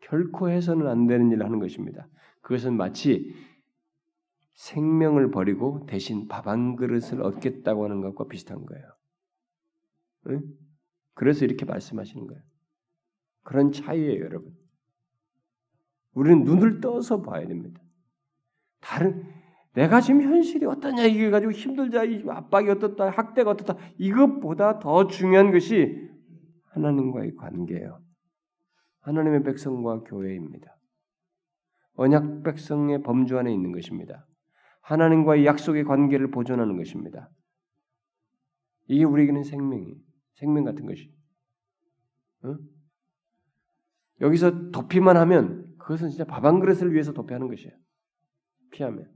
결코 0.00 0.48
해서는 0.48 0.86
안 0.86 1.06
되는 1.06 1.30
일을 1.30 1.44
하는 1.44 1.58
것입니다. 1.58 2.06
그것은 2.42 2.76
마치 2.76 3.34
생명을 4.58 5.30
버리고 5.30 5.86
대신 5.86 6.26
밥 6.26 6.48
한 6.48 6.74
그릇을 6.74 7.22
얻겠다고 7.22 7.84
하는 7.84 8.00
것과 8.00 8.26
비슷한 8.26 8.64
거예요. 8.66 8.84
응? 10.28 10.42
그래서 11.14 11.44
이렇게 11.44 11.64
말씀하시는 11.64 12.26
거예요. 12.26 12.42
그런 13.44 13.70
차이예요, 13.70 14.20
여러분. 14.24 14.52
우리는 16.12 16.42
눈을 16.42 16.80
떠서 16.80 17.22
봐야 17.22 17.46
됩니다. 17.46 17.80
다른 18.80 19.24
내가 19.74 20.00
지금 20.00 20.22
현실이 20.22 20.66
어떠냐 20.66 21.04
이게 21.04 21.30
가지고 21.30 21.52
힘들자 21.52 22.04
이 22.04 22.24
압박이 22.28 22.68
어떻다 22.70 23.10
학대가 23.10 23.50
어떻다 23.50 23.76
이것보다 23.98 24.80
더 24.80 25.06
중요한 25.06 25.52
것이 25.52 26.08
하나님과의 26.70 27.36
관계예요. 27.36 28.00
하나님의 29.00 29.44
백성과 29.44 30.02
교회입니다. 30.02 30.76
언약 31.94 32.42
백성의 32.42 33.02
범주 33.02 33.38
안에 33.38 33.52
있는 33.52 33.70
것입니다. 33.72 34.27
하나님과의 34.88 35.44
약속의 35.44 35.84
관계를 35.84 36.30
보존하는 36.30 36.78
것입니다. 36.78 37.30
이게 38.86 39.04
우리에게는 39.04 39.44
생명이 39.44 39.94
생명 40.36 40.64
같은 40.64 40.86
것이. 40.86 41.12
어? 42.42 42.56
여기서 44.22 44.70
도피만 44.70 45.18
하면 45.18 45.76
그것은 45.78 46.08
진짜 46.08 46.24
밥 46.24 46.44
한 46.44 46.58
그릇을 46.58 46.92
위해서 46.94 47.12
도피하는 47.12 47.48
것이에요. 47.48 47.76
피하면. 48.70 49.12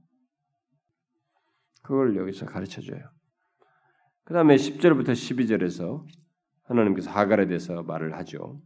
그걸 1.82 2.16
여기서 2.16 2.44
가르쳐 2.44 2.82
줘요. 2.82 3.02
그 4.24 4.34
다음에 4.34 4.56
10절부터 4.56 5.08
12절에서 5.08 6.04
하나님께서 6.64 7.10
하갈에 7.10 7.46
대해서 7.46 7.82
말을 7.82 8.14
하죠. 8.18 8.60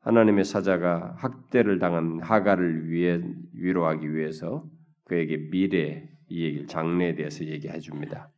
하나님의 0.00 0.46
사자가 0.46 1.16
학대를 1.18 1.78
당한 1.78 2.20
하갈을 2.22 2.88
위해 2.88 3.22
위로하기 3.52 4.14
위해서 4.14 4.66
그에게 5.10 5.50
미래 5.50 6.08
이 6.28 6.44
얘기를 6.44 6.68
장래에 6.68 7.16
대해서 7.16 7.44
얘기해 7.44 7.80
줍니다. 7.80 8.30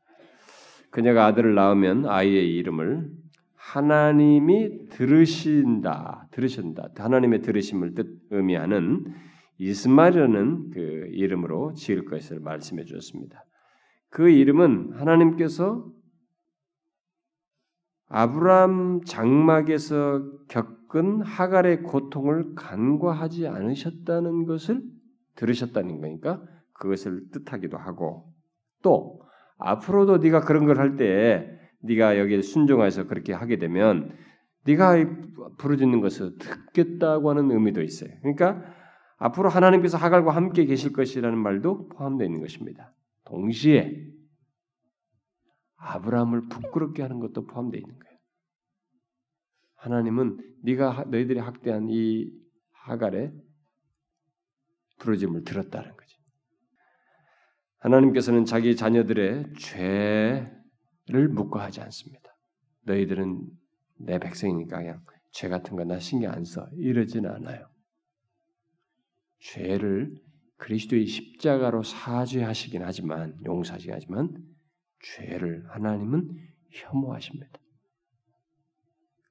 그녀가 0.90 1.26
아들을 1.26 1.54
낳으면 1.54 2.06
아이의 2.06 2.54
이름을 2.56 3.10
하나님이 3.54 4.88
들으신다, 4.88 6.28
들으신다. 6.30 6.88
하나님의 6.96 7.42
들으심을 7.42 7.94
뜻 7.94 8.06
의미하는 8.30 9.04
이스마엘이라는 9.58 10.70
그 10.70 10.80
이름으로 11.12 11.74
지을 11.74 12.06
것을 12.06 12.40
말씀해 12.40 12.84
주었습니다. 12.84 13.44
그 14.08 14.30
이름은 14.30 14.94
하나님께서 14.94 15.86
아브라함 18.08 19.02
장막에서 19.04 20.22
겪은 20.48 21.20
하갈의 21.20 21.82
고통을 21.82 22.54
간과하지 22.54 23.46
않으셨다는 23.46 24.46
것을 24.46 24.82
들으셨다는 25.36 26.00
거니까 26.00 26.42
그것을 26.82 27.30
뜻하기도 27.30 27.78
하고 27.78 28.34
또 28.82 29.22
앞으로도 29.58 30.18
네가 30.18 30.40
그런 30.40 30.66
걸 30.66 30.78
할때 30.78 31.48
네가 31.82 32.18
여기에 32.18 32.42
순종해서 32.42 33.06
그렇게 33.06 33.32
하게 33.32 33.58
되면 33.58 34.16
네가 34.64 34.96
부르짖는 35.58 36.00
것을 36.00 36.38
듣겠다고 36.38 37.30
하는 37.30 37.50
의미도 37.50 37.82
있어요. 37.82 38.10
그러니까 38.20 38.62
앞으로 39.18 39.48
하나님께서 39.48 39.96
하갈과 39.96 40.32
함께 40.32 40.64
계실 40.64 40.92
것이라는 40.92 41.38
말도 41.38 41.88
포함되어 41.88 42.26
있는 42.26 42.40
것입니다. 42.40 42.92
동시에 43.24 44.08
아브라함을 45.76 46.48
부끄럽게 46.48 47.02
하는 47.02 47.20
것도 47.20 47.46
포함되어 47.46 47.80
있는 47.80 47.98
거예요. 47.98 48.18
하나님은 49.76 50.38
네가 50.62 51.06
너희들이 51.08 51.38
학대한 51.38 51.88
이 51.88 52.30
하갈의 52.72 53.32
부르짐을 54.98 55.44
들었다는 55.44 55.96
거지. 55.96 56.01
하나님께서는 57.82 58.44
자기 58.44 58.76
자녀들의 58.76 59.54
죄를 59.58 61.28
묵과하지 61.28 61.80
않습니다. 61.82 62.36
너희들은 62.84 63.40
내 63.98 64.18
백성이니까 64.18 64.78
그냥 64.78 65.00
죄 65.32 65.48
같은 65.48 65.76
거 65.76 65.84
나 65.84 65.98
신경 65.98 66.32
안 66.32 66.44
써. 66.44 66.68
이러지는 66.76 67.30
않아요. 67.30 67.68
죄를 69.40 70.14
그리스도의 70.58 71.06
십자가로 71.06 71.82
사죄하시긴 71.82 72.82
하지만 72.84 73.36
용서하시긴 73.44 73.92
하지만 73.94 74.36
죄를 75.00 75.64
하나님은 75.68 76.28
혐오하십니다. 76.70 77.50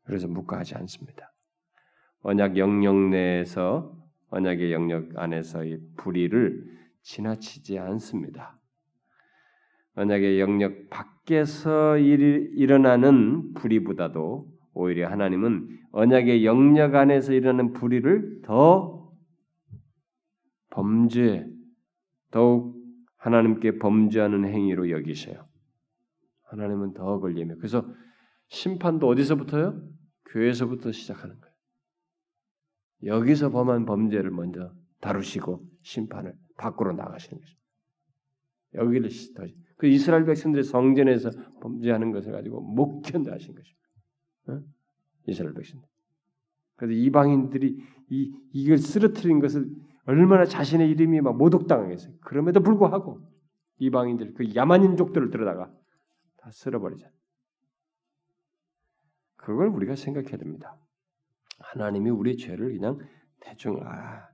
그래서 0.04 0.28
묵과하지 0.28 0.76
않습니다. 0.76 1.32
언약 2.24 2.58
영역 2.58 2.95
내에서 3.10 3.97
언약의 4.30 4.74
영역 4.74 5.18
안에서의 5.18 5.80
불의를 5.97 6.81
지나치지 7.02 7.80
않습니다. 7.80 8.60
언약의 9.95 10.39
영역 10.39 10.89
밖에서 10.89 11.97
일, 11.97 12.52
일어나는 12.56 13.54
불의보다도 13.54 14.49
오히려 14.74 15.10
하나님은 15.10 15.68
언약의 15.91 16.45
영역 16.45 16.95
안에서 16.95 17.34
일어나는 17.34 17.74
불의를 17.74 18.41
더 18.43 19.12
범죄, 20.70 21.45
더욱 22.32 22.82
하나님께 23.18 23.78
범죄하는 23.80 24.45
행위로 24.45 24.89
여기세요. 24.89 25.45
하나님은 26.43 26.93
더 26.93 27.20
걸리며 27.20 27.56
그래서 27.58 27.86
심판도 28.47 29.08
어디서부터요? 29.08 29.82
교회에서부터 30.30 30.91
시작하는 30.91 31.39
거예요. 31.39 31.56
여기서 33.04 33.49
범한 33.52 33.86
범죄를 33.86 34.32
먼저 34.32 34.74
다루시고 35.02 35.64
심판을 35.82 36.34
밖으로 36.58 36.93
나가시는 36.93 37.39
거죠. 37.39 37.58
여기를 38.76 39.10
그 39.78 39.88
이스라엘 39.88 40.26
백성들의 40.26 40.64
성전에서 40.64 41.32
범죄하는 41.62 42.12
것을 42.12 42.32
가지고 42.32 42.62
못 42.62 43.02
견뎌 43.02 43.32
하신 43.32 43.56
것입니다. 43.56 43.82
어? 44.47 44.62
이스라엘 45.28 45.54
백성들. 45.54 45.88
그래서 46.76 46.93
이방인들이 46.93 47.78
이 48.10 48.34
이걸 48.54 48.78
쓰러뜨린 48.78 49.39
것을 49.39 49.70
얼마나 50.06 50.45
자신의 50.45 50.89
이름이 50.91 51.22
막 51.22 51.38
모독당하겠어요. 51.38 52.16
그럼에도 52.22 52.62
불구하고 52.62 53.20
이방인들 53.80 54.34
그 54.34 54.56
야만인족들을 54.56 55.30
들여다가 55.30 55.72
다 56.38 56.52
쓸어버리자. 56.52 57.10
그걸 59.36 59.68
우리가 59.68 59.95
생각해야 59.95 60.38
됩니다. 60.38 60.78
하나님이 61.60 62.10
우리 62.10 62.38
죄를 62.38 62.74
그냥 62.74 62.99
대충 63.39 63.80
아 63.84 64.31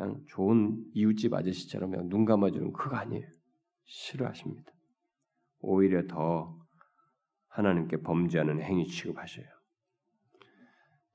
그냥 0.00 0.18
좋은 0.28 0.82
이웃집 0.94 1.34
아저씨처럼 1.34 1.90
그냥 1.90 2.08
눈 2.08 2.24
감아주는 2.24 2.72
그거 2.72 2.96
아니에요. 2.96 3.26
싫어하십니다. 3.84 4.72
오히려 5.60 6.06
더 6.06 6.58
하나님께 7.48 7.98
범죄하는 7.98 8.62
행위 8.62 8.86
취급하셔요. 8.86 9.44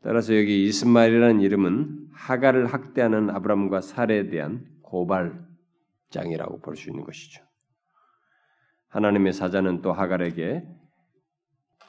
따라서 0.04 0.38
여기 0.38 0.66
이스마엘이라는 0.66 1.42
이름은 1.42 2.10
하가를 2.14 2.68
학대하는 2.68 3.32
아브람과 3.32 3.82
살에 3.82 4.30
대한 4.30 4.64
고발장이라고 4.84 6.60
볼 6.62 6.76
수 6.76 6.92
있는 6.92 7.04
것이죠. 7.04 7.44
하나님의 8.90 9.34
사자는 9.34 9.82
또 9.82 9.94
하갈에게 9.94 10.64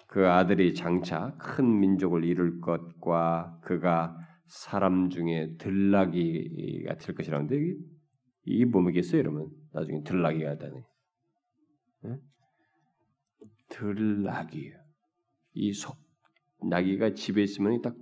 그 0.06 0.26
아들이 0.28 0.74
장차 0.74 1.36
큰 1.36 1.78
민족을 1.78 2.24
이룰 2.24 2.62
것과 2.62 3.60
그가 3.60 4.16
사람 4.48 5.10
중에 5.10 5.56
들나기가 5.58 6.96
될 6.96 7.14
것이라는데 7.14 7.74
이게 8.44 8.64
뭐겠어요, 8.64 9.18
여러분? 9.20 9.50
나중에 9.72 10.02
들나기가 10.02 10.56
되니 10.58 10.80
네? 12.02 12.16
들나기요. 13.68 14.76
이 15.54 15.72
속 15.72 15.96
나기가 16.68 17.12
집에 17.14 17.42
있으면 17.42 17.80
딱 17.82 17.96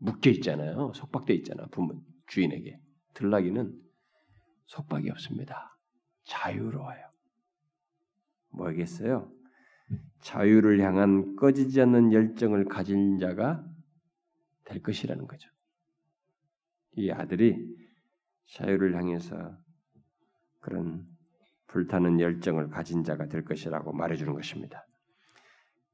묶여 0.00 0.30
있잖아요. 0.30 0.92
속박돼 0.94 1.34
있잖아. 1.34 1.66
부모 1.70 1.94
주인에게 2.26 2.78
들나기는 3.14 3.80
속박이 4.66 5.10
없습니다. 5.10 5.76
자유로워요. 6.24 7.00
뭐겠어요? 8.50 9.32
자유를 10.20 10.80
향한 10.80 11.36
꺼지지 11.36 11.80
않는 11.82 12.12
열정을 12.12 12.64
가진 12.66 13.18
자가 13.18 13.64
될 14.64 14.82
것이라는 14.82 15.26
거죠. 15.26 15.48
이 16.96 17.10
아들이 17.10 17.56
자유를 18.54 18.96
향해서 18.96 19.56
그런 20.60 21.04
불타는 21.68 22.20
열정을 22.20 22.68
가진 22.68 23.02
자가 23.02 23.28
될 23.28 23.44
것이라고 23.44 23.92
말해주는 23.92 24.32
것입니다. 24.34 24.86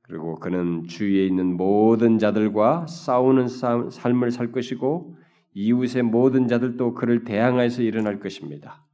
그리고 0.03 0.39
그는 0.39 0.85
주위에 0.85 1.27
있는 1.27 1.57
모든 1.57 2.19
자들과 2.19 2.87
싸우는 2.87 3.47
삶을 3.91 4.31
살 4.31 4.53
것이고 4.53 5.17
이웃의 5.55 6.03
모든 6.03 6.49
자들도 6.49 6.95
그를 6.95 7.25
대항하여서 7.25 7.83
일어날 7.83 8.19
것입니다. 8.19 8.85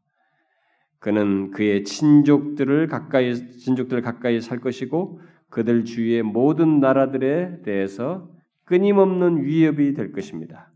그는 0.98 1.50
그의 1.50 1.84
친족들을 1.84 2.88
가까이 2.88 3.34
친족들을 3.58 4.02
가까이 4.02 4.40
살 4.40 4.60
것이고 4.60 5.20
그들 5.50 5.84
주위의 5.84 6.22
모든 6.22 6.80
나라들에 6.80 7.62
대해서 7.62 8.30
끊임없는 8.64 9.44
위협이 9.44 9.94
될 9.94 10.12
것입니다. 10.12 10.73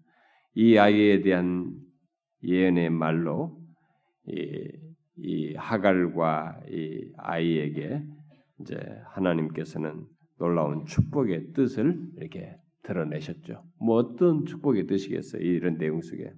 이 0.58 0.76
아이에 0.76 1.20
대한 1.20 1.72
예언의 2.42 2.90
말로 2.90 3.62
이, 4.26 4.68
이 5.16 5.54
하갈과 5.54 6.62
이 6.68 7.12
아이에게 7.16 8.02
이제 8.60 8.76
하나님께서는 9.04 10.04
놀라운 10.36 10.84
축복의 10.84 11.52
뜻을 11.52 12.00
이렇게 12.16 12.56
드러내셨죠. 12.82 13.62
뭐 13.78 13.98
어떤 13.98 14.46
축복의 14.46 14.88
뜻이겠어요? 14.88 15.40
이런 15.40 15.78
내용 15.78 16.02
속에 16.02 16.32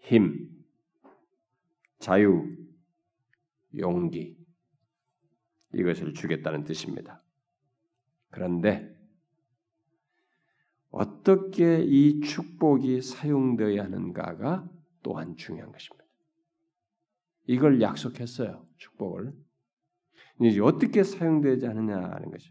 힘, 0.00 0.50
자유, 2.00 2.54
용기 3.78 4.36
이것을 5.72 6.12
주겠다는 6.12 6.64
뜻입니다. 6.64 7.22
그런데 8.28 8.89
어떻게 10.90 11.82
이 11.84 12.20
축복이 12.20 13.00
사용되어야 13.00 13.84
하는가가 13.84 14.68
또한 15.02 15.36
중요한 15.36 15.72
것입니다. 15.72 16.04
이걸 17.46 17.80
약속했어요. 17.80 18.66
축복을. 18.76 19.32
이제 20.42 20.60
어떻게 20.60 21.02
사용되지 21.02 21.66
않느냐 21.66 21.96
하는 21.96 22.30
것이. 22.30 22.50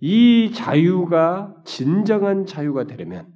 이 0.00 0.52
자유가 0.54 1.62
진정한 1.64 2.46
자유가 2.46 2.86
되려면 2.86 3.32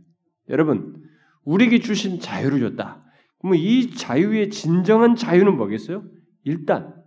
여러분 0.48 1.03
우리에게 1.44 1.80
주신 1.80 2.20
자유를 2.20 2.61
줬다. 2.61 3.05
그러면 3.38 3.59
이 3.59 3.94
자유의 3.94 4.51
진정한 4.51 5.16
자유는 5.16 5.57
뭐겠어요? 5.57 6.05
일단 6.44 7.03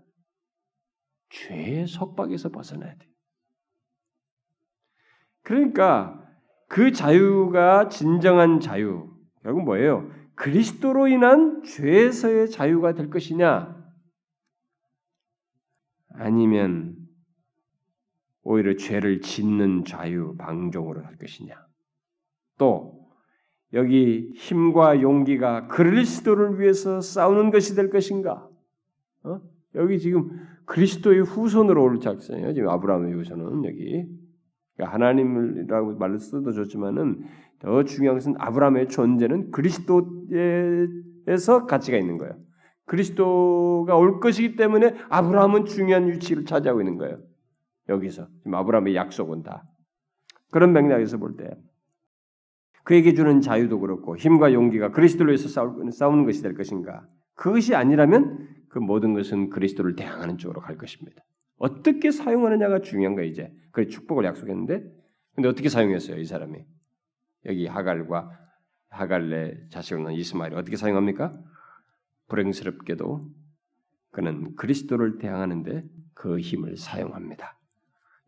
죄의 1.30 1.88
속박에서 1.88 2.50
벗어나야 2.50 2.96
돼. 2.96 3.08
그러니까 5.44 6.23
그 6.74 6.92
자유가 6.92 7.88
진정한 7.88 8.60
자유 8.60 9.08
결국 9.44 9.64
뭐예요? 9.64 10.10
그리스도로 10.34 11.08
인한 11.08 11.62
죄에서의 11.62 12.50
자유가 12.50 12.96
될 12.96 13.12
것이냐? 13.12 13.78
아니면 16.14 16.96
오히려 18.42 18.76
죄를 18.76 19.22
짓는 19.22 19.86
자유 19.86 20.36
방종으로 20.40 21.04
할 21.04 21.16
것이냐? 21.20 21.54
또 22.58 23.08
여기 23.74 24.32
힘과 24.34 25.04
용기가 25.04 25.68
그리스도를 25.68 26.60
위해서 26.60 27.02
싸우는 27.02 27.52
것이 27.52 27.76
될 27.76 27.92
것인가? 27.92 28.50
어? 29.22 29.42
여기 29.76 30.00
지금 30.00 30.44
그리스도의 30.66 31.22
후손으로 31.22 31.84
올 31.84 32.00
작성이에요. 32.00 32.52
지금 32.56 32.70
아브라함의 32.70 33.14
후손은 33.14 33.64
여기 33.66 34.23
그러니까 34.76 34.94
하나님이라고 34.94 35.98
말을 35.98 36.20
써도 36.20 36.52
좋지만은 36.52 37.24
더 37.60 37.84
중요한 37.84 38.18
것은 38.18 38.36
아브라함의 38.38 38.90
존재는 38.90 39.52
그리스도에서 39.52 40.08
가치가 41.68 41.98
있는 41.98 42.18
거예요. 42.18 42.36
그리스도가 42.86 43.96
올 43.96 44.20
것이기 44.20 44.56
때문에 44.56 44.96
아브라함은 45.10 45.66
중요한 45.66 46.10
위치를 46.10 46.46
차지하고 46.46 46.82
있는 46.82 46.98
거예요. 46.98 47.20
여기서 47.90 48.28
지금 48.40 48.56
아브라함의 48.56 48.96
약속은 48.96 49.44
다 49.44 49.64
그런 50.52 50.74
맥락에서 50.74 51.18
볼 51.18 51.38
때 51.38 51.50
그에게 52.84 53.14
주는 53.14 53.40
자유도 53.40 53.80
그렇고 53.80 54.18
힘과 54.18 54.54
용기가 54.54 54.92
그리스도로 54.92 55.32
해서 55.32 55.48
싸우는 55.48 56.26
것이 56.26 56.42
될 56.42 56.54
것인가? 56.54 57.08
그것이 57.36 57.76
아니라면 57.76 58.50
그 58.68 58.80
모든 58.80 59.14
것은 59.14 59.50
그리스도를 59.50 59.96
대항하는 59.96 60.38
쪽으로 60.38 60.60
갈 60.60 60.78
것입니다. 60.78 61.24
어떻게 61.58 62.12
사용하느냐가 62.12 62.80
중요한 62.82 63.16
거예요, 63.16 63.30
이제. 63.30 63.54
그 63.72 63.88
축복을 63.88 64.26
약속했는데 64.26 64.84
근데 65.36 65.50
어떻게 65.50 65.70
사용했어요, 65.70 66.18
이 66.18 66.26
사람이? 66.26 66.66
여기 67.46 67.68
하갈과 67.68 68.40
하갈의 68.90 69.68
자식을 69.70 70.04
낳은 70.04 70.16
이스마엘이 70.16 70.56
어떻게 70.56 70.78
사용합니까? 70.78 71.34
불행스럽게도 72.28 73.30
그는 74.12 74.56
그리스도를 74.56 75.18
대항하는데 75.18 75.86
그 76.14 76.40
힘을 76.40 76.78
사용합니다. 76.78 77.58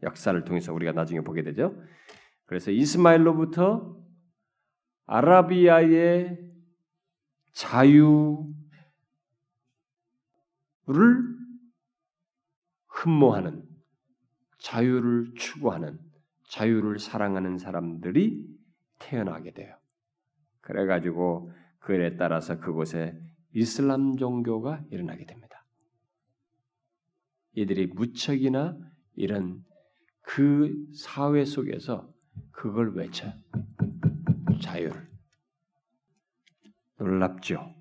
역사를 0.04 0.44
통해서 0.44 0.74
우리가 0.74 0.92
나중에 0.92 1.22
보게 1.22 1.44
되죠. 1.44 1.76
그래서 2.46 2.72
이스마엘로부터 2.72 3.96
아라비아의 5.06 6.40
자유를 7.54 8.46
흠모하는 13.06 13.64
자유를 14.58 15.36
추구하는 15.36 16.00
자유를 16.50 16.98
사랑하는 16.98 17.60
사람들이 17.60 18.48
태어나게 18.98 19.52
돼요. 19.54 19.78
그래가지고 20.62 21.52
그에 21.80 22.18
따라서 22.18 22.60
그곳에 22.60 23.16
이슬람 23.54 24.18
종교가 24.18 24.84
일어나게 24.90 25.26
됩니다. 25.26 25.64
이들이 27.54 27.88
무척이나 27.88 28.76
이런 29.14 29.64
그 30.22 30.74
사회 30.96 31.46
속에서 31.46 32.12
그걸 32.52 32.96
외쳐 32.96 33.32
자유를 34.62 35.08
놀랍죠. 36.98 37.72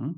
응? 0.00 0.14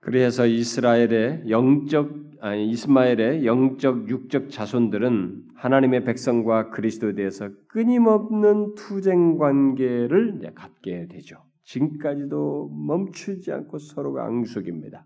그래서 0.00 0.46
이스라엘의 0.46 1.50
영적 1.50 2.30
아니 2.40 2.70
이스마엘의 2.70 3.44
영적 3.44 4.08
육적 4.08 4.50
자손들은 4.50 5.50
하나님의 5.54 6.04
백성과 6.04 6.70
그리스도에 6.70 7.14
대해서 7.14 7.50
끊임없는 7.68 8.74
투쟁 8.76 9.36
관계를 9.36 10.40
갖게 10.54 11.06
되죠. 11.06 11.44
지금까지도 11.64 12.70
멈추지 12.70 13.52
않고 13.52 13.78
서로가 13.78 14.24
앙숙입니다. 14.24 15.04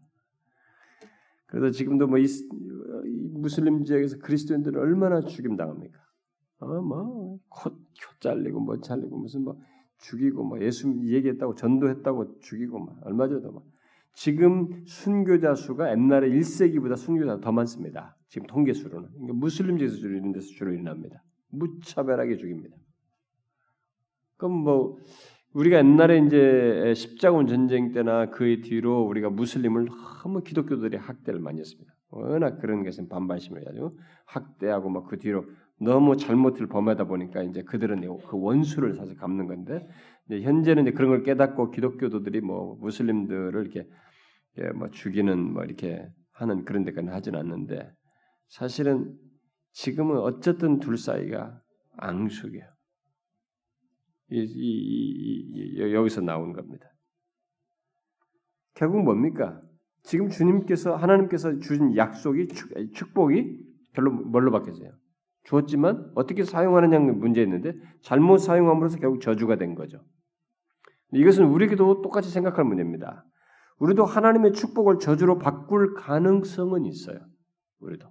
그래서 1.47 1.71
지금도 1.71 2.07
뭐 2.07 2.19
이, 2.19 2.27
무슬림 3.33 3.85
지역에서 3.85 4.19
그리스도인들은 4.19 4.81
얼마나 4.81 5.21
죽임 5.21 5.57
당합니까? 5.57 5.99
어, 6.59 6.81
뭐, 6.81 7.39
코, 7.49 7.71
코 7.71 7.79
잘리고, 8.21 8.61
뭐 8.61 8.81
잘리고, 8.81 9.19
무슨 9.19 9.43
뭐, 9.43 9.61
죽이고, 9.99 10.45
뭐, 10.45 10.61
예수 10.63 10.89
얘기했다고, 11.05 11.55
전도했다고 11.55 12.41
죽이고, 12.41 12.79
막, 12.79 12.99
얼마 13.03 13.29
전에도 13.29 13.53
막. 13.53 13.65
지금 14.15 14.85
순교자 14.87 15.55
수가 15.55 15.91
옛날에 15.91 16.31
1세기보다 16.31 16.97
순교자 16.97 17.41
더 17.41 17.53
많습니다. 17.53 18.17
지금 18.29 18.47
통계 18.47 18.73
수로는. 18.73 19.11
그러니까 19.11 19.35
무슬림 19.35 19.79
지에서 19.79 19.97
주로 19.97 20.15
이런 20.17 20.33
데서 20.33 20.47
주로 20.49 20.73
일어납니다. 20.73 21.23
무차별하게 21.51 22.37
죽입니다. 22.37 22.77
그럼 24.37 24.53
뭐, 24.53 24.99
우리가 25.53 25.79
옛날에 25.79 26.19
이제 26.19 26.95
십자군 26.97 27.47
전쟁 27.47 27.93
때나 27.93 28.31
그 28.31 28.61
뒤로 28.63 29.03
우리가 29.03 29.31
무슬림을 29.31 29.89
너무 30.23 30.43
기독교들이 30.43 30.97
학대를 30.97 31.41
많이 31.41 31.61
했습니다. 31.61 31.95
워낙 32.11 32.59
그런 32.59 32.85
것은 32.85 33.09
반발심을 33.09 33.65
가지고 33.65 33.99
학대하고 34.27 34.89
막 34.89 35.07
그 35.07 35.19
뒤로 35.19 35.45
너무 35.81 36.17
잘못을 36.17 36.67
범하다 36.69 37.05
보니까 37.05 37.43
이제 37.43 37.63
그들은 37.63 38.01
그 38.01 38.41
원수를 38.41 38.95
사실 38.95 39.17
갚는 39.17 39.47
건데 39.47 39.87
현재는 40.31 40.85
이제 40.85 40.93
그런 40.93 41.11
걸 41.11 41.23
깨닫고 41.23 41.71
기독교도들이 41.73 42.41
뭐 42.41 42.77
무슬림들을 42.81 43.61
이렇게 43.61 43.89
뭐 44.75 44.91
죽이는 44.91 45.53
뭐 45.53 45.65
이렇게 45.65 46.09
하는 46.33 46.65
그런 46.65 46.85
데까지 46.85 47.09
하진 47.09 47.35
않는데 47.35 47.91
사실은 48.49 49.17
지금은 49.73 50.19
어쨌든 50.19 50.79
둘 50.79 50.97
사이가 50.97 51.61
앙숙이에요. 51.97 52.65
이, 54.31 54.39
이, 54.39 55.77
이, 55.77 55.93
여기서 55.93 56.21
나온 56.21 56.53
겁니다. 56.53 56.87
결국 58.75 59.03
뭡니까? 59.03 59.61
지금 60.03 60.29
주님께서 60.29 60.97
하나님께서 60.97 61.59
주신 61.59 61.97
약속이 61.97 62.49
축 62.95 63.15
복이 63.15 63.59
별로 63.93 64.11
뭘로 64.11 64.51
바뀌었어요? 64.51 64.91
주었지만 65.45 66.11
어떻게 66.15 66.45
사용하느냐는 66.45 67.19
문제였는데 67.19 67.75
잘못 68.03 68.39
사용함으로써 68.39 68.99
결국 68.99 69.21
저주가 69.21 69.57
된 69.57 69.75
거죠. 69.75 70.05
이것은 71.13 71.45
우리에게도 71.47 72.03
똑같이 72.03 72.31
생각할 72.31 72.65
문제입니다. 72.65 73.25
우리도 73.85 74.07
하나님의 74.07 74.55
축복을 74.55 74.99
저주로 74.99 75.39
바꿀 75.39 75.93
가능성은 75.93 76.87
있어요. 76.87 77.19
우리도. 77.81 78.09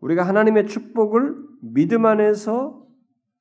우리가 0.00 0.24
하나님의 0.24 0.66
축복을 0.66 1.36
믿음 1.62 2.04
안에서 2.04 2.84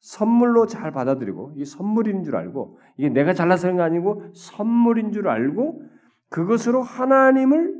선물로 0.01 0.67
잘 0.67 0.91
받아들이고 0.91 1.53
이게 1.55 1.65
선물인 1.65 2.23
줄 2.23 2.35
알고 2.35 2.79
이게 2.97 3.09
내가 3.09 3.33
잘나서 3.33 3.63
그런 3.63 3.77
거 3.77 3.83
아니고 3.83 4.33
선물인 4.35 5.13
줄 5.13 5.27
알고 5.29 5.81
그것으로 6.29 6.83
하나님을 6.83 7.73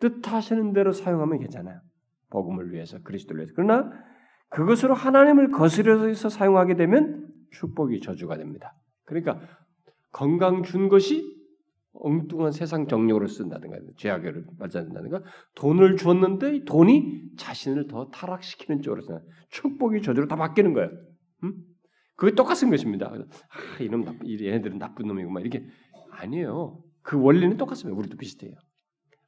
뜻하시는 0.00 0.72
대로 0.72 0.92
사용하면 0.92 1.38
괜찮아요. 1.38 1.82
복음을 2.30 2.72
위해서 2.72 2.98
그리스도를 3.02 3.40
위해서. 3.40 3.52
그러나 3.54 3.92
그것으로 4.48 4.94
하나님을 4.94 5.50
거스려서 5.50 6.30
사용하게 6.30 6.76
되면 6.76 7.28
축복이 7.50 8.00
저주가 8.00 8.38
됩니다. 8.38 8.74
그러니까 9.04 9.40
건강 10.12 10.62
준 10.62 10.88
것이 10.88 11.36
엉뚱한 11.92 12.52
세상 12.52 12.86
정력으로 12.86 13.26
쓴다든가 13.26 13.76
죄악을 13.96 14.44
맞아낸다든가 14.58 15.22
돈을 15.56 15.96
줬는데 15.96 16.64
돈이 16.64 17.36
자신을 17.36 17.88
더 17.88 18.08
타락시키는 18.10 18.82
쪽으로 18.82 19.02
써 19.02 19.20
축복이 19.50 20.02
저주로 20.02 20.28
다 20.28 20.36
바뀌는 20.36 20.74
거예요. 20.74 20.90
음? 21.44 21.54
그게 22.16 22.34
똑같은 22.34 22.70
것입니다. 22.70 23.12
아, 23.12 23.82
이놈 23.82 24.04
나쁜, 24.04 24.28
얘네들은 24.28 24.78
나쁜 24.78 25.06
놈이고 25.08 25.30
막 25.30 25.40
이렇게 25.40 25.64
아니에요. 26.10 26.82
그 27.02 27.20
원리는 27.20 27.56
똑같습니다. 27.56 27.98
우리도 27.98 28.16
비슷해요. 28.16 28.52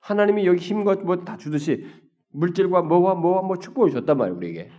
하나님이 0.00 0.46
여기 0.46 0.60
힘과 0.60 0.96
뭐 0.96 1.24
다 1.24 1.36
주듯이 1.36 1.84
물질과 2.32 2.82
뭐와 2.82 3.14
뭐와 3.14 3.42
뭐 3.42 3.58
축복을 3.58 3.90
줬단 3.90 4.16
말이에요. 4.16 4.36
우리에게 4.36 4.70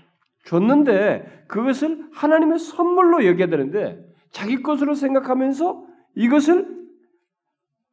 줬는데 0.45 1.45
그것을 1.47 2.09
하나님의 2.13 2.59
선물로 2.59 3.25
여겨야 3.25 3.47
되는데 3.47 3.99
자기 4.31 4.61
것으로 4.61 4.95
생각하면서 4.95 5.90
이것을 6.16 6.82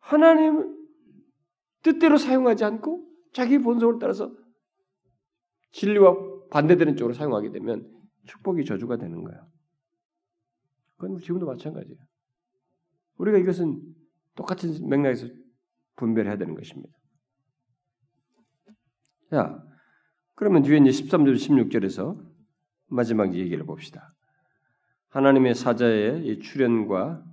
하나님 0.01 0.77
뜻대로 1.83 2.16
사용하지 2.16 2.64
않고 2.64 3.07
자기 3.33 3.59
본성을 3.59 3.99
따라서 4.01 4.35
진리와 5.73 6.49
반대되는 6.51 6.97
쪽으로 6.97 7.14
사용하게 7.14 7.53
되면 7.53 7.89
축복이 8.27 8.64
저주가 8.64 8.97
되는 8.97 9.23
거예요. 9.23 9.47
그건 10.97 11.19
지금도 11.19 11.47
마찬가지예요. 11.47 11.99
우리가 13.16 13.39
이것은 13.39 13.81
똑같은 14.35 14.89
맥락에서 14.89 15.27
분별해야 15.97 16.37
되는 16.37 16.55
것입니다. 16.55 16.97
자, 19.31 19.62
그러면 20.35 20.62
뒤에 20.62 20.79
이제 20.79 20.91
13절, 20.91 21.35
16절에서 21.35 22.19
마지막 22.87 23.35
얘기를 23.35 23.64
봅시다. 23.66 24.14
하나님의 25.11 25.55
사자의 25.55 26.39
출현과 26.41 27.25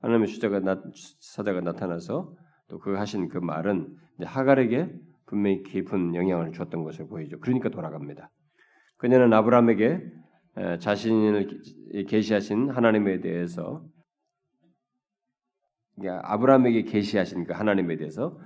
하나님의 0.00 0.28
수자가 0.28 0.60
나, 0.60 0.82
사자가 1.20 1.60
나타나서 1.60 2.34
또 2.68 2.78
그 2.78 2.94
하신 2.94 3.28
그 3.28 3.38
말은 3.38 3.96
하갈에게 4.20 4.92
분명히 5.26 5.62
깊은 5.62 6.14
영향을 6.14 6.52
줬던 6.52 6.82
것을 6.84 7.06
보이죠. 7.08 7.38
그러니까 7.40 7.68
돌아갑니다. 7.68 8.30
그녀는 8.96 9.32
아브라함에게 9.32 10.00
자신을 10.80 11.60
계시하신 12.08 12.70
하나님에 12.70 13.20
대해서 13.20 13.84
아브라함에게 16.04 16.82
계시하신 16.82 17.44
그 17.44 17.52
하나님에 17.52 17.96
대해서 17.96 18.38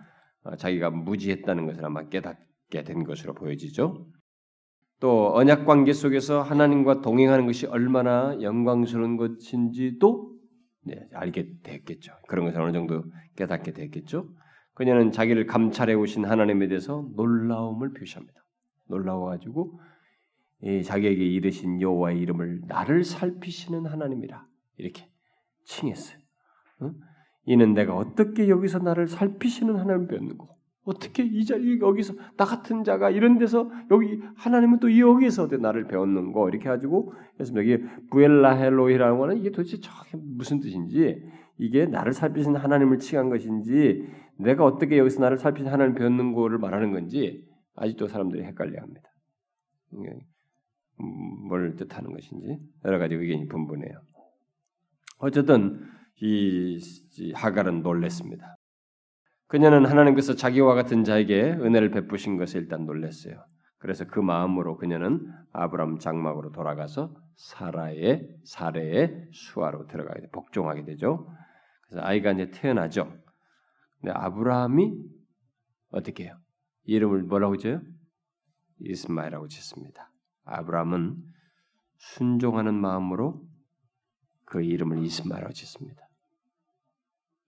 어, 0.42 0.56
자기가 0.56 0.90
무지했다는 0.90 1.66
것을 1.66 1.84
아마 1.84 2.08
깨닫게 2.08 2.82
된 2.84 3.04
것으로 3.04 3.34
보여지죠. 3.34 4.06
또 4.98 5.34
언약 5.34 5.66
관계 5.66 5.92
속에서 5.92 6.40
하나님과 6.40 7.02
동행하는 7.02 7.44
것이 7.46 7.66
얼마나 7.66 8.40
영광스러운 8.40 9.16
것인지도 9.16 10.39
네, 10.82 11.08
알게 11.12 11.52
됐겠죠. 11.62 12.12
그런 12.28 12.46
것을 12.46 12.60
어느 12.60 12.72
정도 12.72 13.04
깨닫게 13.36 13.72
됐겠죠. 13.72 14.28
그녀는 14.74 15.12
자기를 15.12 15.46
감찰해 15.46 15.94
오신 15.94 16.24
하나님에 16.24 16.68
대해서 16.68 17.06
놀라움을 17.14 17.92
표시합니다. 17.92 18.40
놀라워가지고 18.88 19.78
자기에게 20.84 21.24
이르신 21.24 21.80
여호와의 21.80 22.18
이름을 22.20 22.62
나를 22.66 23.04
살피시는 23.04 23.86
하나님이라 23.86 24.46
이렇게 24.76 25.08
칭했어요. 25.64 26.18
어? 26.80 26.92
이는 27.44 27.74
내가 27.74 27.94
어떻게 27.94 28.48
여기서 28.48 28.78
나를 28.78 29.06
살피시는 29.06 29.76
하나님을 29.76 30.08
배웠는고 30.08 30.48
어떻게 30.84 31.22
이 31.22 31.44
자리 31.44 31.78
여기서 31.78 32.14
나 32.36 32.44
같은 32.44 32.84
자가 32.84 33.10
이런 33.10 33.38
데서 33.38 33.70
여기 33.90 34.20
하나님은 34.36 34.80
또 34.80 34.98
여기에서 34.98 35.46
나를 35.46 35.86
배웠는고 35.86 36.48
이렇게 36.48 36.68
가지고 36.68 37.12
그래서 37.34 37.54
여기 37.56 37.78
부엘라헬로이라는 38.10 39.18
거는 39.18 39.38
이게 39.38 39.50
도대체 39.50 39.78
저게 39.78 40.16
무슨 40.16 40.60
뜻인지 40.60 41.22
이게 41.58 41.84
나를 41.84 42.12
살피신 42.12 42.56
하나님을 42.56 42.98
칭한 42.98 43.28
것인지 43.28 44.08
내가 44.38 44.64
어떻게 44.64 44.96
여기서 44.96 45.20
나를 45.20 45.36
살피신 45.36 45.70
하나님을 45.70 45.98
배웠는고를 45.98 46.58
말하는 46.58 46.92
건지 46.92 47.46
아직도 47.76 48.08
사람들이 48.08 48.42
헷갈려합니다. 48.44 49.02
음, 51.02 51.48
뭘 51.48 51.76
뜻하는 51.76 52.12
것인지 52.12 52.58
여러 52.86 52.98
가지 52.98 53.14
의견이 53.14 53.46
분분해요. 53.48 54.00
어쨌든 55.18 55.80
이 56.22 56.80
하갈은 57.34 57.82
놀랬습니다. 57.82 58.56
그녀는 59.50 59.84
하나님께서 59.84 60.36
자기와 60.36 60.76
같은 60.76 61.02
자에게 61.02 61.42
은혜를 61.42 61.90
베푸신 61.90 62.36
것에 62.36 62.56
일단 62.60 62.86
놀랐어요. 62.86 63.44
그래서 63.78 64.04
그 64.04 64.20
마음으로 64.20 64.76
그녀는 64.76 65.26
아브람 65.52 65.98
장막으로 65.98 66.52
돌아가서 66.52 67.12
사라의 67.34 68.28
사례의 68.44 69.26
수하로 69.32 69.88
들어가게 69.88 70.20
돼 70.20 70.28
복종하게 70.30 70.84
되죠. 70.84 71.28
그래서 71.82 72.06
아이가 72.06 72.30
이제 72.30 72.52
태어나죠. 72.52 73.12
근데 74.00 74.12
아브라함이 74.12 74.92
어떻게 75.90 76.26
해요? 76.26 76.38
이름을 76.84 77.24
뭐라고 77.24 77.56
지어요? 77.56 77.82
이스마엘이라고 78.78 79.48
짓습니다. 79.48 80.12
아브라함은 80.44 81.16
순종하는 81.96 82.74
마음으로 82.76 83.42
그 84.44 84.62
이름을 84.62 85.02
이스마엘이라고 85.02 85.52
짓습니다. 85.54 86.02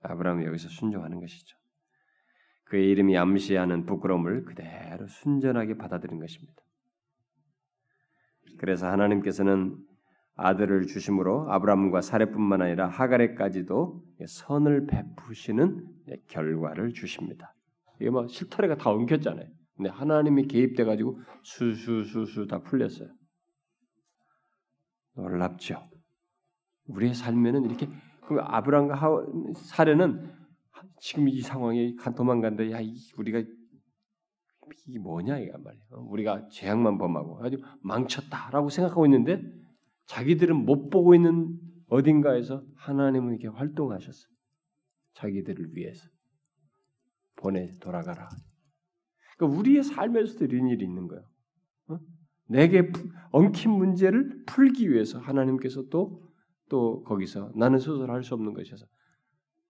아브라함이 0.00 0.46
여기서 0.46 0.68
순종하는 0.68 1.20
것이죠. 1.20 1.61
그의 2.72 2.88
이름이 2.88 3.18
암시하는 3.18 3.84
부끄러움을 3.84 4.46
그대로 4.46 5.06
순전하게 5.06 5.76
받아들인 5.76 6.18
것입니다. 6.18 6.54
그래서 8.56 8.86
하나님께서는 8.86 9.76
아들을 10.36 10.86
주심으로 10.86 11.52
아브라함과 11.52 12.00
사례뿐만 12.00 12.62
아니라 12.62 12.88
하가레까지도 12.88 14.02
선을 14.26 14.86
베푸시는 14.86 15.86
결과를 16.28 16.94
주십니다. 16.94 17.54
이게 18.00 18.08
뭐 18.08 18.26
실타래가 18.26 18.76
다 18.76 18.88
엉켰잖아요. 18.88 19.46
근데 19.76 19.90
하나님이 19.90 20.46
개입돼 20.46 20.84
가지고 20.84 21.20
수수수수 21.42 22.46
다 22.46 22.62
풀렸어요. 22.62 23.10
놀랍죠. 25.16 25.90
우리의 26.86 27.12
삶에는 27.12 27.66
이렇게 27.66 27.86
그 28.22 28.38
아브라함과 28.40 29.26
사례는 29.56 30.41
지금 31.00 31.28
이 31.28 31.40
상황에 31.40 31.94
도망간다. 32.16 32.70
야, 32.70 32.78
우리가 33.16 33.42
이게 34.86 34.98
뭐냐 34.98 35.38
이가 35.38 35.58
말이야. 35.58 35.82
우리가 35.90 36.48
죄악만 36.48 36.98
범하고 36.98 37.44
아주 37.44 37.58
망쳤다라고 37.82 38.68
생각하고 38.68 39.06
있는데 39.06 39.42
자기들은 40.06 40.56
못 40.64 40.90
보고 40.90 41.14
있는 41.14 41.58
어딘가에서 41.88 42.64
하나님은 42.76 43.34
이렇게 43.38 43.48
활동하셨어. 43.48 44.28
자기들을 45.14 45.76
위해서 45.76 46.08
보내 47.36 47.68
돌아가라. 47.80 48.28
그러니까 49.36 49.58
우리의 49.58 49.82
삶에서도 49.82 50.44
이런 50.46 50.68
일이 50.68 50.84
있는 50.84 51.06
거예요. 51.08 51.22
어? 51.88 51.98
내게 52.48 52.90
엉킨 53.30 53.72
문제를 53.72 54.44
풀기 54.46 54.90
위해서 54.90 55.18
하나님께서 55.18 55.84
또, 55.90 56.22
또 56.68 57.02
거기서 57.04 57.52
나는 57.56 57.78
스스로 57.78 58.12
할 58.12 58.22
수 58.22 58.34
없는 58.34 58.54
것이어서 58.54 58.86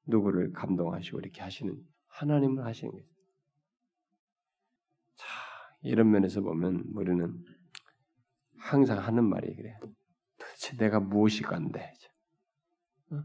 누구를 0.07 0.53
감동하시고 0.53 1.21
이렇게 1.21 1.43
하시는 1.43 1.77
하나님을 2.09 2.65
하시는 2.65 2.93
거예요. 2.93 3.07
자, 5.17 5.27
이런 5.83 6.11
면에서 6.11 6.41
보면 6.41 6.85
우리는 6.95 7.45
항상 8.59 8.99
하는 8.99 9.25
말이 9.25 9.55
그래. 9.55 9.79
도대체 10.39 10.77
내가 10.77 11.01
무엇이 11.01 11.43
간데? 11.43 11.93
어? 13.11 13.23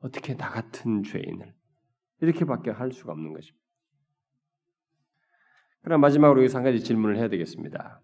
어떻게 0.00 0.36
나 0.36 0.50
같은 0.50 1.02
죄인을 1.02 1.54
이렇게밖에 2.20 2.70
할 2.70 2.92
수가 2.92 3.12
없는 3.12 3.32
것입니다. 3.32 3.60
그럼 5.82 6.00
마지막으로 6.00 6.40
여기서 6.40 6.58
한 6.58 6.64
가지 6.64 6.82
질문을 6.82 7.16
해야 7.16 7.28
되겠습니다. 7.28 8.02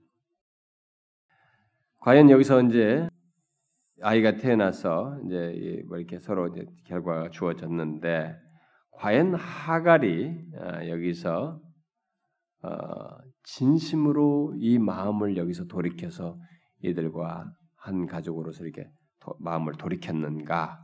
과연 1.98 2.30
여기서 2.30 2.62
이제 2.62 3.08
아이가 4.02 4.36
태어나서 4.36 5.20
이제 5.24 5.82
뭐 5.88 5.98
이렇게 5.98 6.18
서로 6.18 6.48
이제 6.48 6.66
결과가 6.84 7.30
주어졌는데 7.30 8.36
과연 8.92 9.34
하갈이 9.34 10.38
아, 10.58 10.88
여기서 10.88 11.60
어, 12.62 12.68
진심으로 13.44 14.54
이 14.58 14.78
마음을 14.78 15.36
여기서 15.36 15.66
돌이켜서 15.66 16.38
이들과 16.82 17.52
한 17.76 18.06
가족으로서 18.06 18.64
이렇게 18.64 18.88
마음을 19.38 19.74
돌이켰는가? 19.74 20.78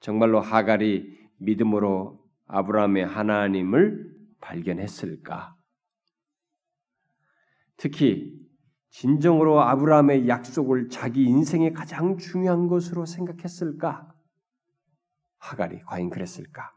정말로 0.00 0.40
하갈이 0.40 1.18
믿음으로 1.38 2.20
아브라함의 2.46 3.06
하나님을 3.06 4.10
발견했을까? 4.40 5.54
특히 7.76 8.39
진정으로 8.90 9.60
아브라함의 9.62 10.28
약속을 10.28 10.88
자기 10.88 11.24
인생의 11.24 11.72
가장 11.72 12.16
중요한 12.16 12.68
것으로 12.68 13.06
생각했을까? 13.06 14.12
하갈이 15.38 15.80
과연 15.82 16.10
그랬을까? 16.10 16.72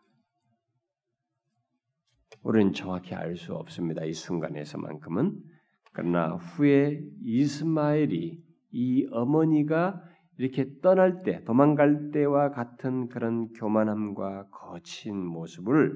우리는 2.43 2.73
정확히 2.73 3.15
알 3.15 3.35
수 3.35 3.53
없습니다. 3.53 4.03
이 4.03 4.13
순간에서만큼은. 4.13 5.39
그러나 5.93 6.35
후에 6.35 7.01
이스마엘이 7.21 8.43
이 8.71 9.07
어머니가 9.11 10.01
이렇게 10.37 10.79
떠날 10.81 11.23
때, 11.23 11.43
도망갈 11.43 12.11
때와 12.11 12.51
같은 12.51 13.07
그런 13.09 13.53
교만함과 13.53 14.49
거친 14.49 15.15
모습을 15.15 15.95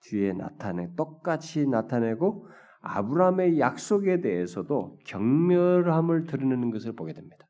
뒤에 0.00 0.32
나타내 0.32 0.88
똑같이 0.96 1.66
나타내고 1.66 2.48
아브라함의 2.86 3.58
약속에 3.58 4.20
대해서도 4.20 4.98
경멸함을 5.04 6.26
드러내는 6.26 6.70
것을 6.70 6.92
보게 6.94 7.12
됩니다. 7.12 7.46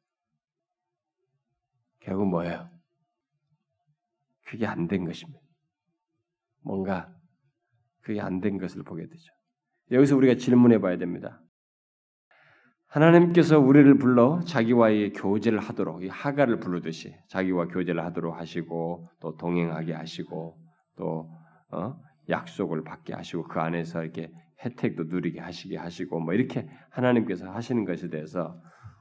결국 2.01 2.28
뭐예요? 2.28 2.68
그게 4.47 4.66
안 4.66 4.87
된 4.89 5.05
것입니다. 5.05 5.41
뭔가 6.62 7.12
그게 8.03 8.20
안 8.20 8.41
된 8.41 8.59
것을 8.59 8.82
보게 8.84 9.03
되죠. 9.07 9.32
여기서 9.91 10.16
우리가 10.16 10.37
질문해 10.37 10.80
봐야 10.80 10.97
됩니다. 10.97 11.41
하나님께서 12.87 13.59
우리를 13.59 13.99
불러 13.99 14.41
자기와의 14.45 15.12
교제를 15.12 15.59
하도록 15.59 16.03
이 16.05 16.09
하가를 16.09 16.61
부르듯이 16.61 17.14
자기와 17.28 17.66
교제를 17.66 18.03
하도록 18.05 18.34
하시고 18.37 19.09
또 19.20 19.37
동행하게 19.37 19.93
하시고 19.93 20.57
또 20.97 21.30
어? 21.72 22.01
약속을 22.28 22.84
받게 22.84 23.14
하시고 23.14 23.45
그 23.45 23.61
안에서 23.61 24.03
이렇게 24.03 24.32
혜택도 24.64 25.04
누리게 25.04 25.40
하시게 25.40 25.76
하시고 25.76 26.20
뭐 26.20 26.34
이렇게 26.34 26.68
하나님께서 26.90 27.50
하시는 27.50 27.84
것에 27.84 28.09
대해서 28.09 28.61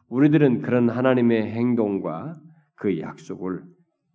우리들은 0.09 0.61
그런 0.61 0.89
하나님의 0.89 1.51
행동과 1.51 2.39
그 2.75 2.99
약속을 2.99 3.63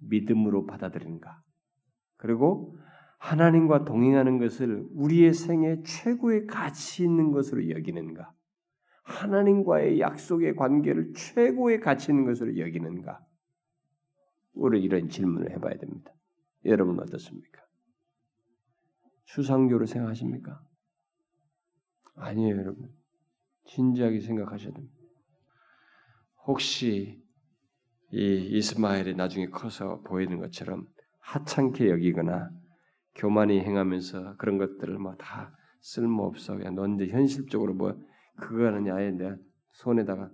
믿음으로 0.01 0.67
받아들이는가? 0.67 1.43
그리고 2.17 2.77
하나님과 3.19 3.85
동행하는 3.85 4.39
것을 4.39 4.87
우리의 4.95 5.35
생애 5.35 5.83
최고의 5.83 6.47
가치 6.47 7.05
있는 7.05 7.33
것으로 7.33 7.69
여기는가? 7.71 8.33
하나님과의 9.03 10.01
약속의 10.01 10.57
관계를 10.57 11.13
최고의 11.15 11.81
가치 11.81 12.13
있는 12.13 12.25
것으로 12.25 12.59
여기는가? 12.59 13.21
우리 14.53 14.83
이런 14.83 15.09
질문을 15.09 15.51
해봐야 15.53 15.77
됩니다. 15.77 16.13
여러분 16.65 16.99
어떻습니까? 17.01 17.61
수상교로 19.25 19.87
생각하십니까? 19.87 20.61
아니에요, 22.21 22.57
여러분. 22.59 22.91
진지하게 23.67 24.21
생각하셔야 24.21 24.73
됩니다. 24.73 24.95
혹시 26.47 27.23
이 28.13 28.49
이스마엘이 28.57 29.15
나중에 29.15 29.47
커서 29.49 30.01
보이는 30.03 30.39
것처럼 30.39 30.89
하찮게 31.21 31.91
여기거나 31.91 32.51
교만이 33.15 33.61
행하면서 33.61 34.37
그런 34.37 34.59
것들을 34.59 34.99
뭐 34.99 35.15
다 35.17 35.55
쓸모없어 35.81 36.57
그냥 36.57 36.75
넌 36.75 36.95
이제 36.97 37.07
현실적으로 37.13 37.75
뭐 37.75 37.95
그거는 38.37 38.91
아예 38.93 39.11
내 39.11 39.35
손에다가 39.73 40.31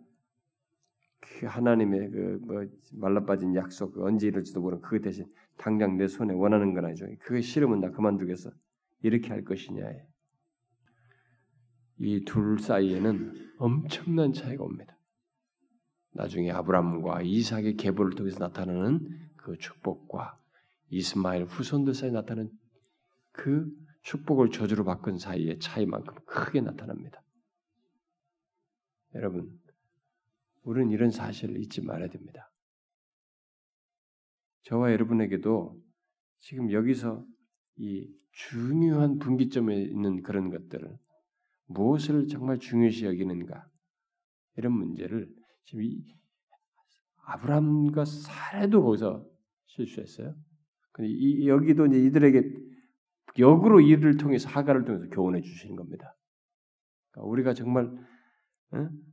그 1.21 1.47
하나님의 1.47 2.11
그 2.11 2.39
뭐 2.47 2.65
말라빠진 2.93 3.55
약속 3.55 3.93
그 3.93 4.05
언제 4.05 4.29
이럴지도 4.29 4.61
모르는 4.61 4.83
그 4.83 5.01
대신 5.01 5.27
당장 5.59 5.97
내 5.97 6.07
손에 6.09 6.33
원하는 6.35 6.73
건 6.75 6.87
아니죠. 6.87 7.07
그게 7.21 7.41
싫으면 7.41 7.81
나 7.81 7.91
그만두겠어. 7.91 8.51
이렇게 9.03 9.29
할 9.31 9.45
것이냐에 9.45 10.07
이 11.99 12.25
둘 12.25 12.59
사이에는 12.59 13.55
엄청난 13.59 14.33
차이가 14.33 14.65
옵니다. 14.65 14.97
나중에 16.13 16.51
아브람과 16.51 17.23
이삭의 17.23 17.77
계보를 17.77 18.15
통해서 18.15 18.39
나타나는 18.39 19.31
그 19.37 19.57
축복과 19.59 20.39
이스마엘 20.91 21.45
후손들 21.45 21.95
사이에 21.95 22.13
나타나는 22.13 22.51
그 23.33 23.71
축복을 24.03 24.51
저주로 24.51 24.85
바꾼 24.85 25.19
사이의 25.19 25.59
차이만큼 25.59 26.15
크게 26.27 26.61
나타납니다. 26.61 27.23
여러분, 29.15 29.59
우리는 30.63 30.91
이런 30.91 31.11
사실을 31.11 31.59
잊지 31.61 31.83
말아야 31.83 32.09
됩니다. 32.09 32.51
저와 34.65 34.93
여러분에게도 34.93 35.81
지금 36.41 36.73
여기서 36.73 37.25
이 37.77 38.11
중요한 38.33 39.19
분기점에 39.19 39.77
있는 39.81 40.23
그런 40.23 40.51
것들을 40.51 40.99
무엇을 41.67 42.29
정말 42.29 42.59
중요시 42.59 43.07
여기는가 43.07 43.67
이런 44.57 44.73
문제를 44.73 45.29
지금 45.65 45.83
이 45.83 46.03
아브라함과 47.25 48.05
사례도 48.05 48.83
거기서 48.83 49.27
실수했어요. 49.67 50.35
근데 50.93 51.11
이, 51.11 51.49
여기도 51.49 51.87
이제 51.87 51.99
이들에게 51.99 52.43
역으로 53.39 53.81
이를 53.81 54.17
통해서 54.17 54.49
하가를 54.49 54.85
통해서 54.85 55.09
교훈해 55.11 55.43
주시는 55.43 55.77
겁니다. 55.77 56.17
그러니까 57.11 57.31
우리가 57.31 57.55
정말 57.55 57.91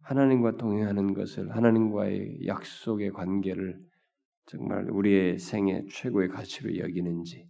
하나님과 0.01 0.57
동행하는 0.57 1.13
것을 1.13 1.55
하나님과의 1.55 2.47
약속의 2.47 3.11
관계를 3.11 3.79
정말 4.45 4.89
우리의 4.89 5.39
생애 5.39 5.85
최고의 5.89 6.29
가치로 6.29 6.77
여기는지 6.77 7.49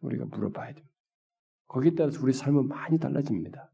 우리가 0.00 0.26
물어봐야 0.26 0.74
됩니다. 0.74 0.90
거기에 1.68 1.92
따라서 1.96 2.20
우리 2.22 2.32
삶은 2.32 2.68
많이 2.68 2.98
달라집니다. 2.98 3.69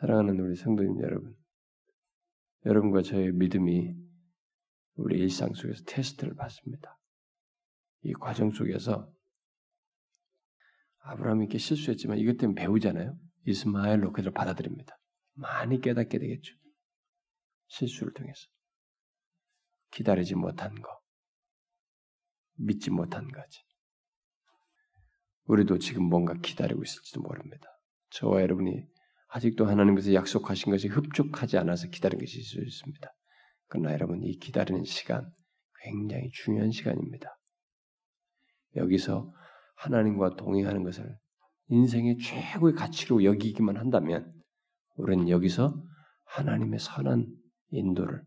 사랑하는 0.00 0.38
우리 0.38 0.54
성도님 0.54 1.02
여러분, 1.02 1.36
여러분과 2.64 3.02
저의 3.02 3.32
믿음이 3.32 3.96
우리 4.94 5.18
일상 5.18 5.52
속에서 5.54 5.82
테스트를 5.86 6.36
받습니다. 6.36 6.96
이 8.02 8.12
과정 8.12 8.52
속에서 8.52 9.12
아브라함이 11.00 11.46
이렇게 11.46 11.58
실수했지만 11.58 12.18
이것 12.18 12.36
때문에 12.36 12.60
배우잖아요. 12.60 13.18
이스마엘로 13.46 14.12
그를 14.12 14.30
받아들입니다. 14.30 14.96
많이 15.34 15.80
깨닫게 15.80 16.16
되겠죠. 16.16 16.54
실수를 17.66 18.12
통해서. 18.12 18.46
기다리지 19.90 20.36
못한 20.36 20.80
거, 20.80 21.00
믿지 22.54 22.90
못한 22.90 23.26
거지. 23.26 23.64
우리도 25.46 25.78
지금 25.78 26.04
뭔가 26.04 26.34
기다리고 26.34 26.84
있을지도 26.84 27.20
모릅니다. 27.20 27.66
저와 28.10 28.42
여러분이 28.42 28.86
아직도 29.28 29.66
하나님께서 29.66 30.14
약속하신 30.14 30.72
것이 30.72 30.88
흡족하지 30.88 31.58
않아서 31.58 31.88
기다리는 31.88 32.24
것이 32.24 32.38
있을 32.38 32.62
수 32.62 32.66
있습니다. 32.66 33.08
그러나 33.68 33.92
여러분 33.92 34.22
이 34.22 34.38
기다리는 34.38 34.84
시간 34.84 35.30
굉장히 35.82 36.30
중요한 36.32 36.70
시간입니다. 36.70 37.38
여기서 38.76 39.30
하나님과 39.76 40.36
동행하는 40.36 40.82
것을 40.82 41.16
인생의 41.68 42.18
최고의 42.18 42.74
가치로 42.74 43.24
여기기만 43.24 43.76
한다면 43.76 44.32
우리는 44.96 45.28
여기서 45.28 45.74
하나님의 46.24 46.78
선한 46.78 47.26
인도를 47.70 48.22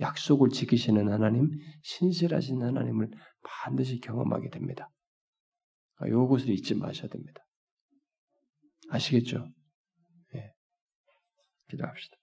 약속을 0.00 0.48
지키시는 0.48 1.12
하나님, 1.12 1.50
신실하신 1.82 2.62
하나님을 2.62 3.10
반드시 3.42 4.00
경험하게 4.00 4.48
됩니다. 4.48 4.88
아, 5.96 6.06
잊지 6.08 6.74
마셔야 6.74 7.08
됩니다. 7.08 7.42
아시겠죠? 8.88 9.46
예. 11.70 11.76
기도합시다. 11.76 12.16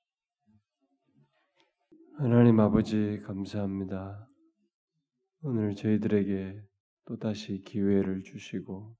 하나님 2.17 2.59
아버지 2.59 3.21
감사합니다. 3.25 4.27
오늘 5.41 5.75
저희들에게 5.75 6.61
또다시 7.05 7.61
기회를 7.61 8.23
주시고 8.23 8.95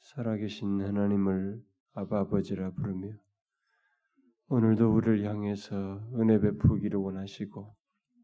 살아계신 0.00 0.82
하나님을 0.82 1.62
아버지라 1.94 2.72
부르며 2.72 3.16
오늘도 4.48 4.92
우리를 4.92 5.24
향해서 5.24 6.10
은혜 6.14 6.38
베푸기를 6.38 6.98
원하시고 6.98 7.74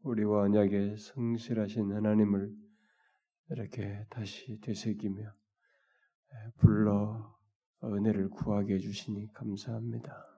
우리와 0.02 0.42
언약에 0.42 0.96
성실하신 0.96 1.92
하나님을 1.92 2.52
이렇게 3.50 4.04
다시 4.10 4.60
되새기며 4.60 5.32
불러 6.58 7.34
은혜를 7.82 8.28
구하게 8.30 8.74
해주시니 8.74 9.32
감사합니다. 9.32 10.29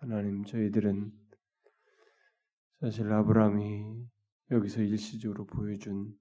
하나님 0.00 0.44
저희들은 0.44 1.12
사실 2.80 3.12
아브라함이 3.12 4.08
여기서 4.50 4.80
일시적으로 4.80 5.44
보여준 5.44 6.16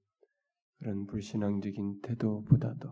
그런 0.77 1.05
불신앙적인 1.05 2.01
태도보다도 2.01 2.91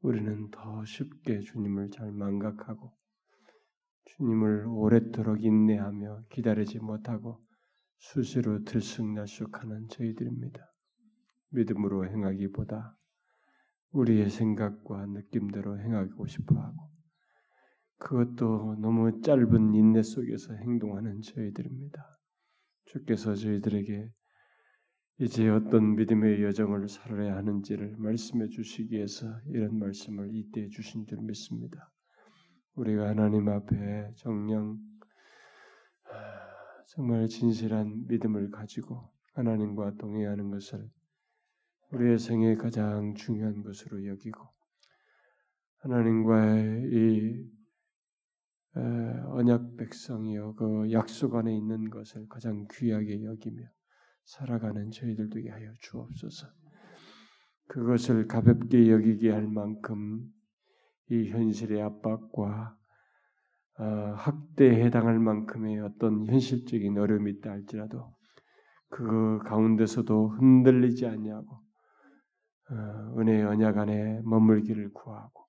우리는 0.00 0.50
더 0.50 0.82
쉽게 0.86 1.40
주님을 1.40 1.90
잘 1.90 2.12
망각하고 2.12 2.96
주님을 4.06 4.68
오랫도록 4.68 5.44
인내하며 5.44 6.24
기다리지 6.30 6.78
못하고 6.78 7.44
수시로 7.98 8.64
들쑥날쑥하는 8.64 9.88
저희들입니다. 9.88 10.60
믿음으로 11.50 12.08
행하기보다 12.08 12.96
우리의 13.90 14.30
생각과 14.30 15.04
느낌대로 15.04 15.78
행하고 15.78 16.26
싶어하고 16.26 16.91
그것도 18.02 18.76
너무 18.80 19.20
짧은 19.20 19.74
인내 19.74 20.02
속에서 20.02 20.54
행동하는 20.54 21.20
저희들입니다. 21.22 22.18
주께서 22.86 23.34
저희들에게 23.34 24.10
이제 25.18 25.48
어떤 25.48 25.94
믿음의 25.94 26.42
여정을 26.42 26.88
살아야 26.88 27.36
하는지를 27.36 27.94
말씀해 27.98 28.48
주시기 28.48 28.96
위해서 28.96 29.26
이런 29.46 29.78
말씀을 29.78 30.34
이때 30.34 30.68
주신 30.68 31.06
줄 31.06 31.18
믿습니다. 31.22 31.92
우리가 32.74 33.08
하나님 33.08 33.48
앞에 33.48 34.12
정령 34.16 34.78
아, 36.06 36.84
정말 36.88 37.28
진실한 37.28 38.06
믿음을 38.08 38.50
가지고 38.50 39.12
하나님과 39.34 39.94
동행하는 39.98 40.50
것을 40.50 40.90
우리의 41.92 42.18
생에 42.18 42.56
가장 42.56 43.14
중요한 43.14 43.62
것으로 43.62 44.06
여기고 44.06 44.42
하나님과의 45.78 46.90
이 46.90 47.61
언약 48.74 49.76
백성이여 49.76 50.54
그 50.54 50.92
약속 50.92 51.34
안에 51.34 51.54
있는 51.54 51.90
것을 51.90 52.26
가장 52.28 52.66
귀하게 52.72 53.24
여기며 53.24 53.62
살아가는 54.24 54.90
저희들 54.90 55.28
되게 55.30 55.50
하여 55.50 55.72
주옵소서. 55.80 56.46
그것을 57.68 58.26
가볍게 58.26 58.90
여기게 58.90 59.30
할 59.30 59.46
만큼 59.46 60.26
이 61.08 61.28
현실의 61.30 61.82
압박과 61.82 62.76
어, 63.78 63.84
학대에 64.16 64.84
해당할 64.84 65.18
만큼의 65.18 65.80
어떤 65.80 66.26
현실적인 66.26 66.98
어려움이 66.98 67.30
있다 67.32 67.50
할지라도 67.50 68.14
그 68.88 69.38
가운데서도 69.44 70.28
흔들리지 70.28 71.06
않냐고 71.06 71.60
어, 72.70 73.18
은혜의 73.18 73.44
언약 73.44 73.78
안에 73.78 74.20
머물기를 74.24 74.92
구하고 74.92 75.41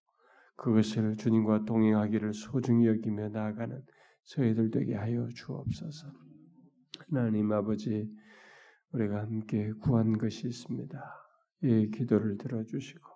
그것을 0.55 1.15
주님과 1.17 1.65
동행하기를 1.65 2.33
소중히 2.33 2.87
여기며 2.87 3.29
나아가는 3.29 3.81
저희들 4.25 4.71
되게 4.71 4.95
하여 4.95 5.27
주옵소서. 5.35 6.07
하나님 7.09 7.51
아버지 7.51 8.09
우리가 8.91 9.21
함께 9.21 9.71
구한 9.81 10.17
것이 10.17 10.47
있습니다. 10.47 10.99
이 11.63 11.89
기도를 11.91 12.37
들어주시고 12.37 13.13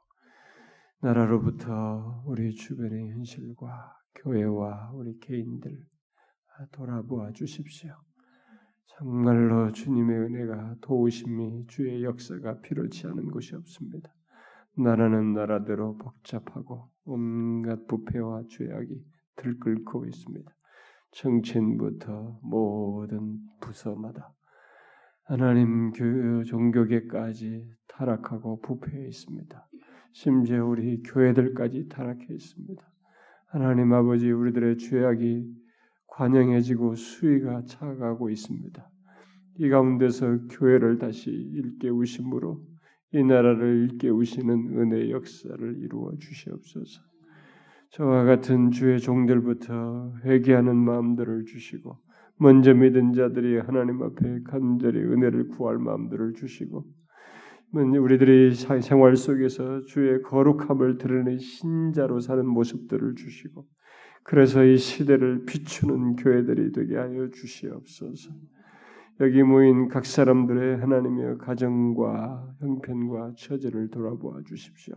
나라로부터 1.01 2.23
우리 2.26 2.55
주변의 2.55 3.11
현실과 3.11 3.95
교회와 4.15 4.91
우리 4.93 5.18
개인들 5.19 5.85
돌아보아 6.72 7.31
주십시오. 7.34 7.95
정말로 8.88 9.72
주님의 9.72 10.18
은혜가 10.18 10.77
도우심이 10.81 11.68
주의 11.68 12.03
역사가 12.03 12.61
필요치 12.61 13.05
않은 13.05 13.30
곳이 13.30 13.53
없습니다. 13.55 14.16
나라는 14.77 15.33
나라대로 15.33 15.97
복잡하고 15.97 16.89
온갖 17.05 17.87
부패와 17.87 18.43
죄악이 18.49 19.03
들끓고 19.37 20.05
있습니다. 20.05 20.51
정치인부터 21.11 22.39
모든 22.43 23.39
부서마다 23.59 24.33
하나님 25.23 25.91
교 25.91 26.43
종교계까지 26.43 27.67
타락하고 27.87 28.61
부패해 28.61 29.07
있습니다. 29.07 29.67
심지어 30.13 30.65
우리 30.65 31.01
교회들까지 31.01 31.89
타락해 31.89 32.25
있습니다. 32.29 32.83
하나님 33.47 33.93
아버지 33.93 34.31
우리들의 34.31 34.77
죄악이 34.77 35.45
관영해지고 36.07 36.95
수위가 36.95 37.63
차가고 37.65 38.29
있습니다. 38.29 38.89
이 39.59 39.69
가운데서 39.69 40.47
교회를 40.49 40.99
다시 40.99 41.31
일깨우심으로 41.31 42.76
이 43.13 43.23
나라를 43.23 43.89
일깨우시는 43.91 44.77
은혜 44.77 45.11
역사를 45.11 45.77
이루어 45.79 46.11
주시옵소서. 46.19 47.01
저와 47.91 48.25
같은 48.25 48.71
주의 48.71 48.99
종들부터 48.99 50.13
회개하는 50.25 50.75
마음들을 50.75 51.45
주시고 51.45 51.97
먼저 52.38 52.73
믿은 52.73 53.13
자들이 53.13 53.59
하나님 53.59 54.03
앞에 54.03 54.41
간절히 54.45 54.99
은혜를 54.99 55.47
구할 55.47 55.77
마음들을 55.77 56.34
주시고 56.34 56.85
우리들의 57.73 58.53
생활 58.81 59.15
속에서 59.15 59.81
주의 59.85 60.21
거룩함을 60.21 60.97
드러내 60.97 61.38
신자로 61.38 62.19
사는 62.19 62.45
모습들을 62.45 63.15
주시고 63.15 63.65
그래서 64.23 64.63
이 64.65 64.77
시대를 64.77 65.45
비추는 65.45 66.17
교회들이 66.17 66.73
되게 66.73 66.97
하여 66.97 67.29
주시옵소서. 67.29 68.31
여기 69.19 69.41
모인 69.41 69.88
각 69.88 70.06
사람들의 70.06 70.77
하나님의 70.77 71.39
가정과 71.39 72.56
형편과 72.60 73.34
처지를 73.35 73.89
돌아보아 73.89 74.41
주십시오. 74.45 74.95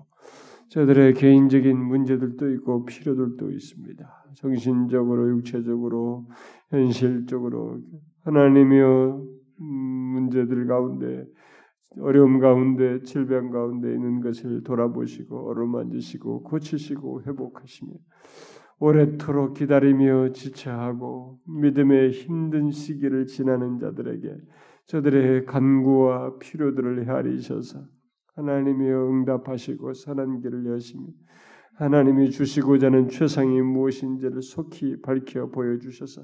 저들의 0.69 1.15
개인적인 1.15 1.77
문제들도 1.77 2.51
있고 2.55 2.85
필요들도 2.85 3.51
있습니다. 3.51 4.25
정신적으로, 4.35 5.31
육체적으로, 5.31 6.29
현실적으로 6.69 7.81
하나님의 8.25 8.85
문제들 9.57 10.67
가운데 10.67 11.27
어려움 11.99 12.39
가운데 12.39 13.01
질병 13.03 13.51
가운데 13.51 13.93
있는 13.93 14.21
것을 14.21 14.63
돌아보시고 14.63 15.49
어루만지시고 15.49 16.45
고치시고 16.45 17.23
회복하시며 17.23 17.93
오래도록 18.81 19.55
기다리며 19.55 20.33
지체하고 20.33 21.39
믿음의 21.47 22.13
힘든 22.13 22.71
시기를 22.71 23.27
지나는 23.27 23.79
자들에게 23.79 24.35
저들의 24.87 25.45
간구와 25.45 26.39
필요들을 26.39 27.07
헤아리셔서 27.07 27.85
하나님이여 28.37 29.11
응답하시고 29.11 29.93
선한 29.93 30.41
길을 30.41 30.67
여시며 30.67 31.09
하나님이 31.75 32.31
주시고자 32.31 32.87
하는 32.87 33.09
최상이 33.09 33.61
무엇인지를 33.61 34.41
속히 34.41 35.03
밝혀 35.03 35.51
보여주셔서 35.51 36.23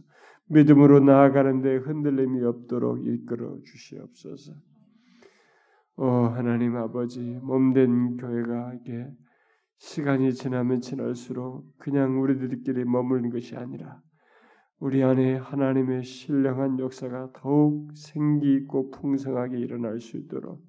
믿음으로 0.48 1.00
나아가는데 1.00 1.76
흔들림이 1.76 2.42
없도록 2.42 3.06
이끌어 3.06 3.58
주시옵소서. 3.64 4.52
오 5.98 6.04
하나님 6.04 6.76
아버지 6.76 7.20
몸된 7.20 8.16
교회가 8.16 8.74
이게 8.74 9.08
시간이 9.78 10.32
지나면 10.34 10.80
지날수록 10.80 11.66
그냥 11.78 12.20
우리들끼리 12.20 12.84
머무는 12.84 13.30
것이 13.30 13.56
아니라 13.56 14.00
우리 14.78 15.02
안에 15.02 15.36
하나님의 15.36 16.02
신령한 16.02 16.78
역사가 16.78 17.30
더욱 17.34 17.90
생기 17.94 18.54
있고 18.56 18.90
풍성하게 18.90 19.58
일어날 19.58 20.00
수 20.00 20.16
있도록 20.16 20.62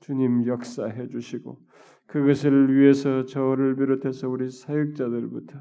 주님 0.00 0.46
역사해 0.46 1.08
주시고 1.08 1.58
그것을 2.06 2.74
위해서 2.76 3.24
저를 3.24 3.76
비롯해서 3.76 4.28
우리 4.28 4.50
사역자들부터 4.50 5.58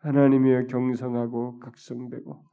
하나님의 0.00 0.66
경성하고 0.66 1.58
각성되고 1.60 2.44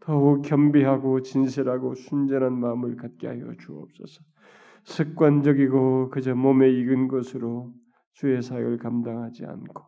더욱 0.00 0.42
겸비하고 0.42 1.22
진실하고 1.22 1.94
순전한 1.94 2.58
마음을 2.58 2.96
갖게 2.96 3.26
하여 3.26 3.52
주옵소서. 3.58 4.22
습관적이고 4.84 6.10
그저 6.10 6.34
몸에 6.36 6.70
익은 6.70 7.08
것으로 7.08 7.72
주의 8.16 8.42
사역을 8.42 8.78
감당하지 8.78 9.46
않고 9.46 9.84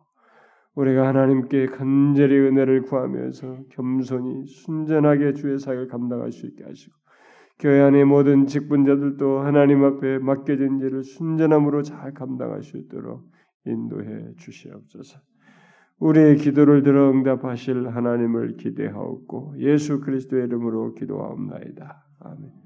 우리가 0.75 1.07
하나님께 1.07 1.65
간절히 1.67 2.37
은혜를 2.39 2.83
구하면서 2.83 3.65
겸손히 3.71 4.45
순전하게 4.45 5.33
주의 5.33 5.59
사역을 5.59 5.87
감당할 5.87 6.31
수 6.31 6.45
있게 6.45 6.63
하시고 6.63 6.95
교회 7.59 7.81
안의 7.81 8.05
모든 8.05 8.45
직분자들도 8.45 9.41
하나님 9.41 9.83
앞에 9.83 10.19
맡겨진 10.19 10.79
일을 10.79 11.03
순전함으로 11.03 11.81
잘 11.83 12.13
감당할 12.13 12.63
수 12.63 12.77
있도록 12.77 13.27
인도해 13.65 14.33
주시옵소서. 14.37 15.19
우리의 15.99 16.37
기도를 16.37 16.83
들어 16.83 17.11
응답하실 17.11 17.89
하나님을 17.89 18.55
기대하옵고 18.55 19.55
예수 19.57 19.99
그리스도의 19.99 20.45
이름으로 20.45 20.93
기도하옵나이다. 20.93 22.05
아멘. 22.21 22.59